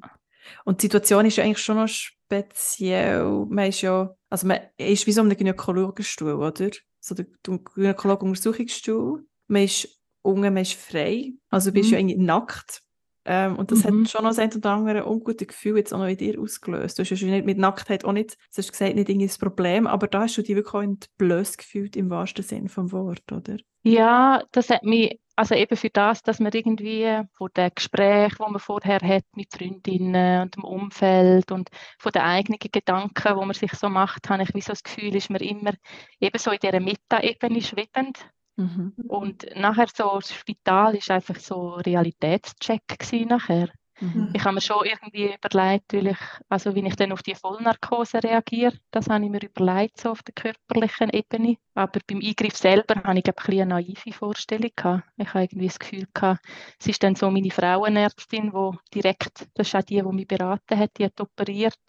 Und 0.66 0.82
die 0.82 0.86
Situation 0.88 1.26
ist 1.26 1.38
ja 1.38 1.44
eigentlich 1.44 1.60
schon 1.64 1.78
noch 1.78 1.88
speziell. 1.88 3.24
Man 3.50 3.68
ist 3.70 3.82
ja, 3.82 4.14
also 4.30 4.48
man 4.48 4.60
ist 4.78 5.08
wie 5.08 5.12
so 5.12 5.22
ein 5.22 5.30
Gynäkologenstuhl, 5.36 6.34
oder? 6.34 6.70
So 7.00 7.16
der 7.16 7.26
Gynäkologen-Untersuchungsstuhl. 7.44 9.26
Man 9.48 9.64
ist 9.64 9.88
unten, 10.22 10.42
man 10.54 10.58
ist 10.58 10.74
frei. 10.74 11.34
Also 11.50 11.70
du 11.70 11.76
bist 11.76 11.90
Mhm. 11.90 11.94
ja 11.94 12.00
eigentlich 12.00 12.18
nackt. 12.20 12.82
Ähm, 13.28 13.58
und 13.58 13.72
das 13.72 13.84
Mhm. 13.84 13.86
hat 13.86 14.10
schon 14.10 14.24
noch 14.24 14.32
das 14.32 14.40
ein 14.40 14.54
oder 14.54 14.72
andere 14.72 15.08
ungute 15.10 15.46
Gefühl 15.46 15.78
jetzt 15.78 15.94
auch 15.94 16.00
noch 16.00 16.08
in 16.08 16.18
dir 16.18 16.40
ausgelöst. 16.42 16.98
Du 17.00 17.04
hast 17.04 17.12
ja 17.22 17.28
nicht 17.28 17.46
mit 17.46 17.58
Nacktheit 17.60 18.06
auch 18.06 18.14
nicht, 18.14 18.36
du 18.36 18.58
hast 18.60 18.72
gesagt, 18.72 18.96
nicht 18.96 19.10
irgendwie 19.10 19.28
das 19.28 19.38
Problem, 19.38 19.88
aber 19.88 20.08
da 20.08 20.22
hast 20.22 20.38
du 20.38 20.44
dich 20.44 20.56
wirklich 20.56 20.74
auch 20.76 20.82
entblößt 20.84 21.58
gefühlt 21.60 21.96
im 21.98 22.10
wahrsten 22.10 22.44
Sinn 22.44 22.70
vom 22.70 22.92
Wort, 22.94 23.32
oder? 23.32 23.58
Ja, 23.84 24.44
das 24.52 24.70
hat 24.70 24.84
mich, 24.84 25.20
also 25.36 25.56
eben 25.56 25.78
für 25.78 25.90
das, 25.90 26.22
dass 26.22 26.40
man 26.40 26.52
irgendwie 26.52 27.22
von 27.34 27.50
den 27.56 27.72
Gesprächen, 27.74 28.36
die 28.46 28.52
man 28.52 28.60
vorher 28.60 29.00
hat 29.02 29.24
mit 29.36 29.54
Freundinnen 29.54 30.42
und 30.44 30.56
dem 30.58 30.64
Umfeld 30.66 31.52
und 31.52 31.70
von 31.98 32.12
den 32.12 32.22
eigenen 32.24 32.60
Gedanken, 32.60 33.40
die 33.40 33.46
man 33.46 33.54
sich 33.54 33.72
so 33.74 33.88
macht, 33.90 34.30
habe 34.30 34.44
ich 34.44 34.54
wie 34.54 34.62
so 34.62 34.74
das 34.74 34.84
Gefühl, 34.84 35.16
ist 35.16 35.30
man 35.30 35.42
immer 35.42 35.72
eben 36.20 36.38
so 36.38 36.52
in 36.52 36.60
dieser 36.62 36.80
Meta-Ebene 36.82 37.62
schwebend. 37.62 38.20
Mhm. 38.58 38.94
Und 39.08 39.46
nachher 39.56 39.88
so, 39.96 40.16
das 40.16 40.34
Spital 40.34 40.96
ist 40.96 41.12
einfach 41.12 41.38
so 41.38 41.76
ein 41.76 41.82
Realitätscheck 41.82 42.82
gewesen 42.88 43.30
nachher. 43.30 43.70
Mhm. 44.00 44.32
Ich 44.34 44.44
habe 44.44 44.56
mir 44.56 44.62
schon 44.62 44.86
irgendwie 44.86 45.34
überlegt, 45.34 45.94
weil 45.94 46.08
ich, 46.08 46.18
also 46.50 46.76
wie 46.76 46.86
ich 46.86 46.96
dann 46.96 47.12
auf 47.12 47.24
die 47.24 47.34
Vollnarkose 47.34 48.24
reagiere, 48.24 48.74
das 48.92 49.10
habe 49.10 49.24
ich 49.24 49.32
mir 49.32 49.42
überlegt, 49.42 50.00
so 50.00 50.12
auf 50.12 50.22
der 50.24 50.34
körperlichen 50.36 51.10
Ebene. 51.10 51.58
Aber 51.74 52.00
beim 52.06 52.22
Eingriff 52.24 52.56
selber 52.56 52.96
habe 53.04 53.18
ich 53.18 53.24
glaub, 53.24 53.48
ein 53.48 53.62
eine 53.62 53.66
naive 53.66 54.12
Vorstellung 54.12 54.72
gehabt. 54.76 55.04
Ich 55.18 55.28
habe 55.30 55.44
irgendwie 55.44 55.68
das 55.68 55.80
Gefühl 55.80 56.08
gehabt, 56.14 56.46
es 56.80 56.88
ist 56.88 57.02
dann 57.02 57.16
so 57.16 57.32
meine 57.32 57.50
Frauenärztin, 57.50 58.52
die 58.52 58.78
direkt, 58.94 59.48
das 59.56 59.68
ist 59.68 59.76
auch 59.76 59.84
die, 59.84 60.02
die 60.02 60.04
mich 60.04 60.28
beraten 60.28 60.78
hat, 60.78 60.92
die 60.98 61.06
hat 61.06 61.20
operiert. 61.20 61.80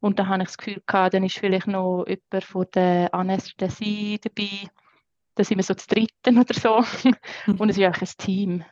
Und 0.00 0.18
da 0.18 0.26
habe 0.26 0.42
ich 0.42 0.48
das 0.48 0.58
Gefühl 0.58 0.82
gehabt, 0.86 1.14
dann 1.14 1.24
ist 1.24 1.38
vielleicht 1.38 1.66
noch 1.66 2.04
jemand 2.06 2.44
von 2.44 2.66
der 2.74 3.14
Anästhesie 3.14 4.18
dabei. 4.20 4.68
Da 5.34 5.44
sind 5.44 5.58
wir 5.58 5.64
so 5.64 5.74
zu 5.74 5.86
dritten 5.86 6.38
oder 6.38 6.54
so. 6.54 6.76
Und 7.58 7.68
es 7.70 7.78
ist 7.78 7.84
eigentlich 7.84 8.10
ein 8.10 8.14
Team. 8.18 8.64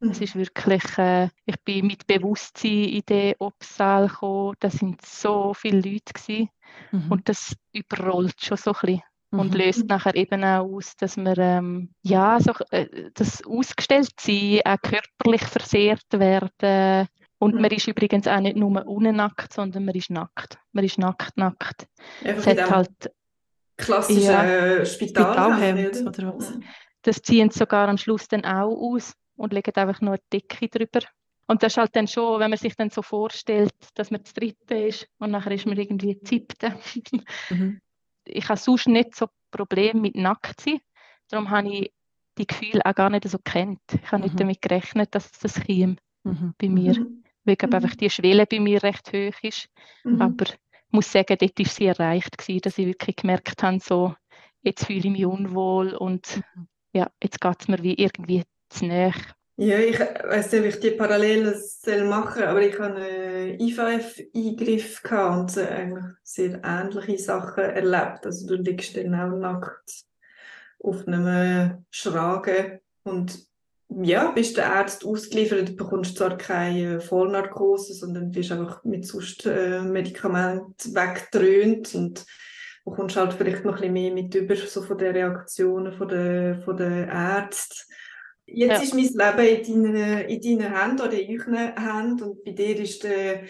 Es 0.00 0.20
ist 0.20 0.34
wirklich, 0.34 0.82
äh, 0.98 1.28
ich 1.46 1.56
bin 1.64 1.86
mit 1.86 2.06
Bewusstsein 2.06 2.84
in 2.84 3.02
den 3.08 3.34
Obstsaal 3.38 4.08
gekommen. 4.08 4.54
Da 4.60 4.68
sind 4.68 5.00
so 5.04 5.54
viele 5.54 5.76
Leute 5.80 6.12
gewesen. 6.12 6.50
Mhm. 6.92 7.10
Und 7.10 7.28
das 7.28 7.54
überrollt 7.72 8.34
schon 8.44 8.58
so 8.58 8.72
ein 8.72 8.78
bisschen. 8.80 9.02
Und 9.30 9.52
Mhm. 9.52 9.58
löst 9.58 9.86
nachher 9.86 10.14
eben 10.14 10.44
auch 10.44 10.64
aus, 10.64 10.94
dass 10.96 11.16
man 11.16 11.34
ähm, 11.38 11.90
ja, 12.02 12.38
so, 12.38 12.52
äh, 12.70 13.10
das 13.14 13.44
ausgestellt 13.44 14.12
sein, 14.20 14.60
auch 14.64 14.76
körperlich 14.80 15.42
versehrt 15.42 16.06
werden. 16.12 17.08
Und 17.38 17.56
Mhm. 17.56 17.60
man 17.62 17.70
ist 17.72 17.88
übrigens 17.88 18.28
auch 18.28 18.40
nicht 18.40 18.56
nur 18.56 18.86
unnackt, 18.86 19.52
sondern 19.52 19.86
man 19.86 19.94
ist 19.94 20.10
nackt. 20.10 20.58
Man 20.72 20.84
ist 20.84 20.98
nackt, 20.98 21.36
nackt. 21.36 21.88
Es 22.22 22.46
hat 22.46 22.70
halt, 22.70 22.90
klassischen 23.76 24.22
Ja. 24.22 24.44
äh, 24.44 24.86
Spitalhemd, 24.86 26.06
oder 26.06 26.34
was? 26.36 26.58
Das 27.02 27.22
ziehen 27.22 27.50
sie 27.50 27.58
sogar 27.58 27.88
am 27.88 27.98
Schluss 27.98 28.28
dann 28.28 28.44
auch 28.44 28.70
aus 28.70 29.14
und 29.36 29.52
legen 29.52 29.74
einfach 29.74 30.00
nur 30.00 30.14
eine 30.14 30.22
Decke 30.32 30.68
drüber. 30.68 31.06
Und 31.46 31.62
das 31.62 31.74
ist 31.74 31.76
halt 31.76 31.94
dann 31.94 32.08
schon, 32.08 32.40
wenn 32.40 32.50
man 32.50 32.58
sich 32.58 32.74
dann 32.74 32.90
so 32.90 33.02
vorstellt, 33.02 33.74
dass 33.94 34.10
man 34.10 34.22
das 34.22 34.32
dritte 34.32 34.74
ist 34.74 35.06
und 35.18 35.30
nachher 35.30 35.52
ist 35.52 35.66
man 35.66 35.78
irgendwie 35.78 36.18
siebte. 36.22 36.76
Mhm. 37.50 37.80
Ich 38.26 38.48
habe 38.48 38.58
sonst 38.58 38.88
nicht 38.88 39.14
so 39.14 39.26
Probleme 39.50 40.00
mit 40.00 40.16
Nacktsein. 40.16 40.80
Darum 41.28 41.50
habe 41.50 41.68
ich 41.68 41.92
die 42.38 42.46
Gefühle 42.46 42.80
auch 42.82 42.94
gar 42.94 43.10
nicht 43.10 43.28
so 43.28 43.36
kennt. 43.38 43.82
Ich 43.92 44.10
habe 44.10 44.16
mhm. 44.16 44.22
nicht 44.22 44.40
damit 44.40 44.62
gerechnet, 44.62 45.14
dass 45.14 45.30
das 45.32 45.60
käme 45.60 45.96
mhm. 46.22 46.54
bei 46.56 46.70
mir. 46.70 46.98
Mhm. 46.98 47.22
Weil 47.44 47.56
mhm. 47.60 47.74
einfach 47.74 47.94
die 47.96 48.08
Schwelle 48.08 48.46
bei 48.46 48.60
mir 48.60 48.82
recht 48.82 49.08
hoch 49.08 49.42
ist. 49.42 49.68
Mhm. 50.04 50.22
Aber 50.22 50.46
muss 50.94 51.12
sagen, 51.12 51.36
dort 51.38 51.58
war 51.58 51.66
sie 51.66 51.86
erreicht, 51.86 52.38
gewesen, 52.38 52.60
dass 52.62 52.78
ich 52.78 52.86
wirklich 52.86 53.16
gemerkt 53.16 53.62
habe, 53.62 53.78
so, 53.80 54.14
jetzt 54.62 54.86
fühle 54.86 55.00
ich 55.00 55.10
mich 55.10 55.26
unwohl 55.26 55.94
und 55.94 56.42
mhm. 56.54 56.68
ja, 56.92 57.10
jetzt 57.22 57.40
geht 57.40 57.60
es 57.60 57.68
mir 57.68 57.82
wie 57.82 57.94
irgendwie 57.94 58.44
zu 58.70 58.86
näher. 58.86 59.14
Ja, 59.56 59.78
ich 59.78 60.00
weiß 60.00 60.50
nicht, 60.50 60.60
ob 60.62 60.66
ich 60.66 60.80
die 60.80 60.90
Parallelen 60.90 61.44
machen 62.08 62.40
soll, 62.40 62.44
aber 62.44 62.60
ich 62.60 62.76
habe 62.76 62.96
einen 62.96 63.60
IVF-Eingriff 63.60 65.00
und 65.04 65.58
eigentlich 65.58 66.04
sehr 66.24 66.60
ähnliche 66.64 67.18
Sachen 67.18 67.62
erlebt. 67.62 68.26
Also 68.26 68.48
du 68.48 68.56
liegst 68.56 68.96
dann 68.96 69.14
auch 69.14 69.36
nackt 69.38 70.04
auf 70.80 71.06
einem 71.06 71.84
Schragen 71.90 72.80
und 73.04 73.46
ja, 73.88 74.30
bist 74.30 74.56
der 74.56 74.74
Arzt 74.74 75.04
ausgeliefert, 75.04 75.68
du 75.68 75.76
bekommst 75.76 76.16
zwar 76.16 76.36
keine 76.36 77.00
Vollnarkose, 77.00 77.94
sondern 77.94 78.30
bist 78.30 78.50
einfach 78.50 78.82
mit 78.84 79.06
sonst 79.06 79.46
äh, 79.46 79.82
Medikamenten 79.82 80.94
weggedröhnt 80.94 81.94
und 81.94 82.24
bekommst 82.84 83.16
halt 83.16 83.34
vielleicht 83.34 83.64
noch 83.64 83.74
ein 83.74 83.80
bisschen 83.80 83.92
mehr 83.92 84.12
mit 84.12 84.34
über, 84.34 84.56
so 84.56 84.82
von 84.82 84.98
den 84.98 85.12
Reaktionen 85.12 85.92
von 85.92 86.08
der, 86.08 86.60
von 86.62 86.76
der 86.76 87.08
Ärzte. 87.08 87.84
Jetzt 88.46 88.70
ja. 88.70 88.82
ist 88.82 88.94
mein 88.94 89.36
Leben 89.36 89.64
in 89.64 89.94
deinen, 89.94 90.20
in 90.28 90.58
deinen 90.58 90.76
Händen 90.76 91.00
oder 91.00 91.18
in 91.18 91.40
euren 91.40 91.54
Händen 91.56 92.22
und 92.22 92.44
bei 92.44 92.52
dir 92.52 92.78
ist 92.78 93.02
der 93.04 93.44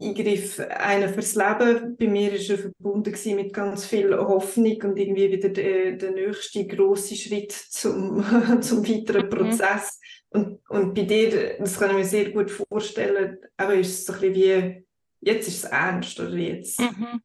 Eingriff 0.00 0.60
einer 0.60 1.08
fürs 1.08 1.34
Leben. 1.34 1.96
Bei 1.96 2.08
mir 2.08 2.32
ist 2.32 2.50
er 2.50 2.58
verbunden 2.58 3.14
mit 3.36 3.52
ganz 3.52 3.86
viel 3.86 4.16
Hoffnung 4.16 4.80
und 4.82 4.98
irgendwie 4.98 5.30
wieder 5.30 5.50
der, 5.50 5.92
der 5.92 6.10
nächste 6.12 6.66
große 6.66 7.14
Schritt 7.14 7.52
zum, 7.52 8.24
zum 8.60 8.88
weiteren 8.88 9.26
mhm. 9.26 9.30
Prozess. 9.30 10.00
Und, 10.30 10.60
und 10.68 10.94
bei 10.94 11.02
dir, 11.02 11.58
das 11.58 11.78
kann 11.78 11.90
ich 11.90 11.96
mir 11.96 12.04
sehr 12.04 12.30
gut 12.30 12.50
vorstellen, 12.50 13.38
aber 13.56 13.74
ist 13.74 13.88
es 13.88 14.06
so 14.06 14.12
ein 14.12 14.20
bisschen 14.20 14.34
wie, 14.34 14.84
jetzt 15.20 15.48
ist 15.48 15.64
es 15.64 15.70
ernst 15.70 16.18
oder 16.20 16.34
jetzt. 16.34 16.80
Mhm. 16.80 17.20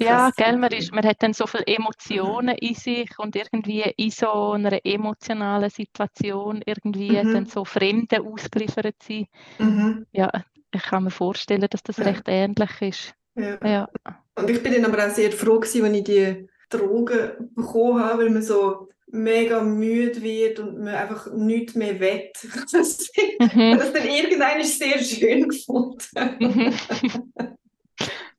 Ja, 0.00 0.30
gell, 0.36 0.56
man, 0.56 0.72
ist, 0.72 0.92
man 0.92 1.04
hat 1.04 1.22
dann 1.22 1.34
so 1.34 1.46
viele 1.46 1.66
Emotionen 1.66 2.56
mhm. 2.60 2.68
in 2.68 2.74
sich 2.74 3.10
und 3.18 3.36
irgendwie 3.36 3.82
in 3.96 4.10
so 4.10 4.52
einer 4.52 4.84
emotionalen 4.84 5.70
Situation 5.70 6.62
irgendwie 6.66 7.12
mhm. 7.12 7.32
dann 7.32 7.46
so 7.46 7.64
Fremde 7.64 8.22
ausgeliefert 8.22 8.96
sein. 9.02 9.26
Mhm. 9.58 10.06
Ja, 10.12 10.30
ich 10.72 10.82
kann 10.82 11.04
mir 11.04 11.10
vorstellen, 11.10 11.68
dass 11.70 11.82
das 11.82 11.98
ja. 11.98 12.04
recht 12.04 12.24
ähnlich 12.26 12.70
ist. 12.80 13.14
Ja. 13.34 13.58
ja. 13.64 13.88
Und 14.34 14.50
ich 14.50 14.62
bin 14.62 14.72
dann 14.72 14.84
aber 14.84 15.06
auch 15.06 15.10
sehr 15.10 15.32
froh 15.32 15.60
gewesen, 15.60 15.82
wenn 15.84 15.94
ich 15.94 16.04
die 16.04 16.48
Drogen 16.70 17.50
bekommen 17.54 18.02
habe, 18.02 18.24
weil 18.24 18.30
man 18.30 18.42
so 18.42 18.88
mega 19.08 19.62
müde 19.62 20.22
wird 20.22 20.58
und 20.58 20.78
man 20.78 20.94
einfach 20.94 21.32
nichts 21.32 21.74
mehr 21.74 22.00
wett. 22.00 22.36
Das, 22.72 23.10
mhm. 23.38 23.78
das 23.78 23.92
dann 23.92 24.08
irgendein 24.08 24.64
sehr 24.64 24.98
schön 24.98 25.48
gefunden. 25.48 26.36
Mhm. 26.40 26.74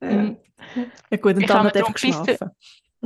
ja. 0.02 0.36
Ja 1.10 1.16
gut, 1.18 1.36
und 1.36 1.48
dann 1.48 1.64
hat 1.64 1.76
er 1.76 1.84
geschlafen. 1.84 2.50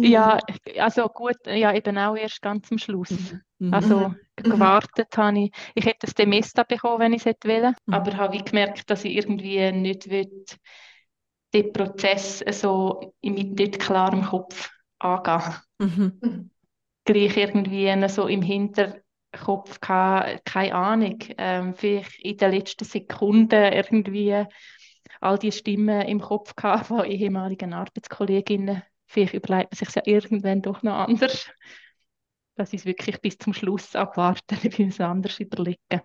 Ja, 0.00 0.38
also 0.78 1.08
gut, 1.08 1.36
ja 1.46 1.74
eben 1.74 1.98
auch 1.98 2.16
erst 2.16 2.42
ganz 2.42 2.70
am 2.70 2.78
Schluss. 2.78 3.10
Mhm. 3.10 3.40
mhm. 3.58 3.74
Also 3.74 4.08
mhm. 4.08 4.16
gewartet 4.36 5.16
habe 5.16 5.38
ich. 5.40 5.52
Ich 5.74 5.84
hätte 5.84 6.00
das 6.02 6.14
Demesta 6.14 6.62
bekommen, 6.62 7.00
wenn 7.00 7.12
ich 7.12 7.22
es 7.22 7.26
hätte 7.26 7.48
wollen, 7.48 7.74
mhm. 7.86 7.94
aber 7.94 8.16
habe 8.16 8.36
ich 8.36 8.44
gemerkt, 8.44 8.88
dass 8.90 9.04
ich 9.04 9.16
irgendwie 9.16 9.70
nicht 9.72 10.10
will, 10.10 10.44
den 11.54 11.72
Prozess 11.72 12.44
so 12.50 13.14
mit 13.22 13.58
dort 13.58 13.78
klarem 13.78 14.22
Kopf 14.22 14.70
angehen. 14.98 15.54
Mhm. 15.78 16.18
mhm. 16.20 16.50
Gleich 17.04 17.38
irgendwie 17.38 18.08
so 18.08 18.26
im 18.26 18.42
Hinterkopf 18.42 19.80
keine, 19.80 20.40
keine 20.44 20.74
Ahnung, 20.74 21.18
ähm, 21.38 21.74
vielleicht 21.74 22.18
in 22.18 22.36
den 22.36 22.50
letzten 22.50 22.84
Sekunden 22.84 23.72
irgendwie 23.72 24.44
all 25.20 25.38
die 25.38 25.52
Stimmen 25.52 26.02
im 26.02 26.20
Kopf 26.20 26.54
gehabt 26.54 26.86
von 26.86 27.04
ehemaligen 27.04 27.72
Arbeitskolleginnen. 27.72 28.82
Vielleicht 29.08 29.34
überlegt 29.34 29.72
man 29.72 29.78
sich 29.78 29.94
ja 29.94 30.02
irgendwann 30.04 30.62
doch 30.62 30.82
noch 30.82 31.08
anders. 31.08 31.48
Dass 32.56 32.72
ich 32.72 32.80
es 32.80 32.86
wirklich 32.86 33.20
bis 33.20 33.38
zum 33.38 33.54
Schluss 33.54 33.96
abwarte, 33.96 34.56
wie 34.76 34.84
es 34.84 35.00
anders 35.00 35.40
überlegen. 35.40 36.02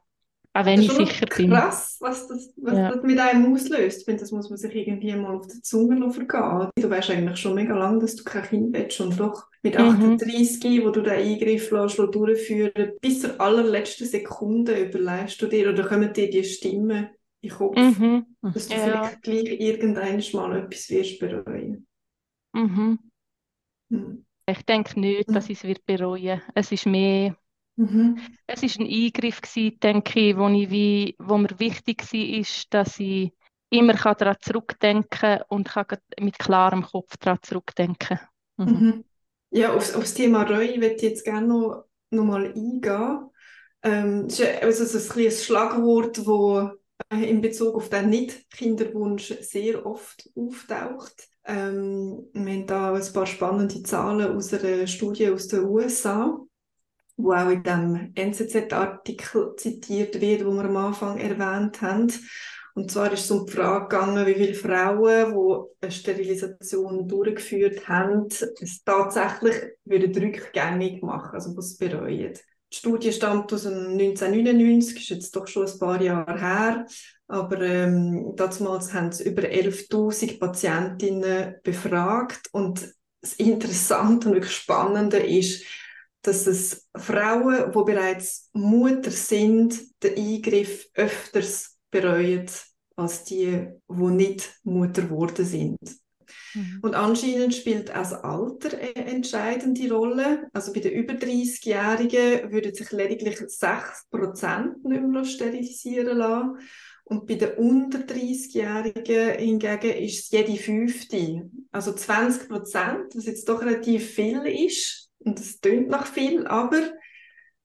Auch 0.56 0.66
wenn 0.66 0.86
das 0.86 0.86
ich 0.86 1.08
sicher 1.08 1.26
krass, 1.26 1.38
bin. 1.38 1.50
krass, 1.50 1.98
was, 2.00 2.28
das, 2.28 2.54
was 2.58 2.78
ja. 2.78 2.92
das 2.92 3.04
mit 3.04 3.18
einem 3.18 3.52
auslöst. 3.52 4.00
Ich 4.00 4.06
finde, 4.06 4.22
das 4.22 4.32
muss 4.32 4.52
man 4.52 4.58
sich 4.58 4.74
irgendwie 4.76 5.16
mal 5.16 5.36
auf 5.36 5.48
der 5.48 5.64
Zunge 5.64 6.12
vergehen. 6.12 6.70
Du 6.76 6.90
weißt 6.90 7.10
eigentlich 7.10 7.38
schon 7.38 7.56
mega 7.56 7.76
lange, 7.76 8.00
dass 8.00 8.16
du 8.16 8.24
kein 8.24 8.44
Kind 8.44 8.74
willst 8.74 9.02
und 9.02 9.20
doch 9.20 9.48
mit 9.64 9.76
38, 9.76 10.64
mhm. 10.64 10.86
wo 10.86 10.92
du 10.92 11.02
den 11.02 11.14
Eingriff 11.14 11.72
lässt, 11.72 11.98
durchführen 11.98 12.92
bis 13.02 13.22
zur 13.22 13.42
allerletzten 13.42 14.06
Sekunde 14.06 14.80
überlegst 14.80 15.42
du 15.42 15.48
dir 15.48 15.72
oder 15.72 15.88
kommen 15.88 16.14
dir 16.14 16.30
die 16.30 16.44
Stimmen 16.44 17.10
in 17.42 17.50
den 17.50 17.58
Kopf, 17.58 17.76
mhm. 17.76 18.26
dass 18.42 18.68
du 18.68 18.76
ja. 18.76 18.80
vielleicht 18.80 19.22
gleich 19.24 19.60
irgendwann 19.60 20.22
mal 20.34 20.58
etwas 20.60 20.90
wirst 20.90 21.20
bereuen. 21.20 21.88
Mhm. 22.54 23.00
Mhm. 23.90 24.26
Ich 24.46 24.64
denke 24.66 25.00
nicht, 25.00 25.30
dass 25.30 25.50
ich 25.50 25.58
es 25.60 25.64
wird 25.64 25.86
bereuen. 25.86 26.42
Es 26.54 26.72
ist 26.72 26.86
mehr, 26.86 27.36
mhm. 27.76 28.20
es 28.46 28.64
ist 28.64 28.80
ein 28.80 28.88
Eingriff 28.88 29.42
gewesen, 29.42 29.80
denke 29.80 30.20
ich, 30.20 30.38
wo, 30.38 30.48
ich 30.50 30.70
wie, 30.70 31.16
wo 31.20 31.38
mir 31.38 31.60
wichtig 31.60 32.02
war, 32.12 32.40
ist, 32.40 32.74
dass 32.74 33.00
ich 33.00 33.32
immer 33.70 33.94
daran 33.94 34.36
zurückdenken 34.42 35.08
kann 35.10 35.44
und 35.48 35.70
kann 35.70 35.86
mit 36.20 36.38
klarem 36.38 36.84
Kopf 36.84 37.18
daran 37.18 37.40
zurückdenken. 37.42 38.20
Mhm. 38.58 38.66
mhm. 38.66 39.06
Ja, 39.56 39.74
auf, 39.74 39.96
auf 39.96 40.02
das 40.02 40.16
Thema 40.16 40.44
Reue 40.44 40.82
würde 40.82 40.96
ich 40.96 41.02
jetzt 41.04 41.24
gerne 41.24 41.46
noch, 41.46 41.86
noch 42.10 42.26
mal 42.26 42.48
eingehen. 42.48 43.30
Ähm, 43.84 44.28
das 44.28 44.40
ist 44.40 44.64
also 44.64 44.86
so 44.86 45.14
ein, 45.14 45.26
ein 45.26 45.32
Schlagwort, 45.32 46.18
das 46.18 46.72
äh, 47.12 47.30
in 47.30 47.42
Bezug 47.42 47.76
auf 47.76 47.90
den 47.90 48.10
Nicht-Kinderwunsch 48.10 49.34
sehr 49.42 49.86
oft 49.86 50.28
auftaucht. 50.36 51.30
Ähm, 51.46 52.30
wir 52.34 52.54
haben 52.54 52.68
da 52.68 52.94
ein 52.94 53.14
paar 53.14 53.26
spannende 53.26 53.84
Zahlen 53.84 54.36
aus 54.36 54.54
einer 54.54 54.88
Studie 54.88 55.30
aus 55.30 55.48
den 55.48 55.66
USA, 55.66 56.40
wo 57.18 57.34
auch 57.34 57.50
in 57.50 57.64
dem 57.64 58.12
NZZ-Artikel 58.16 59.56
zitiert 59.58 60.20
wird, 60.22 60.46
wo 60.46 60.52
wir 60.52 60.66
am 60.66 60.78
Anfang 60.78 61.18
erwähnt 61.18 61.82
haben. 61.82 62.12
Und 62.76 62.90
zwar 62.90 63.12
ist 63.12 63.26
es 63.26 63.32
um 63.32 63.46
die 63.46 63.52
Frage 63.52 63.88
gegangen, 63.88 64.26
wie 64.26 64.34
viele 64.34 64.56
Frauen, 64.56 65.34
die 65.34 65.86
eine 65.86 65.92
Sterilisation 65.92 67.08
durchgeführt 67.08 67.88
haben, 67.88 68.28
es 68.28 68.84
tatsächlich 68.84 69.56
würden 69.86 70.16
rückgängig 70.16 71.04
machen, 71.04 71.36
also 71.36 71.56
was 71.56 71.78
bereuen. 71.78 72.34
Die 72.74 72.80
Studie 72.80 73.14
stammt 73.14 73.54
aus 73.54 73.68
1999, 73.68 74.98
ist 74.98 75.10
jetzt 75.10 75.36
doch 75.36 75.48
schon 75.48 75.68
ein 75.68 75.80
paar 75.80 76.02
Jahre 76.02 76.40
her. 76.40 76.88
Aber 77.28 77.62
ähm, 77.62 78.34
damals 78.36 78.94
haben 78.94 79.12
sie 79.12 79.26
über 79.26 79.44
11.000 79.44 80.40
Patientinnen 80.40 81.56
befragt. 81.64 82.50
Und 82.52 82.92
das 83.22 83.34
Interessante 83.34 84.28
und 84.28 84.34
wirklich 84.34 84.56
Spannende 84.56 85.18
ist, 85.18 85.64
dass 86.24 86.48
es 86.48 86.90
Frauen, 86.96 87.72
die 87.72 87.84
bereits 87.84 88.50
Mutter 88.54 89.12
sind, 89.12 89.80
den 90.02 90.18
Eingriff 90.18 90.90
öfters 90.96 91.78
bereuen 91.92 92.50
als 92.96 93.24
die, 93.24 93.68
die 93.88 94.04
nicht 94.04 94.60
Mutter 94.64 95.04
geworden 95.04 95.46
sind. 95.46 95.80
Mhm. 96.54 96.80
Und 96.82 96.96
anscheinend 96.96 97.54
spielt 97.54 97.92
auch 97.92 97.98
das 97.98 98.14
Alter 98.14 98.78
eine 98.78 99.06
entscheidende 99.08 99.92
Rolle. 99.94 100.48
Also 100.54 100.74
bei 100.74 100.80
den 100.80 100.94
über 100.94 101.14
30-Jährigen 101.14 102.52
würden 102.52 102.74
sich 102.74 102.92
lediglich 102.92 103.38
6% 103.38 104.88
nicht 104.88 105.04
mehr 105.04 105.26
sterilisieren 105.26 106.18
lassen. 106.18 106.58
Und 107.06 107.28
bei 107.28 107.36
den 107.36 107.54
unter 107.58 108.00
30-Jährigen 108.00 109.38
hingegen 109.38 109.92
ist 109.92 110.24
es 110.26 110.32
jede 110.32 110.56
fünfte. 110.56 111.50
Also 111.72 111.92
20% 111.92 113.16
was 113.16 113.26
jetzt 113.26 113.48
doch 113.50 113.62
relativ 113.62 114.12
viel 114.12 114.46
ist. 114.46 115.10
Und 115.20 115.40
das 115.40 115.60
tönt 115.60 115.90
nach 115.90 116.06
viel, 116.06 116.48
aber 116.48 116.82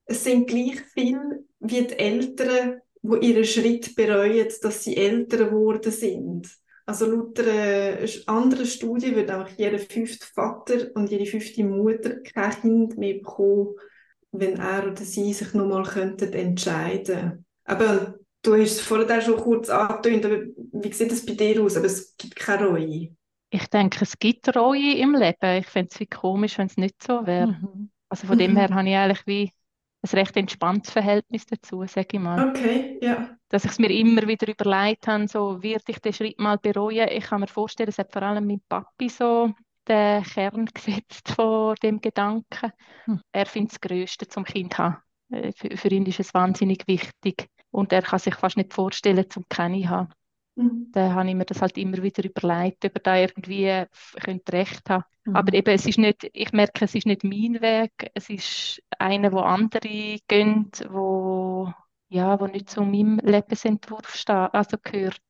es 0.04 0.24
sind 0.24 0.48
gleich 0.48 0.80
viel 0.92 1.46
wie 1.60 1.82
die 1.82 1.98
Eltern, 1.98 2.80
die 3.02 3.26
ihren 3.26 3.44
Schritt 3.44 3.94
bereuen, 3.94 4.48
dass 4.62 4.84
sie 4.84 4.96
älter 4.96 5.46
geworden 5.46 5.92
sind. 5.92 6.48
Also 6.88 7.04
laut 7.04 7.38
einer 7.38 7.98
anderen 8.28 8.64
Studie 8.64 9.14
wird 9.14 9.30
auch 9.30 9.46
jeder 9.58 9.78
fünfte 9.78 10.24
Vater 10.24 10.86
und 10.94 11.10
jede 11.10 11.26
fünfte 11.26 11.62
Mutter 11.62 12.20
kein 12.22 12.50
Kind 12.62 12.96
mehr 12.96 13.18
bekommen, 13.18 13.74
wenn 14.32 14.56
er 14.56 14.90
oder 14.90 14.96
sie 14.96 15.34
sich 15.34 15.52
nochmal 15.52 15.86
entscheiden 16.32 17.44
Aber 17.64 18.14
du 18.40 18.54
hast 18.54 18.70
es 18.70 18.80
vorher 18.80 19.20
schon 19.20 19.36
kurz 19.36 19.68
angetönt, 19.68 20.24
aber 20.24 20.38
wie 20.72 20.92
sieht 20.94 21.12
es 21.12 21.26
bei 21.26 21.34
dir 21.34 21.62
aus? 21.62 21.76
Aber 21.76 21.84
es 21.84 22.16
gibt 22.16 22.36
keine 22.36 22.68
Reue. 22.68 23.14
Ich 23.50 23.66
denke, 23.66 23.98
es 24.00 24.18
gibt 24.18 24.56
Reue 24.56 24.96
im 24.96 25.14
Leben. 25.14 25.58
Ich 25.58 25.66
fände 25.66 25.90
es 25.92 26.00
wie 26.00 26.06
komisch, 26.06 26.56
wenn 26.56 26.68
es 26.68 26.78
nicht 26.78 27.02
so 27.02 27.26
wäre. 27.26 27.48
Mhm. 27.48 27.90
Also 28.08 28.26
von 28.26 28.36
mhm. 28.36 28.40
dem 28.40 28.56
her 28.56 28.70
habe 28.70 28.88
ich 28.88 28.96
eigentlich 28.96 29.26
wie 29.26 29.52
ein 30.02 30.18
recht 30.18 30.36
entspanntes 30.36 30.92
Verhältnis 30.92 31.46
dazu, 31.46 31.84
sage 31.86 32.08
ich 32.12 32.20
mal. 32.20 32.50
Okay, 32.50 32.98
ja. 33.02 33.36
Dass 33.48 33.64
ich 33.64 33.72
es 33.72 33.78
mir 33.78 33.90
immer 33.90 34.26
wieder 34.28 34.48
überlegt 34.48 35.08
habe, 35.08 35.26
so, 35.26 35.62
wird 35.62 35.88
ich 35.88 35.98
den 35.98 36.12
Schritt 36.12 36.38
mal 36.38 36.58
bereuen? 36.58 37.08
Ich 37.10 37.24
kann 37.24 37.40
mir 37.40 37.48
vorstellen, 37.48 37.88
es 37.88 37.98
hat 37.98 38.12
vor 38.12 38.22
allem 38.22 38.46
mein 38.46 38.60
Papi 38.68 39.08
so 39.08 39.52
den 39.88 40.22
Kern 40.22 40.66
gesetzt 40.74 41.28
von 41.30 41.74
dem 41.82 42.00
Gedanken. 42.00 42.72
Hm. 43.04 43.20
Er 43.32 43.46
findet 43.46 43.72
das 43.72 43.80
Größte 43.80 44.28
zum 44.28 44.44
Kind 44.44 44.74
zu 44.74 44.78
haben. 44.78 44.96
Äh, 45.30 45.52
Für, 45.52 45.76
für 45.76 45.88
ihn 45.88 46.06
ist 46.06 46.20
es 46.20 46.34
wahnsinnig 46.34 46.86
wichtig. 46.86 47.48
Und 47.70 47.92
er 47.92 48.02
kann 48.02 48.18
sich 48.18 48.34
fast 48.34 48.56
nicht 48.56 48.72
vorstellen, 48.72 49.28
zum 49.28 49.44
keine 49.48 49.82
zu 49.82 49.88
haben. 49.88 50.12
Mhm. 50.58 50.92
Da 50.92 51.12
habe 51.14 51.28
ich 51.28 51.34
mir 51.34 51.44
das 51.44 51.60
halt 51.62 51.78
immer 51.78 52.02
wieder 52.02 52.24
überlegt, 52.24 52.84
ob 52.84 52.94
er 52.96 53.00
da 53.02 53.16
irgendwie 53.16 53.84
könnte 54.22 54.52
recht 54.52 54.88
haben. 54.90 55.04
Mhm. 55.26 55.34
Aber 55.34 55.52
eben, 55.52 55.70
es 55.74 55.86
ist 55.86 55.98
nicht, 55.98 56.28
ich 56.32 56.52
merke, 56.52 56.84
es 56.86 56.94
ist 56.94 57.06
nicht 57.06 57.24
mein 57.24 57.60
Weg, 57.60 57.92
es 58.14 58.30
ist 58.30 58.82
einer, 58.98 59.32
wo 59.32 59.40
andere 59.40 60.18
gehen, 60.26 60.70
wo, 60.90 61.72
ja, 62.08 62.40
wo 62.40 62.46
nicht 62.46 62.70
zu 62.70 62.82
meinem 62.82 63.18
Lebensentwurf 63.22 64.14
steht, 64.14 64.54
also 64.54 64.78
gehört. 64.82 65.20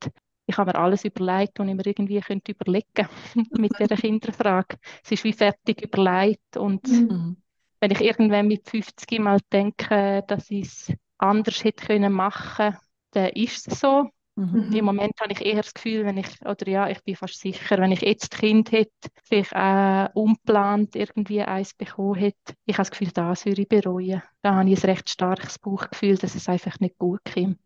Ich 0.47 0.57
habe 0.57 0.73
mir 0.73 0.79
alles 0.79 1.05
überlegt, 1.05 1.59
was 1.59 1.69
ich 1.69 1.75
mir 1.75 1.87
irgendwie 1.87 2.21
könnte 2.21 2.53
überlegen 2.53 3.09
mit 3.59 3.79
dieser 3.79 3.97
Kinderfrage. 3.97 4.79
Es 5.05 5.11
ist 5.13 5.25
wie 5.25 5.33
fertig 5.33 5.83
überlegt 5.83 6.57
und 6.57 6.87
Mhm. 6.87 7.09
Mhm. 7.11 7.37
wenn 7.81 7.91
ich 7.91 8.01
irgendwann 8.01 8.49
mit 8.49 8.69
50 8.69 9.19
mal 9.19 9.41
denke, 9.53 10.25
dass 10.29 10.51
ich 10.51 10.67
es 10.67 10.93
anders 11.19 11.65
hätte 11.65 11.87
können 11.87 12.13
machen, 12.13 12.77
dann 13.13 13.29
ist 13.31 13.69
es 13.69 13.81
so. 13.81 14.11
Mhm. 14.39 14.73
Im 14.73 14.85
Moment 14.85 15.13
habe 15.21 15.33
ich 15.33 15.45
eher 15.45 15.63
das 15.63 15.75
Gefühl, 15.75 16.05
wenn 16.05 16.17
ich, 16.17 16.29
oder 16.45 16.69
ja, 16.69 16.89
ich 16.89 17.03
bin 17.03 17.17
fast 17.17 17.41
sicher, 17.41 17.79
wenn 17.79 17.91
ich 17.91 18.03
jetzt 18.03 18.31
Kind 18.31 18.71
hätte, 18.71 18.93
vielleicht 19.25 19.55
auch 19.55 20.09
unplant 20.15 20.95
irgendwie 20.95 21.43
eins 21.43 21.75
bekommen 21.75 22.15
hätte, 22.15 22.55
ich 22.65 22.75
habe 22.75 22.83
das 22.89 22.91
Gefühl, 22.93 23.11
das 23.13 23.47
würde 23.47 23.63
ich 23.63 23.69
bereuen. 23.69 24.23
Da 24.43 24.55
habe 24.55 24.71
ich 24.71 24.83
ein 24.85 24.91
recht 24.91 25.11
starkes 25.11 25.59
Bauchgefühl, 25.59 26.17
dass 26.17 26.37
es 26.37 26.49
einfach 26.49 26.79
nicht 26.79 26.99
gut 26.99 27.21
kommt. 27.25 27.59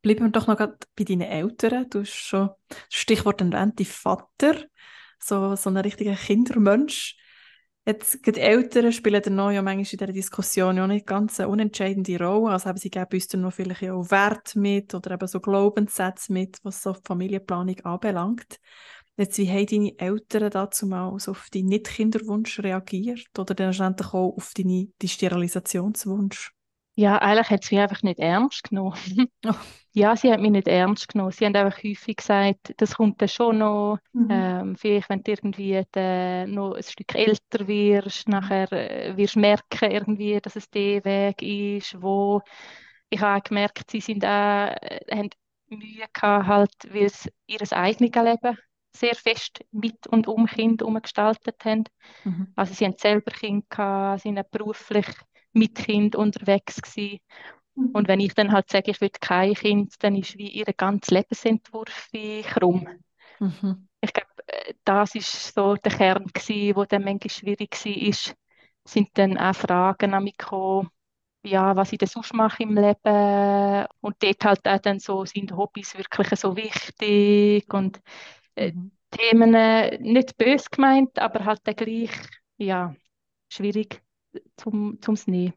Bleiben 0.00 0.24
wir 0.24 0.30
doch 0.30 0.46
noch 0.46 0.56
bei 0.56 1.04
deinen 1.04 1.22
Eltern. 1.22 1.88
Du 1.90 2.00
hast 2.00 2.14
schon 2.14 2.50
Stichwort 2.90 3.40
erwähnt, 3.40 3.78
dein 3.78 3.86
Vater, 3.86 4.64
so, 5.18 5.56
so 5.56 5.70
ein 5.70 5.76
richtiger 5.76 6.14
Kindermensch. 6.14 7.16
Jetzt, 7.86 8.22
gerade 8.22 8.40
Eltern 8.40 8.92
spielen 8.92 9.22
dann 9.22 9.34
noch 9.34 9.50
ja 9.50 9.60
manchmal 9.60 9.80
in 9.80 9.98
dieser 9.98 10.12
Diskussion 10.12 10.78
ja 10.78 10.86
nicht 10.86 11.06
ganz 11.06 11.38
eine 11.38 11.50
unentscheidende 11.50 12.18
Rolle. 12.18 12.52
Also 12.52 12.66
haben 12.66 12.78
sie 12.78 12.88
geben 12.90 13.06
uns 13.12 13.28
dann 13.28 13.42
noch 13.42 13.52
vielleicht 13.52 13.90
auch 13.90 14.10
Wert 14.10 14.56
mit 14.56 14.94
oder 14.94 15.12
eben 15.12 15.26
so 15.26 15.38
Glaubenssätze 15.38 16.32
mit, 16.32 16.58
was 16.62 16.82
so 16.82 16.92
die 16.92 17.00
Familienplanung 17.04 17.78
anbelangt. 17.80 18.58
Jetzt, 19.18 19.36
wie 19.38 19.48
haben 19.48 19.66
deine 19.66 19.98
Eltern 19.98 20.50
dazu 20.50 20.86
mal 20.86 21.18
so 21.20 21.32
auf 21.32 21.48
deinen 21.52 21.66
Nicht-Kinderwunsch 21.66 22.58
reagiert 22.60 23.28
oder 23.38 23.54
dann 23.54 23.74
auch 24.14 24.34
auf 24.36 24.52
deinen 24.56 24.92
Sterilisationswunsch? 25.04 26.52
Ja, 26.96 27.18
eigentlich 27.18 27.50
hat 27.50 27.64
sie 27.64 27.74
mich 27.74 27.82
einfach 27.82 28.02
nicht 28.02 28.20
ernst 28.20 28.64
genommen. 28.64 28.94
Oh. 29.46 29.52
Ja, 29.96 30.16
sie 30.16 30.32
hat 30.32 30.40
mich 30.40 30.50
nicht 30.50 30.66
ernst 30.66 31.06
genommen. 31.06 31.30
Sie 31.30 31.46
haben 31.46 31.54
einfach 31.54 31.78
häufig 31.84 32.16
gesagt, 32.16 32.74
das 32.78 32.96
kommt 32.96 33.22
dann 33.22 33.28
schon 33.28 33.58
noch. 33.58 33.98
Mhm. 34.12 34.28
Ähm, 34.28 34.76
vielleicht, 34.76 35.08
wenn 35.08 35.22
du 35.22 35.30
irgendwie 35.30 35.84
dann 35.92 36.50
noch 36.50 36.74
ein 36.74 36.82
Stück 36.82 37.14
älter 37.14 37.68
wirst, 37.68 38.28
nachher 38.28 38.72
äh, 38.72 39.16
wirst 39.16 39.36
du 39.36 39.38
merken, 39.38 39.92
irgendwie, 39.92 40.40
dass 40.40 40.56
es 40.56 40.68
der 40.68 41.04
Weg 41.04 41.40
ist, 41.42 42.02
wo 42.02 42.42
ich 43.08 43.20
habe 43.20 43.38
auch 43.38 43.44
gemerkt, 43.44 43.88
sie 43.88 44.00
sind 44.00 44.24
auch, 44.24 44.28
äh, 44.28 45.00
haben 45.12 45.30
Mühe 45.68 46.06
gehabt, 46.12 46.46
halt, 46.48 46.74
weil 46.90 47.08
sie 47.08 47.30
ihr 47.46 47.60
eigenes 47.72 48.14
Leben 48.14 48.58
sehr 48.96 49.14
fest 49.14 49.60
mit 49.70 50.08
und 50.08 50.26
um 50.26 50.46
Kind 50.46 50.82
umgestaltet 50.82 51.64
haben. 51.64 51.84
Mhm. 52.24 52.52
Also 52.56 52.74
sie 52.74 52.84
haben 52.84 52.96
selber 52.98 53.30
Kinder 53.30 53.64
gehabt, 53.68 54.22
sie 54.22 54.28
sind 54.34 54.50
beruflich 54.50 55.06
mit 55.54 55.76
Kind 55.76 56.16
unterwegs 56.16 56.82
gewesen. 56.82 57.20
Mhm. 57.76 57.94
Und 57.94 58.08
wenn 58.08 58.20
ich 58.20 58.34
dann 58.34 58.52
halt 58.52 58.70
sage, 58.70 58.90
ich 58.92 59.00
will 59.00 59.10
kein 59.10 59.54
Kind, 59.54 59.94
dann 60.04 60.16
ist 60.16 60.38
wie 60.38 60.48
ihr 60.50 60.66
ganzer 60.66 61.14
Lebensentwurf 61.16 62.08
wie 62.12 62.42
krumm. 62.42 62.88
Mhm. 63.40 63.86
Ich 64.00 64.12
glaube, 64.12 64.28
äh, 64.48 64.74
das 64.84 65.14
ist 65.14 65.54
so 65.54 65.74
der 65.76 65.92
Kern 65.92 66.26
gewesen, 66.26 66.76
wo 66.76 66.84
dann 66.84 67.04
manchmal 67.04 67.30
schwierig 67.30 67.70
war, 67.84 67.96
ist, 67.96 68.34
sind 68.84 69.08
dann 69.14 69.38
auch 69.38 69.54
Fragen 69.54 70.14
an 70.14 70.24
mich 70.24 70.36
gekommen, 70.36 70.90
ja, 71.44 71.76
was 71.76 71.92
ich 71.92 71.98
denn 71.98 72.08
sonst 72.08 72.34
mache 72.34 72.62
im 72.64 72.76
Leben. 72.76 73.86
Und 74.00 74.16
dort 74.22 74.44
halt 74.44 74.68
auch 74.68 74.78
dann 74.80 74.98
so, 75.00 75.24
sind 75.26 75.56
Hobbys 75.56 75.96
wirklich 75.98 76.28
so 76.40 76.56
wichtig 76.56 77.72
und 77.74 78.00
äh, 78.56 78.74
Mhm. 78.74 78.90
Themen 79.12 79.54
äh, 79.54 79.98
nicht 80.00 80.36
bös 80.38 80.70
gemeint, 80.70 81.18
aber 81.20 81.46
halt 81.46 81.62
dann 81.64 81.76
gleich, 81.76 82.10
ja, 82.58 82.96
schwierig 83.50 84.02
zum, 84.56 84.98
zum 85.02 85.16
nehmen. 85.26 85.54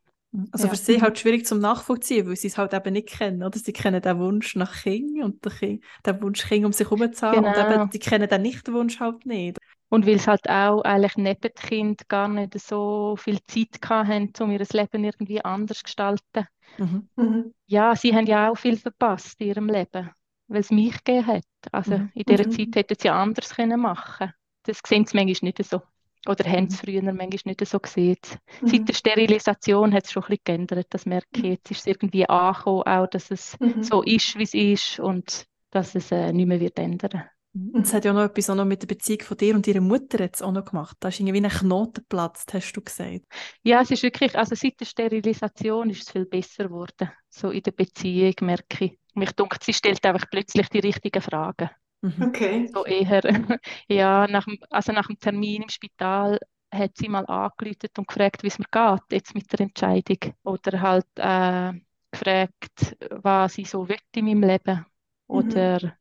Also 0.52 0.68
Ja. 0.68 0.70
für 0.70 0.76
sie 0.78 1.02
halt 1.02 1.20
schwierig 1.20 1.46
zum 1.46 1.60
Nachvollziehen, 1.60 2.28
weil 2.28 2.36
sie 2.36 2.48
es 2.48 2.58
halt 2.58 2.74
eben 2.74 2.94
nicht 2.94 3.10
kennen, 3.10 3.44
oder? 3.44 3.60
Sie 3.60 3.74
kennen 3.74 4.02
den 4.02 4.18
Wunsch 4.20 4.56
nach 4.56 4.82
Kind 4.84 5.22
und 5.24 5.44
den, 5.46 5.52
kind, 5.52 5.84
den 6.06 6.22
Wunsch, 6.22 6.44
Kind 6.48 6.66
um 6.66 6.72
sich 6.74 6.90
herum 6.90 7.12
zu 7.14 7.28
haben 7.28 7.46
und 7.48 7.58
Genau. 7.58 7.58
eben, 7.58 7.92
sie 7.92 8.00
kennen 8.00 8.30
den 8.30 8.42
Nicht-Wunsch 8.42 9.00
halt 9.00 9.26
nicht. 9.26 9.58
Und 9.90 10.06
weil 10.08 10.18
sie 10.20 10.28
halt 10.28 10.50
auch 10.50 10.82
eigentlich 10.84 11.18
neben 11.18 11.42
dem 11.42 11.54
Kind 11.54 12.08
gar 12.10 12.28
nicht 12.30 12.58
so 12.60 13.16
viel 13.18 13.40
Zeit 13.44 13.80
hatten, 13.90 14.32
um 14.42 14.52
ihr 14.52 14.66
Leben 14.72 15.04
irgendwie 15.04 15.44
anders 15.44 15.80
zu 15.80 15.84
gestalten. 15.84 16.46
Mhm. 16.78 17.08
Mhm. 17.18 17.54
Ja, 17.68 17.96
sie 17.96 18.14
haben 18.16 18.26
ja 18.28 18.50
auch 18.50 18.56
viel 18.58 18.78
verpasst 18.78 19.40
in 19.42 19.48
ihrem 19.48 19.68
Leben, 19.70 20.10
weil 20.48 20.62
es 20.62 20.72
mich 20.72 21.04
gegeben 21.04 21.28
hat. 21.28 21.44
Also 21.72 21.96
Mhm. 21.96 22.12
in 22.14 22.24
dieser 22.28 22.50
Mhm. 22.50 22.50
Zeit 22.50 22.76
hätten 22.76 22.96
sie 23.00 23.10
anders 23.10 23.56
können 23.56 23.80
machen 23.80 24.34
Das 24.64 24.80
sehen 24.86 25.06
sie 25.06 25.18
manchmal 25.18 25.50
nicht 25.50 25.64
so. 25.66 25.82
Oder 26.28 26.44
haben 26.50 26.66
Mhm. 26.66 26.70
sie 26.70 26.78
früher 26.78 27.02
manchmal 27.02 27.30
nicht 27.46 27.66
so 27.68 27.80
gesehen. 27.80 28.18
Mhm. 28.62 28.68
Seit 28.68 28.88
der 28.90 28.94
Sterilisation 28.94 29.94
hat 29.94 30.06
es 30.06 30.12
schon 30.12 30.24
ein 30.24 30.28
bisschen 30.30 30.42
geändert, 30.46 30.88
das 30.90 31.06
merke 31.06 31.28
ich. 31.40 31.44
Jetzt 31.44 31.72
ist 31.72 31.80
es 31.82 31.88
irgendwie 31.88 32.28
angekommen, 32.28 32.84
auch, 32.84 33.08
dass 33.08 33.32
es 33.32 33.58
Mhm. 33.60 33.84
so 33.84 34.02
ist, 34.04 34.38
wie 34.38 34.44
es 34.44 34.54
ist 34.54 35.00
und 35.00 35.46
dass 35.72 35.96
es 35.96 36.12
äh, 36.12 36.32
nicht 36.34 36.48
mehr 36.48 36.60
wird 36.60 36.80
ändern. 36.80 37.24
Und 37.54 37.88
es 37.88 37.94
hat 37.94 38.06
ja 38.06 38.14
noch 38.14 38.22
etwas 38.24 38.50
auch 38.52 38.56
noch 38.56 38.66
mit 38.66 38.84
der 38.84 38.88
Beziehung 38.88 39.22
von 39.22 39.38
dir 39.38 39.56
und 39.56 39.66
ihrer 39.66 39.82
Mutter 39.82 40.20
jetzt 40.20 40.44
auch 40.44 40.52
noch 40.52 40.66
gemacht. 40.66 40.96
Da 41.00 41.08
ist 41.08 41.20
irgendwie 41.20 41.44
ein 41.44 41.50
Knoten 41.50 42.02
geplatzt, 42.02 42.54
hast 42.54 42.74
du 42.74 42.82
gesagt. 42.82 43.22
Ja, 43.64 43.82
es 43.82 43.90
ist 43.90 44.04
wirklich, 44.04 44.38
also 44.38 44.54
seit 44.54 44.80
der 44.80 44.86
Sterilisation 44.86 45.90
ist 45.90 46.04
es 46.04 46.12
viel 46.12 46.26
besser 46.26 46.66
geworden. 46.66 47.10
So 47.30 47.50
in 47.50 47.64
der 47.64 47.72
Beziehung 47.72 48.36
merke 48.42 48.86
ich. 48.86 49.00
Mich 49.16 49.32
dunkt, 49.32 49.64
sie 49.64 49.74
stellt 49.74 50.06
einfach 50.06 50.30
plötzlich 50.30 50.70
die 50.70 50.80
richtigen 50.80 51.22
Fragen. 51.22 51.70
Mhm. 52.02 52.30
Okay. 52.30 52.70
So 52.74 52.86
eher, 52.86 53.22
ja, 53.88 54.28
nach 54.28 54.46
dem, 54.46 54.58
also 54.70 54.92
nach 54.92 55.08
dem 55.08 55.20
Termin 55.20 55.64
im 55.64 55.70
Spital 55.70 56.40
hat 56.72 56.98
sie 56.98 57.08
mal 57.10 57.26
angerufen 57.26 57.90
und 57.98 58.08
gefragt, 58.08 58.44
wie 58.44 58.48
es 58.48 58.60
mir 58.60 58.66
geht, 58.72 59.02
jetzt 59.12 59.34
mit 59.36 59.52
der 59.52 59.62
Entscheidung. 59.62 60.34
Oder 60.44 60.82
halt 60.82 61.08
äh, 61.16 61.74
gefragt, 62.12 62.98
was 63.12 63.58
ich 63.58 63.70
so 63.70 63.88
will 63.88 63.98
in 64.16 64.26
meinem 64.26 64.44
Leben. 64.44 64.86
Oder 65.28 65.80
Mhm. 65.80 65.98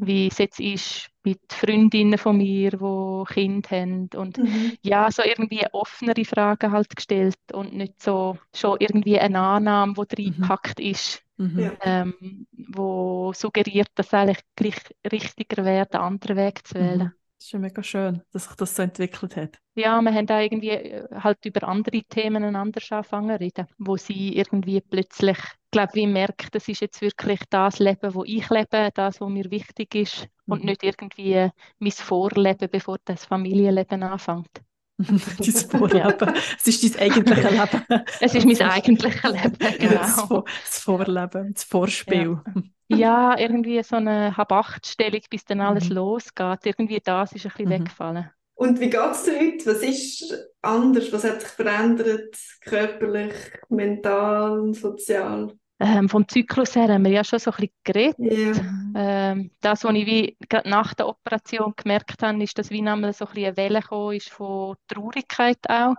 Wie 0.00 0.28
es 0.28 0.38
jetzt 0.38 0.60
ist 0.60 1.08
mit 1.24 1.40
Freundinnen 1.52 2.18
von 2.18 2.36
mir, 2.38 2.70
die 2.70 3.24
Kinder 3.34 3.70
haben. 3.70 4.08
Und 4.16 4.38
Mhm. 4.38 4.76
ja, 4.82 5.10
so 5.10 5.22
irgendwie 5.22 5.66
offenere 5.72 6.24
Fragen 6.24 6.72
halt 6.72 6.94
gestellt 6.96 7.36
und 7.52 7.74
nicht 7.74 8.02
so 8.02 8.38
schon 8.54 8.76
irgendwie 8.80 9.18
eine 9.20 9.40
Annahme, 9.40 9.94
die 9.94 10.16
Mhm. 10.24 10.24
reingepackt 10.24 10.80
ist, 10.80 11.22
Mhm. 11.38 11.72
Ähm, 11.82 12.46
wo 12.52 13.32
suggeriert, 13.34 13.88
dass 13.96 14.08
es 14.08 14.14
eigentlich 14.14 14.38
gleich 14.56 14.76
richtiger 15.12 15.64
wäre, 15.64 15.86
den 15.86 16.00
anderen 16.00 16.36
Weg 16.36 16.66
zu 16.66 16.74
wählen. 16.76 17.12
Das 17.40 17.46
ist 17.46 17.52
ja 17.52 17.58
mega 17.58 17.82
schön, 17.82 18.22
dass 18.32 18.44
sich 18.44 18.54
das 18.54 18.76
so 18.76 18.82
entwickelt 18.82 19.34
hat. 19.34 19.58
Ja, 19.74 20.00
wir 20.02 20.12
haben 20.12 20.26
da 20.26 20.40
irgendwie 20.40 20.70
äh, 20.70 21.08
halt 21.12 21.44
über 21.46 21.66
andere 21.66 22.02
Themen 22.04 22.54
anders 22.54 22.92
angefangen 22.92 23.30
zu 23.38 23.40
reden, 23.40 23.66
wo 23.78 23.96
sie 23.96 24.36
irgendwie 24.36 24.80
plötzlich, 24.80 25.38
glaube 25.70 25.94
wie 25.94 26.06
merkt, 26.06 26.54
das 26.54 26.68
ist 26.68 26.80
jetzt 26.80 27.00
wirklich 27.00 27.40
das 27.50 27.78
Leben, 27.78 28.14
wo 28.14 28.24
ich 28.24 28.48
lebe, 28.50 28.90
das, 28.94 29.20
was 29.20 29.28
mir 29.28 29.50
wichtig 29.50 29.94
ist 29.94 30.28
und 30.48 30.64
Mhm. 30.64 30.66
nicht 30.66 30.82
irgendwie 30.84 31.48
mein 31.78 31.92
Vorleben, 31.92 32.68
bevor 32.70 32.98
das 33.04 33.24
Familienleben 33.24 34.02
anfängt. 34.02 34.50
dein 34.98 35.52
Vorleben. 35.54 36.34
Es 36.58 36.66
ist 36.66 36.94
dein 36.96 37.02
eigentliche 37.02 37.48
Leben. 37.50 38.04
Es 38.20 38.34
ist 38.34 38.44
mein 38.46 38.60
eigentliches 38.70 39.22
Leben, 39.22 39.56
Das, 39.58 39.78
genau. 39.78 40.26
Vor 40.26 40.44
das 40.64 40.78
Vorleben, 40.78 41.54
das 41.54 41.64
Vorspiel. 41.64 42.40
Ja, 42.44 42.62
irgendwie 43.38 43.82
so 43.82 43.96
eine 43.96 44.36
Hab-Acht-Stellung, 44.36 45.22
bis 45.30 45.44
dann 45.44 45.60
alles 45.60 45.90
Mhm. 45.90 45.94
losgeht. 45.94 46.66
Irgendwie 46.66 47.00
das 47.02 47.32
ist 47.32 47.46
ein 47.46 47.50
bisschen 47.50 47.68
Mhm. 47.68 47.70
weggefallen. 47.70 48.30
Und 48.54 48.80
wie 48.80 48.90
geht 48.90 49.10
es 49.12 49.24
dir 49.24 49.38
heute? 49.40 49.66
Was 49.66 49.82
ist 49.82 50.34
anders? 50.62 51.12
Was 51.12 51.24
hat 51.24 51.40
sich 51.42 51.50
verändert? 51.50 52.36
Körperlich, 52.62 53.34
mental, 53.68 54.74
sozial? 54.74 55.56
Ähm, 55.78 56.08
vom 56.10 56.28
Zyklus 56.28 56.76
her 56.76 56.88
haben 56.88 57.04
wir 57.04 57.10
ja 57.10 57.24
schon 57.24 57.38
so 57.38 57.50
ein 57.52 57.56
bisschen 57.56 57.72
geredet. 57.84 58.18
Ja. 58.18 58.52
Ähm, 58.94 59.50
das, 59.60 59.84
was 59.84 59.94
ich 59.94 60.06
wie 60.06 60.36
gerade 60.48 60.68
nach 60.68 60.94
der 60.94 61.08
Operation 61.08 61.72
gemerkt 61.76 62.22
habe, 62.22 62.42
ist, 62.42 62.58
dass 62.58 62.70
wie 62.70 62.86
einmal 62.86 63.12
so 63.12 63.24
ein 63.26 63.32
bisschen 63.32 63.46
eine 63.48 63.56
Welle 63.56 63.80
gekommen 63.80 64.16
ist 64.16 64.28
von 64.30 64.76
Traurigkeit 64.88 65.58
auch. 65.68 65.94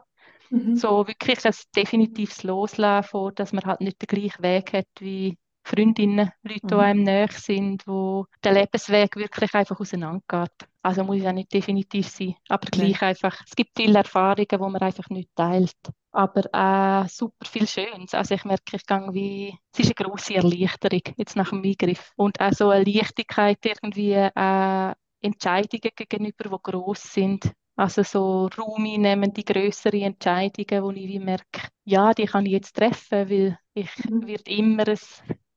Mhm. 0.51 0.75
So 0.75 1.07
wirklich 1.07 1.45
ein 1.45 1.53
definitives 1.75 2.43
Loslassen 2.43 3.09
von, 3.09 3.35
dass 3.35 3.53
man 3.53 3.65
halt 3.65 3.81
nicht 3.81 4.01
den 4.01 4.07
gleichen 4.07 4.43
Weg 4.43 4.73
hat 4.73 4.87
wie 4.99 5.37
Freundinnen, 5.63 6.31
Leute, 6.43 6.61
die 6.67 6.75
Mhm. 6.75 6.79
einem 6.79 7.03
näher 7.03 7.29
sind, 7.31 7.87
wo 7.87 8.25
der 8.43 8.53
Lebensweg 8.53 9.15
wirklich 9.15 9.53
einfach 9.53 9.79
auseinandergeht. 9.79 10.51
Also 10.83 11.03
muss 11.03 11.21
ja 11.21 11.31
nicht 11.33 11.53
definitiv 11.53 12.07
sein, 12.09 12.35
aber 12.49 12.67
Nein. 12.75 12.93
gleich 12.93 13.01
einfach, 13.01 13.41
es 13.47 13.55
gibt 13.55 13.71
viele 13.77 13.99
Erfahrungen, 13.99 14.47
die 14.49 14.57
man 14.57 14.77
einfach 14.77 15.09
nicht 15.09 15.29
teilt. 15.35 15.75
aber 16.13 16.43
auch 16.53 17.07
super 17.07 17.45
viel 17.45 17.67
Schönes. 17.67 18.13
Also 18.13 18.35
ich 18.35 18.43
merke, 18.43 18.75
ich 18.75 18.85
gehe 18.85 19.13
wie, 19.13 19.57
es 19.73 19.79
ist 19.79 19.97
eine 19.97 20.07
grosse 20.09 20.35
Erleichterung 20.35 21.01
jetzt 21.17 21.35
nach 21.37 21.49
dem 21.51 21.63
Eingriff 21.63 22.11
und 22.17 22.39
auch 22.41 22.51
so 22.53 22.69
eine 22.69 22.83
Leichtigkeit 22.83 23.59
irgendwie 23.65 24.13
äh, 24.13 24.93
Entscheidungen 25.21 25.91
gegenüber, 25.95 26.43
die 26.49 26.57
gross 26.71 27.03
sind. 27.03 27.51
Also 27.77 28.03
so 28.03 28.47
Raum 28.57 28.85
einnehmen, 28.85 29.33
die 29.33 29.45
grössere 29.45 30.01
Entscheidungen, 30.01 30.83
wo 30.83 30.91
ich 30.91 31.07
wie 31.07 31.19
merke, 31.19 31.69
ja, 31.85 32.13
die 32.13 32.25
kann 32.25 32.45
ich 32.45 32.51
jetzt 32.51 32.75
treffen, 32.75 33.29
weil 33.29 33.57
ich 33.73 33.89
mhm. 34.09 34.27
werde 34.27 34.51
immer 34.51 34.87
ein 34.89 34.97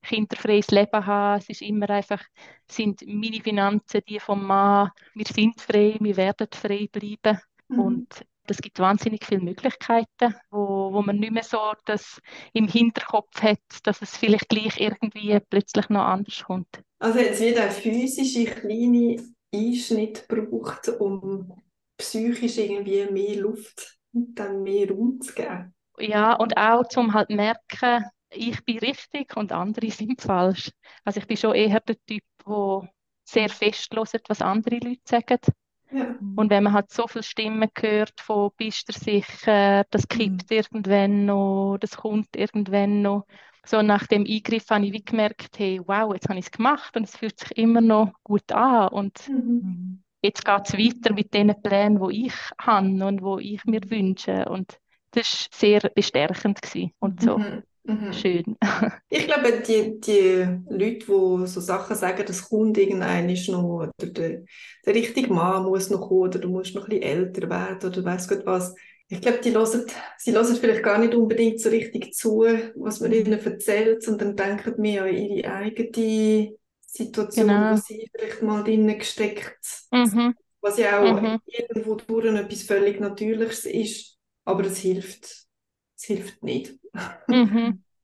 kinderfreies 0.04 0.70
Leben 0.70 1.06
haben. 1.06 1.40
Es 1.40 1.48
ist 1.48 1.62
immer 1.62 1.90
einfach, 1.90 2.22
sind 2.70 3.02
meine 3.06 3.40
Finanzen 3.40 4.00
die 4.08 4.20
vom 4.20 4.46
Mann. 4.46 4.90
Wir 5.14 5.26
sind 5.26 5.60
frei, 5.60 5.96
wir 6.00 6.16
werden 6.16 6.48
frei 6.52 6.88
bleiben. 6.90 7.40
Mhm. 7.68 7.78
Und 7.78 8.26
es 8.46 8.58
gibt 8.58 8.78
wahnsinnig 8.78 9.24
viele 9.24 9.40
Möglichkeiten, 9.40 10.34
wo, 10.50 10.92
wo 10.92 11.02
man 11.02 11.16
nicht 11.16 11.32
mehr 11.32 11.42
so 11.42 11.58
das 11.86 12.20
im 12.52 12.68
Hinterkopf 12.68 13.42
hat, 13.42 13.58
dass 13.84 14.02
es 14.02 14.16
vielleicht 14.16 14.48
gleich 14.48 14.78
irgendwie 14.78 15.38
plötzlich 15.48 15.88
noch 15.88 16.04
anders 16.04 16.44
kommt. 16.44 16.82
Also 16.98 17.18
jetzt 17.18 17.40
wieder 17.40 17.70
physische 17.70 18.44
kleine 18.44 19.16
Einschnitt 19.54 20.26
braucht, 20.28 20.88
um 21.00 21.62
psychisch 21.96 22.58
irgendwie 22.58 23.06
mehr 23.10 23.36
Luft 23.36 23.98
und 24.12 24.34
dann 24.34 24.62
mehr 24.62 24.90
Raum 24.90 25.20
zu 25.20 25.32
geben. 25.32 25.74
Ja, 25.98 26.34
und 26.34 26.56
auch 26.56 26.86
zum 26.88 27.14
halt 27.14 27.30
merken, 27.30 28.04
ich 28.34 28.64
bin 28.64 28.78
richtig 28.78 29.36
und 29.36 29.52
andere 29.52 29.90
sind 29.90 30.20
falsch. 30.20 30.70
Also 31.04 31.20
ich 31.20 31.26
bin 31.26 31.36
schon 31.36 31.54
eher 31.54 31.80
der 31.80 31.96
Typ, 32.06 32.22
der 32.46 32.88
sehr 33.24 33.48
fest 33.48 33.94
hört, 33.94 34.28
was 34.28 34.42
andere 34.42 34.76
Leute 34.76 35.00
sagen. 35.04 35.38
Ja. 35.90 36.16
Und 36.34 36.50
wenn 36.50 36.64
man 36.64 36.72
halt 36.72 36.90
so 36.90 37.06
viele 37.06 37.22
Stimmen 37.22 37.70
hört 37.78 38.20
von 38.20 38.50
bist 38.56 38.88
du 38.88 38.92
sicher, 38.92 39.84
das 39.90 40.08
kippt 40.08 40.50
mhm. 40.50 40.56
irgendwann 40.56 41.26
noch, 41.26 41.78
das 41.78 41.96
kommt 41.96 42.34
irgendwann 42.36 43.02
noch. 43.02 43.26
So 43.64 43.80
nach 43.80 44.06
dem 44.06 44.26
Eingriff 44.28 44.68
habe 44.70 44.86
ich 44.86 44.92
wie 44.92 45.04
gemerkt, 45.04 45.58
hey, 45.58 45.80
wow, 45.86 46.12
jetzt 46.12 46.28
habe 46.28 46.38
ich 46.38 46.46
es 46.46 46.50
gemacht 46.50 46.96
und 46.96 47.04
es 47.04 47.16
fühlt 47.16 47.38
sich 47.38 47.56
immer 47.56 47.80
noch 47.80 48.12
gut 48.22 48.52
an. 48.52 48.88
Und 48.88 49.28
mhm. 49.28 50.02
jetzt 50.20 50.44
geht 50.44 50.68
es 50.68 50.72
weiter 50.74 51.14
mit 51.14 51.32
den 51.32 51.54
Plänen, 51.62 52.06
die 52.08 52.26
ich 52.26 52.34
habe 52.60 53.06
und 53.06 53.40
die 53.40 53.54
ich 53.54 53.64
mir 53.64 53.80
wünsche. 53.88 54.46
Und 54.46 54.78
das 55.12 55.48
war 55.50 55.58
sehr 55.58 55.80
bestärkend 55.94 56.60
gewesen 56.60 56.92
und 56.98 57.22
so. 57.22 57.38
Mhm. 57.38 57.62
Mhm. 57.84 58.12
Schön. 58.12 58.56
ich 59.10 59.26
glaube, 59.26 59.62
die, 59.66 60.00
die 60.00 60.46
Leute, 60.68 61.06
die 61.06 61.46
so 61.46 61.60
Sachen 61.60 61.96
sagen, 61.96 62.24
das 62.26 62.48
kommt 62.48 62.78
irgendein 62.78 63.26
noch, 63.48 63.64
oder 63.64 63.92
der, 63.98 64.42
der 64.86 64.94
richtige 64.94 65.32
Mann 65.32 65.64
muss 65.64 65.90
noch 65.90 66.08
kommen, 66.08 66.22
oder 66.22 66.38
du 66.38 66.48
musst 66.48 66.74
noch 66.74 66.84
ein 66.84 66.90
bisschen 66.90 67.02
älter 67.02 67.50
werden, 67.50 67.90
oder 67.90 68.04
weiss 68.04 68.26
Gott 68.26 68.46
was. 68.46 68.74
Ich 69.08 69.20
glaube, 69.20 69.40
die 69.44 69.52
hören, 69.52 69.84
sie 70.16 70.32
hören 70.32 70.56
vielleicht 70.56 70.82
gar 70.82 70.98
nicht 70.98 71.14
unbedingt 71.14 71.60
so 71.60 71.68
richtig 71.68 72.14
zu, 72.14 72.46
was 72.74 73.00
man 73.00 73.12
ihnen 73.12 73.32
erzählt, 73.38 74.02
sondern 74.02 74.34
denken 74.34 74.80
mehr 74.80 75.04
an 75.04 75.14
ihre 75.14 75.52
eigene 75.52 76.56
Situation, 76.86 77.48
genau. 77.48 77.72
wo 77.72 77.76
sie 77.76 78.08
vielleicht 78.10 78.42
mal 78.42 78.64
drinnen 78.64 78.98
gesteckt 78.98 79.58
mhm. 79.90 80.34
Was 80.60 80.78
ja 80.78 81.02
auch 81.02 81.20
mhm. 81.20 81.38
irgendwo 81.44 81.96
durch 81.96 82.34
etwas 82.34 82.62
völlig 82.62 82.98
Natürliches 82.98 83.66
ist, 83.66 84.16
aber 84.46 84.64
es 84.64 84.78
hilft. 84.78 85.43
Es 85.96 86.04
hilft 86.04 86.42
nicht. 86.42 86.78
Mhm. 87.28 87.82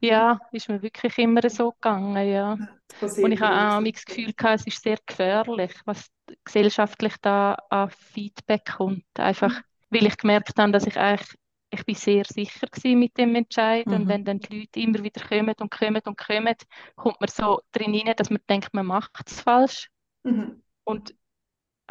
Ja, 0.00 0.40
ist 0.50 0.68
mir 0.68 0.82
wirklich 0.82 1.16
immer 1.18 1.48
so 1.48 1.70
gegangen, 1.70 2.28
ja. 2.28 2.58
Und 3.00 3.32
ich 3.32 3.40
habe 3.40 3.76
auch 3.76 3.92
das 3.92 4.04
Gefühl 4.04 4.32
gehabt, 4.32 4.60
es 4.60 4.66
ist 4.66 4.82
sehr 4.82 4.98
gefährlich, 5.06 5.72
was 5.84 6.10
gesellschaftlich 6.44 7.14
da 7.22 7.56
an 7.70 7.90
Feedback 7.90 8.72
kommt. 8.76 9.04
Einfach, 9.14 9.60
weil 9.90 10.06
ich 10.06 10.16
gemerkt 10.16 10.58
habe, 10.58 10.72
dass 10.72 10.86
ich 10.86 10.98
eigentlich, 10.98 11.28
ich 11.70 11.84
bin 11.84 11.94
sehr 11.94 12.24
sicher 12.24 12.66
mit 12.96 13.16
dem 13.16 13.34
Entscheid 13.34 13.86
mhm. 13.86 13.92
und 13.94 14.08
wenn 14.08 14.24
dann 14.24 14.40
die 14.40 14.60
Leute 14.60 14.80
immer 14.80 15.02
wieder 15.02 15.24
kommen 15.24 15.54
und 15.58 15.70
kommen 15.70 16.02
und 16.04 16.18
kommen, 16.18 16.56
kommt 16.96 17.20
man 17.20 17.28
so 17.28 17.60
drin 17.70 17.94
rein, 17.94 18.16
dass 18.16 18.30
man 18.30 18.40
denkt, 18.48 18.74
man 18.74 18.86
macht 18.86 19.12
es 19.26 19.40
falsch. 19.40 19.90
Mhm. 20.24 20.60
Und 20.84 21.14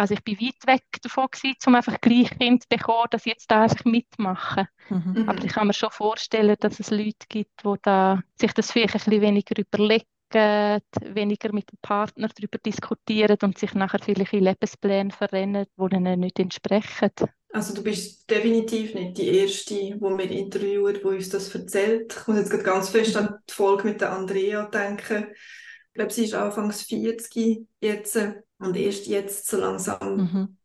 also 0.02 0.16
ich 0.16 0.24
bin 0.24 0.40
weit 0.40 0.66
weg 0.66 0.84
davon 1.04 1.28
gewesen, 1.30 1.58
um 1.68 1.76
einfach 1.76 2.02
gleich 2.02 2.32
Kind 2.40 2.64
zu 2.64 2.70
bekommen, 2.70 3.06
dass 3.12 3.28
ich 3.28 3.34
jetzt 3.34 3.52
da 3.52 3.62
einfach 3.62 3.86
mitmachen. 3.86 4.68
Mhm. 4.90 5.30
Aber 5.30 5.44
ich 5.44 5.52
kann 5.52 5.68
mir 5.68 5.74
schon 5.74 5.92
vorstellen, 5.92 6.56
dass 6.60 6.80
es 6.80 6.90
Leute 6.90 7.28
gibt, 7.30 7.64
die 7.64 7.76
da 7.84 8.24
sich 8.40 8.52
das 8.54 8.72
vielleicht 8.72 8.96
ein 8.96 9.00
bisschen 9.00 9.22
weniger 9.22 9.56
überlegen, 9.60 10.08
weniger 10.34 11.54
mit 11.54 11.72
dem 11.72 11.78
Partner 11.84 12.30
darüber 12.36 12.58
diskutieren 12.58 13.38
und 13.44 13.60
sich 13.60 13.76
nachher 13.76 14.00
vielleicht 14.00 14.34
in 14.34 14.46
Lebenspläne 14.46 15.12
verrennen, 15.12 15.68
die 15.78 15.96
ihnen 15.96 16.20
nicht 16.20 16.40
entsprechen. 16.40 17.12
Also 17.54 17.76
du 17.76 17.84
bist 17.84 18.28
definitiv 18.28 18.96
nicht 18.96 19.20
die 19.20 19.38
Erste, 19.38 19.76
die 19.76 20.00
wir 20.00 20.32
interviewen, 20.32 20.96
die 20.96 21.04
uns 21.04 21.30
das 21.30 21.54
erzählt. 21.54 22.18
Ich 22.20 22.28
muss 22.28 22.38
jetzt 22.38 22.64
ganz 22.64 22.90
fest 22.90 23.16
an 23.18 23.36
die 23.48 23.54
Folge 23.54 23.90
mit 23.90 24.02
der 24.02 24.14
Andrea 24.14 24.66
denken. 24.66 25.28
Ich 25.30 25.94
glaube, 25.94 26.12
sie 26.12 26.24
ist 26.24 26.34
anfangs 26.34 26.82
40 26.84 27.68
jetzt 27.82 28.18
und 28.62 28.78
erst 28.78 29.08
jetzt 29.08 29.48
so 29.48 29.58
langsam 29.58 30.18
mhm. 30.18 30.58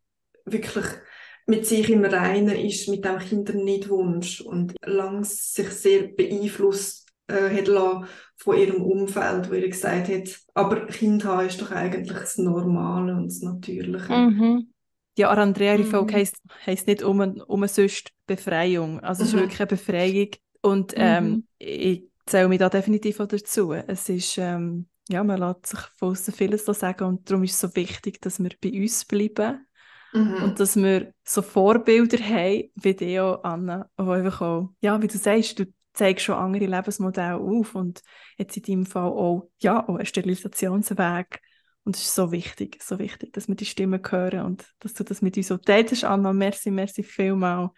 wirklich 0.45 0.87
mit 1.47 1.67
sich 1.67 1.89
im 1.91 2.05
Reinen 2.05 2.57
ist, 2.57 2.89
mit 2.89 3.05
dem 3.05 3.19
Kindernichtwunsch 3.19 4.41
und 4.41 4.75
langs 4.85 5.55
sich 5.55 5.71
sehr 5.71 6.09
beeinflusst 6.09 7.07
äh, 7.29 7.57
hat 7.57 7.69
lassen 7.69 8.07
von 8.37 8.59
ihrem 8.59 8.83
Umfeld, 8.83 9.51
wo 9.51 9.55
ihr 9.55 9.69
gesagt 9.69 10.09
hat, 10.09 10.41
aber 10.55 10.87
Kind 10.87 11.25
haben 11.25 11.47
ist 11.47 11.61
doch 11.61 11.71
eigentlich 11.71 12.19
das 12.19 12.39
Normale 12.39 13.15
und 13.15 13.27
das 13.27 13.41
Natürliche. 13.41 14.13
Mhm. 14.13 14.73
Ja, 15.19 15.31
Andrea, 15.31 15.77
ihre 15.77 16.03
mhm. 16.03 16.13
Heisst, 16.13 16.37
heisst 16.67 16.87
nicht 16.87 17.03
um, 17.03 17.21
um 17.21 17.67
sonst 17.67 18.11
Befreiung. 18.27 19.01
Also 19.01 19.23
es 19.23 19.31
ist 19.31 19.35
mhm. 19.35 19.41
wirklich 19.41 19.61
eine 19.61 19.67
Befreiung 19.67 20.29
und 20.61 20.93
ähm, 20.97 21.29
mhm. 21.29 21.45
ich 21.59 22.05
zähle 22.27 22.49
mich 22.49 22.59
da 22.59 22.69
definitiv 22.69 23.21
auch 23.21 23.27
dazu. 23.27 23.73
Es 23.73 24.09
ist 24.09 24.37
ähm, 24.37 24.87
ja, 25.09 25.23
man 25.23 25.41
lässt 25.41 25.67
sich 25.67 25.81
von 25.97 26.11
außen 26.11 26.35
vieles 26.35 26.65
sagen 26.65 27.05
und 27.05 27.31
darum 27.31 27.45
ist 27.45 27.53
es 27.53 27.61
so 27.61 27.77
wichtig, 27.77 28.21
dass 28.21 28.43
wir 28.43 28.51
bei 28.61 28.73
uns 28.73 29.05
bleiben 29.05 29.67
mhm. 30.13 30.43
und 30.43 30.61
dass 30.61 30.77
wir 30.77 31.13
so 31.25 31.43
Vorbilder 31.43 32.19
haben, 32.19 32.71
wie 32.75 32.95
die 32.95 33.21
auch, 33.21 33.43
Anna, 33.45 33.89
wo 33.97 34.11
einfach 34.11 34.41
auch, 34.41 34.71
ja, 34.81 35.01
wie 35.01 35.07
du 35.07 35.19
sagst, 35.19 35.59
du 35.59 35.67
zeigst 35.93 36.25
schon 36.25 36.35
andere 36.35 36.67
Lebensmodelle 36.67 37.37
auf 37.37 37.75
und 37.75 38.03
jetzt 38.37 38.57
in 38.57 38.63
deinem 38.63 38.87
Fall 38.87 39.09
auch, 39.09 39.49
ja, 39.59 39.89
auch 39.89 39.97
ein 39.97 40.07
Sterilisationsweg 40.07 41.41
und 41.85 41.97
es 41.97 42.03
ist 42.03 42.15
so 42.15 42.33
wichtig, 42.33 42.83
so 42.83 42.99
wichtig, 42.99 43.33
dass 43.33 43.47
wir 43.47 43.55
die 43.55 43.65
Stimmen 43.65 44.03
hören 44.11 44.41
und 44.41 44.67
dass 44.81 44.95
du 44.95 45.05
das 45.05 45.23
mit 45.23 45.37
uns 45.37 45.49
so 45.49 45.57
teilst, 45.57 46.05
Anna. 46.05 46.33
Merci, 46.33 46.73
merci 46.73 47.05
vielmal 47.05 47.71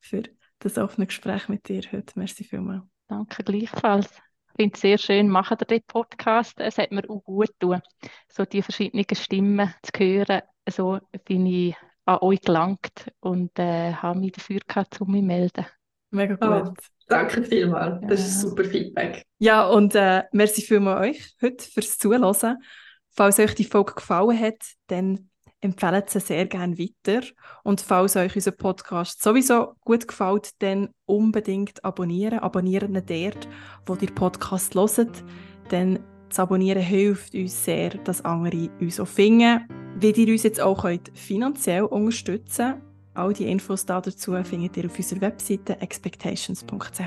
für 0.00 0.22
das 0.58 0.76
offene 0.76 1.06
Gespräch 1.06 1.48
mit 1.48 1.66
dir 1.68 1.82
heute. 1.90 2.12
Merci 2.16 2.44
vielmal. 2.44 2.82
Danke 3.08 3.42
gleichfalls. 3.42 4.10
Ich 4.56 4.62
finde 4.62 4.74
es 4.76 4.80
sehr 4.82 4.98
schön, 4.98 5.28
machen 5.28 5.56
ihr 5.60 5.66
den 5.66 5.82
Podcast. 5.84 6.60
Es 6.60 6.78
hat 6.78 6.92
mir 6.92 7.02
auch 7.10 7.24
gut 7.24 7.50
getan, 7.58 7.82
so 8.28 8.44
die 8.44 8.62
verschiedenen 8.62 9.04
Stimmen 9.12 9.74
zu 9.82 9.90
hören. 9.98 10.42
So 10.70 11.00
bin 11.24 11.44
ich 11.46 11.74
an 12.04 12.18
euch 12.20 12.40
gelangt 12.40 13.10
und 13.18 13.58
äh, 13.58 13.94
habe 13.94 14.20
mich 14.20 14.30
dafür 14.30 14.60
gehabt, 14.64 15.00
um 15.00 15.10
mich 15.10 15.22
zu 15.22 15.26
melden. 15.26 15.66
Mega 16.10 16.34
gut. 16.36 16.68
Oh, 16.68 16.74
danke 17.08 17.42
vielmals. 17.42 18.00
Das 18.02 18.20
ja. 18.20 18.26
ist 18.26 18.40
super 18.42 18.62
Feedback. 18.62 19.24
Ja, 19.38 19.66
und 19.66 19.96
äh, 19.96 20.22
merci 20.30 20.62
vielmals 20.62 21.00
euch 21.00 21.34
heute 21.42 21.64
fürs 21.64 21.98
Zuhören. 21.98 22.62
Falls 23.10 23.40
euch 23.40 23.56
die 23.56 23.64
Folge 23.64 23.94
gefallen 23.94 24.38
hat, 24.38 24.62
dann 24.86 25.30
empfehlen 25.64 26.02
sie 26.06 26.20
sehr 26.20 26.46
gerne 26.46 26.78
weiter. 26.78 27.26
Und 27.62 27.80
falls 27.80 28.16
euch 28.16 28.36
unser 28.36 28.52
Podcast 28.52 29.22
sowieso 29.22 29.74
gut 29.80 30.06
gefällt, 30.06 30.50
dann 30.60 30.90
unbedingt 31.06 31.84
abonnieren. 31.84 32.40
Abonnieren 32.40 32.92
dort, 32.92 33.48
wo 33.86 33.94
ihr 33.94 34.14
Podcast 34.14 34.74
hört. 34.74 35.24
Denn 35.70 35.98
das 36.28 36.38
Abonnieren 36.38 36.82
hilft 36.82 37.34
uns 37.34 37.64
sehr, 37.64 37.90
dass 37.90 38.24
andere 38.24 38.68
uns 38.78 39.00
auch 39.00 39.08
finden. 39.08 39.66
Wie 39.98 40.10
ihr 40.10 40.32
uns 40.32 40.42
jetzt 40.42 40.60
auch 40.60 40.82
könnt 40.82 41.10
finanziell 41.14 41.84
unterstützen 41.84 42.72
könnt, 42.72 42.82
all 43.14 43.32
die 43.32 43.50
Infos 43.50 43.86
dazu 43.86 44.34
findet 44.42 44.76
ihr 44.76 44.86
auf 44.86 44.98
unserer 44.98 45.22
Webseite 45.22 45.80
expectations.ch. 45.80 47.00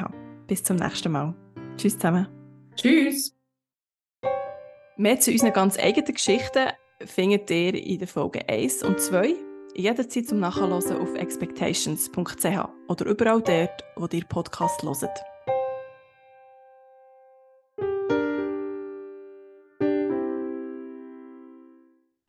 Bis 0.47 0.63
zum 0.63 0.77
nächsten 0.77 1.11
Mal. 1.11 1.35
Tschüss 1.75 1.95
zusammen. 1.95 2.27
Tschüss. 2.75 3.35
Mehr 4.95 5.19
zu 5.19 5.31
unseren 5.31 5.53
ganz 5.53 5.77
eigenen 5.77 6.13
Geschichten 6.13 6.69
findet 7.05 7.49
ihr 7.51 7.73
in 7.75 7.99
der 7.99 8.07
Folge 8.07 8.47
1 8.47 8.83
und 8.83 8.99
2 8.99 9.35
jederzeit 9.75 10.27
zum 10.27 10.39
Nachhören 10.39 10.73
auf 10.73 11.15
expectations.ch 11.15 12.69
oder 12.87 13.05
überall 13.05 13.41
dort, 13.41 13.83
wo 13.95 14.07
ihr 14.11 14.25
Podcast 14.25 14.81
hört. 14.81 15.19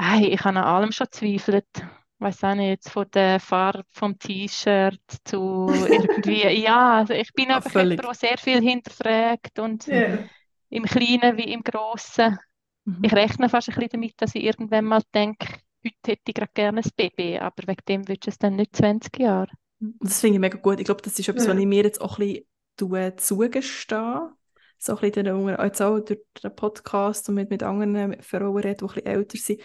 Hey, 0.01 0.29
ich 0.29 0.41
habe 0.41 0.59
an 0.59 0.65
allem 0.65 0.93
schon 0.93 1.07
zweifelt. 1.11 1.67
Ich 1.75 1.85
weiß 2.21 2.45
auch 2.45 2.55
nicht, 2.55 2.89
von 2.89 3.07
der 3.15 3.39
Farbe 3.39 3.85
vom 3.93 4.19
T-Shirt 4.19 5.01
zu 5.25 5.73
irgendwie. 5.89 6.47
ja, 6.63 6.99
also 6.99 7.15
ich 7.15 7.33
bin 7.33 7.51
einfach 7.51 7.81
jemand, 7.81 8.05
der 8.05 8.15
sehr 8.15 8.37
viel 8.37 8.61
hinterfragt 8.61 9.59
und 9.61 9.87
yeah. 9.87 10.19
im 10.69 10.83
Kleinen 10.85 11.37
wie 11.37 11.53
im 11.53 11.63
Großen. 11.63 12.37
Mhm. 12.89 13.05
Ich 13.05 13.13
rechne 13.13 13.49
fast 13.49 13.69
ein 13.69 13.75
bisschen 13.75 13.91
damit, 13.93 14.15
dass 14.17 14.35
ich 14.35 14.45
irgendwann 14.45 14.85
mal 14.87 15.03
denke, 15.15 15.47
heute 15.85 15.97
hätte 16.07 16.23
ich 16.27 16.35
gerade 16.35 16.51
gerne 16.55 16.81
ein 16.81 16.91
Baby, 16.97 17.39
aber 17.39 17.67
wegen 17.67 17.83
dem 17.89 18.09
willst 18.09 18.27
du 18.27 18.31
es 18.31 18.39
dann 18.39 18.57
nicht 18.57 18.75
20 18.75 19.19
Jahre. 19.19 19.51
Das 20.01 20.21
finde 20.21 20.35
ich 20.37 20.41
mega 20.41 20.59
gut. 20.59 20.81
Ich 20.81 20.87
glaube, 20.87 21.03
das 21.03 21.19
ist 21.19 21.29
etwas, 21.29 21.47
Ja. 21.47 21.53
was 21.53 21.61
ich 21.61 21.67
mir 21.67 21.85
jetzt 21.85 22.01
auch 22.01 22.19
ein 22.19 22.41
bisschen 22.77 23.19
zugestehe. 23.19 24.33
So 24.81 24.95
ein 24.95 25.01
bisschen 25.01 25.25
den, 25.25 25.49
jetzt 25.49 25.83
auch 25.83 25.99
durch 25.99 26.21
den 26.43 26.55
Podcast 26.55 27.29
und 27.29 27.35
mit, 27.35 27.51
mit 27.51 27.63
anderen 27.63 28.21
Frauen 28.23 28.57
reden, 28.59 28.79
die 28.79 28.85
ein 28.85 28.89
bisschen 28.95 29.07
älter 29.07 29.39
sind, 29.39 29.61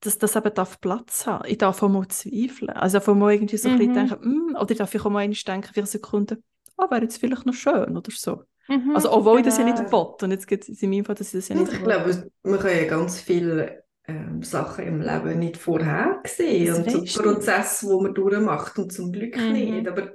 dass 0.00 0.18
das 0.18 0.36
eben 0.36 0.54
darf 0.54 0.80
Platz 0.80 1.26
haben. 1.26 1.46
Ich 1.48 1.58
darf 1.58 1.82
auch 1.82 1.88
mal 1.88 2.06
zweifeln. 2.08 2.70
Also 2.70 2.98
ich 2.98 3.04
darf 3.04 3.08
auch 3.08 3.18
mal 3.18 3.32
irgendwie 3.32 3.56
so 3.56 3.68
ein 3.68 3.78
bisschen 3.78 3.92
Mhm. 3.92 4.08
denken, 4.08 4.22
«Hm», 4.22 4.56
oder 4.58 4.70
ich 4.70 4.78
darf 4.78 4.94
auch 4.94 5.10
mal 5.10 5.26
denken, 5.28 5.72
für 5.72 5.80
eine 5.80 5.86
Sekunde, 5.86 6.42
ah, 6.76 6.90
wäre 6.90 7.02
jetzt 7.02 7.18
vielleicht 7.18 7.46
noch 7.46 7.54
schön 7.54 7.96
oder 7.96 8.10
so. 8.10 8.44
Mhm, 8.70 8.94
Also 8.94 9.12
obwohl 9.12 9.40
ich 9.40 9.44
das 9.44 9.58
ja 9.58 9.64
genau. 9.64 9.74
nicht 9.80 9.92
will. 9.92 10.22
Und 10.22 10.30
jetzt 10.30 10.46
gibt 10.46 10.68
es 10.68 10.82
in 10.82 10.90
meinem 10.90 11.04
Fall, 11.04 11.14
dass 11.16 11.28
ich 11.34 11.40
das 11.40 11.48
ja 11.48 11.54
nicht 11.56 11.72
ich 11.72 11.82
glaube, 11.82 12.30
man 12.42 12.58
kann 12.60 12.76
ja 12.76 12.84
ganz 12.86 13.20
viele 13.20 13.84
ähm, 14.06 14.42
Sachen 14.42 14.86
im 14.86 15.00
Leben 15.00 15.38
nicht 15.38 15.56
vorhersehen 15.56 16.74
und 16.74 16.90
so. 16.90 17.02
Prozesse, 17.22 17.86
wo 17.88 18.00
man 18.02 18.14
durchmacht 18.14 18.78
und 18.78 18.92
zum 18.92 19.12
Glück 19.12 19.36
Mhm. 19.36 19.52
nicht. 19.52 19.88
Aber 19.88 20.12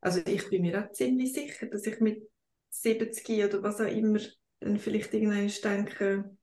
also 0.00 0.20
ich 0.26 0.48
bin 0.48 0.62
mir 0.62 0.84
auch 0.84 0.92
ziemlich 0.92 1.32
sicher, 1.32 1.66
dass 1.66 1.86
ich 1.86 2.00
mit 2.00 2.28
70 2.70 3.44
oder 3.44 3.62
was 3.62 3.80
auch 3.80 3.86
immer 3.86 4.20
dann 4.60 4.78
vielleicht 4.78 5.12
irgendwann 5.14 5.50
denke, 5.62 6.36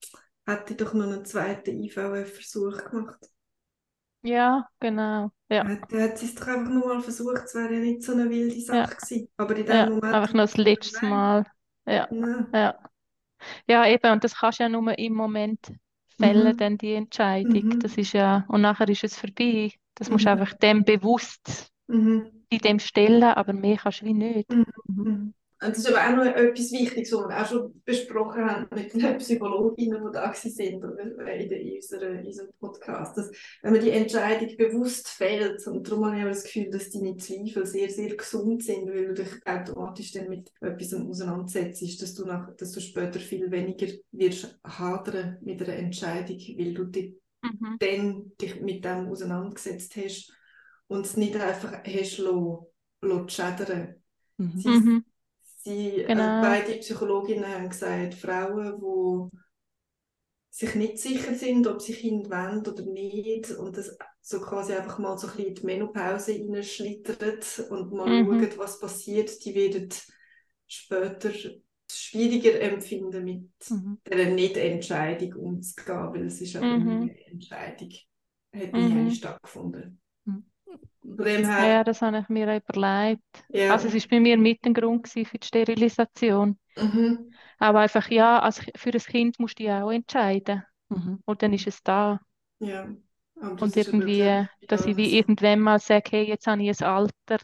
hätte 0.46 0.74
ich 0.74 0.78
doch 0.78 0.94
noch 0.94 1.06
einen 1.06 1.26
zweiten 1.26 1.82
IVF-Versuch 1.84 2.84
gemacht. 2.92 3.20
Ja, 4.22 4.68
genau. 4.80 5.32
Ja, 5.50 5.64
Hätte, 5.68 5.98
hätte 6.00 6.18
sie 6.20 6.26
es 6.28 6.36
doch 6.36 6.48
einfach 6.48 6.72
nur 6.72 6.88
mal 6.88 7.02
versucht, 7.02 7.44
es 7.46 7.56
wäre 7.56 7.74
ja 7.74 7.80
nicht 7.80 8.04
so 8.04 8.12
eine 8.14 8.30
wilde 8.30 8.60
Sache 8.62 8.78
Ja. 8.80 8.86
gewesen. 8.96 9.30
Aber 9.38 9.56
in 9.56 9.66
dem 9.66 9.76
ja, 9.76 9.86
Moment... 9.86 10.04
einfach 10.04 10.34
noch 10.34 10.44
das 10.44 10.58
letzte 10.58 11.06
Mal. 11.06 11.46
Ja, 11.86 12.08
Nein. 12.10 12.48
ja. 12.54 12.80
Ja, 13.68 13.88
eben, 13.88 14.12
und 14.12 14.24
das 14.24 14.36
kannst 14.38 14.60
du 14.60 14.64
ja 14.64 14.70
nur 14.70 14.98
im 14.98 15.14
Moment 15.14 15.74
fällen, 16.20 16.56
Mhm. 16.56 16.58
dann 16.58 16.78
die 16.78 16.94
Entscheidung. 16.94 17.66
Mhm. 17.66 17.80
Das 17.80 17.98
ist 17.98 18.14
ja, 18.14 18.46
und 18.50 18.62
nachher 18.62 18.90
ist 18.90 19.04
es 19.04 19.18
vorbei. 19.20 19.72
Das 19.96 20.10
musst 20.10 20.26
du 20.26 20.30
Mhm. 20.30 20.42
einfach 20.42 20.54
dem 20.56 20.84
bewusst 20.86 21.72
Mhm. 21.88 22.46
in 22.50 22.60
dem 22.60 22.80
stellen, 22.80 23.24
aber 23.24 23.54
mehr 23.54 23.78
kannst 23.78 24.02
du 24.02 24.06
wie 24.06 24.14
nicht. 24.14 24.50
Mhm. 24.88 25.34
Und 25.64 25.72
das 25.72 25.80
ist 25.80 25.94
aber 25.94 26.06
auch 26.06 26.16
noch 26.18 26.36
etwas 26.36 26.72
Wichtiges, 26.72 27.12
was 27.14 27.30
wir 27.30 27.42
auch 27.42 27.48
schon 27.48 27.82
besprochen 27.86 28.46
haben 28.46 28.68
mit 28.76 28.94
den 28.94 29.18
Psychologinnen, 29.18 30.04
die 30.06 30.12
da 30.12 30.34
sind 30.34 30.84
oder 30.84 31.00
in, 31.00 31.50
der, 31.50 31.62
in, 31.62 31.76
unserer, 31.76 32.10
in 32.12 32.26
unserem 32.26 32.50
Podcast. 32.60 33.18
Dass, 33.18 33.32
wenn 33.62 33.74
man 33.74 33.82
die 33.82 33.92
Entscheidung 33.92 34.56
bewusst 34.58 35.08
fällt, 35.08 35.66
und 35.68 35.88
darum 35.88 36.06
habe 36.06 36.18
ich 36.18 36.24
auch 36.24 36.30
das 36.30 36.44
Gefühl, 36.44 36.70
dass 36.70 36.90
deine 36.90 37.18
Zweifel 37.18 37.66
sehr, 37.66 37.90
sehr 37.90 38.16
gesund 38.16 38.64
sind, 38.64 38.88
weil 38.88 39.08
du 39.08 39.24
dich 39.24 39.30
automatisch 39.46 40.12
dann 40.12 40.30
mit 40.30 40.52
etwas 40.62 40.94
auseinandersetzt, 40.94 42.02
dass 42.02 42.14
du, 42.14 42.26
nach, 42.26 42.56
dass 42.56 42.72
du 42.72 42.82
später 42.82 43.20
viel 43.20 43.50
weniger 43.50 43.88
wirst 44.12 44.60
hadern 44.66 45.38
mit 45.42 45.62
einer 45.62 45.76
Entscheidung, 45.76 46.38
weil 46.58 46.74
du 46.74 46.86
dich 46.86 47.14
Mhm. 47.44 47.78
dann 47.80 48.32
dich 48.40 48.62
mit 48.62 48.86
dem 48.86 49.10
auseinandergesetzt 49.10 49.96
hast 49.98 50.34
und 50.88 51.06
es 51.06 51.18
nicht 51.18 51.36
einfach 51.36 51.84
hast 51.84 52.18
lassen, 52.18 52.66
lassen 53.02 53.30
schädern. 53.30 53.96
Mhm. 54.38 55.04
Sie, 55.64 55.72
sie, 55.72 56.08
Genau. 56.08 56.24
also 56.24 56.36
beide 56.40 56.74
Psychologinnen 56.80 57.48
haben 57.48 57.70
gesagt, 57.70 58.16
Frauen, 58.16 58.80
die 58.80 59.38
sich 60.50 60.76
nicht 60.76 61.00
sicher 61.00 61.34
sind, 61.36 61.66
ob 61.68 61.82
sie 61.82 61.94
Kind 61.94 62.30
wollen 62.30 62.60
oder 62.60 62.84
nicht 62.84 63.52
und 63.52 63.76
das 63.78 63.98
so 64.22 64.40
quasi 64.40 64.74
einfach 64.74 65.00
mal 65.00 65.18
so 65.18 65.28
ein 65.28 65.34
bisschen 65.34 65.50
in 65.50 65.56
die 65.56 65.66
Menopause 65.66 66.34
reinschlittern 66.34 67.40
und 67.70 67.92
mal 67.92 68.08
Mhm. 68.08 68.24
schauen, 68.24 68.58
was 68.58 68.80
passiert, 68.80 69.44
die 69.44 69.56
werden 69.56 69.90
später 70.68 71.32
schwieriger 71.92 72.60
empfinden, 72.62 73.24
mit 73.26 73.50
Mhm. 73.70 73.98
dieser 74.08 74.26
Nicht-Entscheidung 74.30 75.34
umzugehen, 75.34 76.14
weil 76.14 76.26
es 76.28 76.42
ist 76.42 76.56
aber 76.56 76.76
Mhm. 76.76 76.76
eine 76.76 77.26
Entscheidung. 77.28 77.92
Hat 78.56 78.78
nie 78.78 79.10
Mhm. 79.10 79.12
stattgefunden. 79.12 80.00
Mhm. 80.26 80.44
Von 80.63 80.63
dem 80.63 80.63
her, 80.63 80.63
Ja, 81.04 81.84
das 81.84 82.02
habe 82.02 82.20
ich 82.20 82.30
mir 82.30 82.48
auch 82.50 82.62
überlegt. 82.70 83.22
ja. 83.50 83.72
Also 83.74 83.88
es 83.88 83.94
ist 83.94 84.10
bei 84.10 84.20
mir 84.20 84.38
mit 84.38 84.66
ein 84.66 84.74
Grund 84.74 85.04
gewesen 85.04 85.26
für 85.26 85.38
die 85.38 85.48
Sterilisation. 85.48 86.58
Mhm. 86.78 87.32
Aber 87.60 87.80
einfach, 87.82 88.10
ja, 88.10 88.40
als, 88.40 88.60
für 88.76 88.92
ein 88.92 89.00
Kind 89.00 89.40
musst 89.40 89.60
du 89.60 89.64
dich 89.64 89.72
auch 89.72 89.92
entscheiden. 89.92 90.64
Mhm. 90.90 91.20
Und 91.26 91.42
dann 91.42 91.54
ist 91.54 91.68
es 91.68 91.82
da. 91.84 92.20
Ja. 92.60 92.88
Und, 93.36 93.62
Und 93.62 93.76
irgendwie, 93.76 94.46
ich, 94.60 94.68
dass 94.68 94.86
ich 94.86 94.96
wie 94.96 95.04
also- 95.06 95.16
irgendwann 95.18 95.60
mal 95.60 95.80
sage, 95.80 96.10
hey, 96.12 96.24
jetzt 96.28 96.48
habe 96.48 96.64
ich 96.64 96.82
ein 96.82 96.88
Alter, 96.88 97.44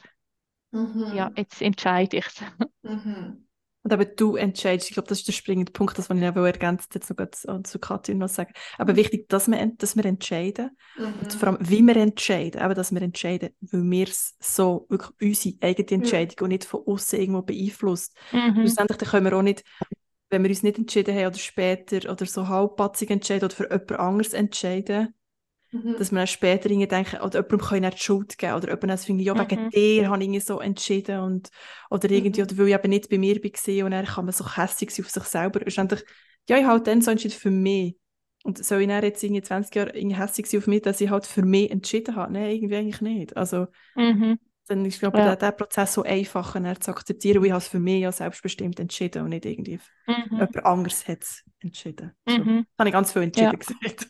Mhm. 0.71 1.11
ja, 1.15 1.31
jetzt 1.35 1.61
entscheide 1.61 2.17
ich 2.17 2.27
es. 2.27 2.41
Mhm. 2.83 3.47
Und 3.89 3.93
aber 3.93 4.05
du 4.05 4.35
entscheidest, 4.35 4.89
ich 4.89 4.93
glaube, 4.93 5.09
das 5.09 5.19
ist 5.19 5.27
der 5.27 5.33
springende 5.33 5.71
Punkt, 5.71 5.97
das, 5.97 6.09
was 6.11 6.17
ich 6.17 6.23
eben 6.23 6.45
ergänzt 6.45 6.93
jetzt 6.93 7.09
noch 7.09 7.31
zu, 7.31 7.63
zu 7.63 7.79
Katja 7.79 8.13
noch 8.13 8.29
sagen. 8.29 8.53
Aber 8.77 8.95
wichtig, 8.95 9.27
dass 9.29 9.47
wir, 9.47 9.65
dass 9.77 9.95
wir 9.95 10.05
entscheiden 10.05 10.77
und 11.19 11.33
Mhm. 11.33 11.39
vor 11.39 11.49
allem, 11.49 11.57
wie 11.59 11.81
wir 11.81 11.95
entscheiden, 11.97 12.61
eben, 12.61 12.75
dass 12.75 12.91
wir 12.91 13.01
entscheiden, 13.01 13.49
weil 13.61 13.83
wir 13.89 14.07
es 14.07 14.35
so 14.39 14.85
wirklich 14.89 15.11
unsere 15.21 15.55
eigene 15.61 15.89
Entscheidung 15.91 16.35
und 16.43 16.49
nicht 16.49 16.65
von 16.65 16.83
außen 16.85 17.19
irgendwo 17.19 17.41
beeinflusst. 17.41 18.15
Mhm. 18.31 18.53
Schlussendlich 18.61 18.97
dann 18.99 19.09
können 19.09 19.25
wir 19.25 19.37
auch 19.37 19.41
nicht, 19.41 19.63
wenn 20.29 20.43
wir 20.43 20.49
uns 20.51 20.61
nicht 20.61 20.77
entschieden 20.77 21.15
haben 21.15 21.27
oder 21.27 21.37
später 21.39 22.11
oder 22.11 22.25
so 22.27 22.47
halbpatzig 22.47 23.09
entscheiden 23.09 23.45
oder 23.45 23.55
für 23.55 23.63
jemand 23.63 23.91
anderes 23.93 24.33
entscheiden, 24.33 25.15
Mhm. 25.71 25.95
dass 25.97 26.09
dann 26.11 26.27
später 26.27 26.69
irgendwie 26.69 26.87
denken, 26.87 27.17
oder 27.21 27.39
jemandem 27.39 27.59
können 27.59 27.83
wir 27.83 27.89
die 27.91 27.97
Schuld 27.97 28.37
geben 28.37 28.53
oder 28.55 28.67
jemand 28.67 28.83
anderes 28.83 29.05
finde 29.05 29.21
ich, 29.21 29.27
ja, 29.27 29.37
wegen 29.37 29.59
Mhm. 29.59 29.69
dir 29.73 30.09
habe 30.09 30.23
ich 30.23 30.45
so 30.45 30.59
entschieden 30.59 31.19
und, 31.19 31.49
oder 31.89 32.09
irgendwie, 32.09 32.41
Mhm. 32.41 32.43
oder 32.43 32.57
weil 32.57 32.67
ich 32.69 32.73
eben 32.75 32.89
nicht 32.89 33.09
bei 33.09 33.17
mir 33.17 33.35
war 33.35 33.85
und 33.85 33.91
dann 33.91 34.05
kann 34.05 34.25
man 34.25 34.33
so 34.33 34.55
hässlich 34.55 34.91
sein 34.91 35.05
auf 35.05 35.11
sich 35.11 35.23
selber. 35.23 35.59
Schlussendlich, 35.61 36.03
ja, 36.49 36.57
ich 36.57 36.65
halt 36.65 36.87
dann 36.87 37.01
so 37.01 37.11
entschieden 37.11 37.33
für 37.35 37.51
mich. 37.51 37.97
Und 38.43 38.63
soll 38.63 38.81
ich 38.81 38.87
dann 38.87 39.03
jetzt 39.03 39.21
irgendwie 39.23 39.41
20 39.41 39.75
Jahre 39.75 39.97
irgendwie 39.97 40.15
hässlich 40.15 40.47
sein 40.49 40.59
auf 40.61 40.67
mich, 40.67 40.81
dass 40.81 41.01
ich 41.01 41.09
halt 41.09 41.25
für 41.25 41.43
mich 41.43 41.69
entschieden 41.69 42.15
habe? 42.15 42.31
Nein, 42.33 42.51
irgendwie 42.51 42.75
eigentlich 42.77 43.01
nicht. 43.01 43.35
Also, 43.37 43.67
Mhm. 43.95 44.39
dann 44.67 44.85
ist, 44.85 44.99
glaube 44.99 45.19
ich, 45.19 45.23
Ja. 45.25 45.31
der, 45.35 45.35
der 45.35 45.51
Prozess 45.51 45.93
so 45.93 46.03
einfacher 46.03 46.59
dann 46.59 46.79
zu 46.79 46.91
akzeptieren, 46.91 47.39
weil 47.41 47.47
ich 47.47 47.51
habe 47.51 47.61
es 47.61 47.67
für 47.67 47.79
mich 47.79 48.01
ja 48.01 48.11
selbstbestimmt 48.11 48.79
entschieden 48.79 49.23
und 49.23 49.29
nicht 49.29 49.45
irgendwie 49.45 49.79
Mhm. 50.07 50.35
jemand 50.39 50.65
anderes 50.65 51.07
hat 51.07 51.23
es 51.23 51.43
entschieden. 51.59 52.13
So. 52.27 52.43
Mhm. 52.43 52.65
Das 52.77 52.79
habe 52.79 52.89
ich 52.89 52.93
ganz 52.93 53.11
viel 53.11 53.23
entschieden 53.23 53.59
Ja. 53.59 53.59
gesagt. 53.59 54.09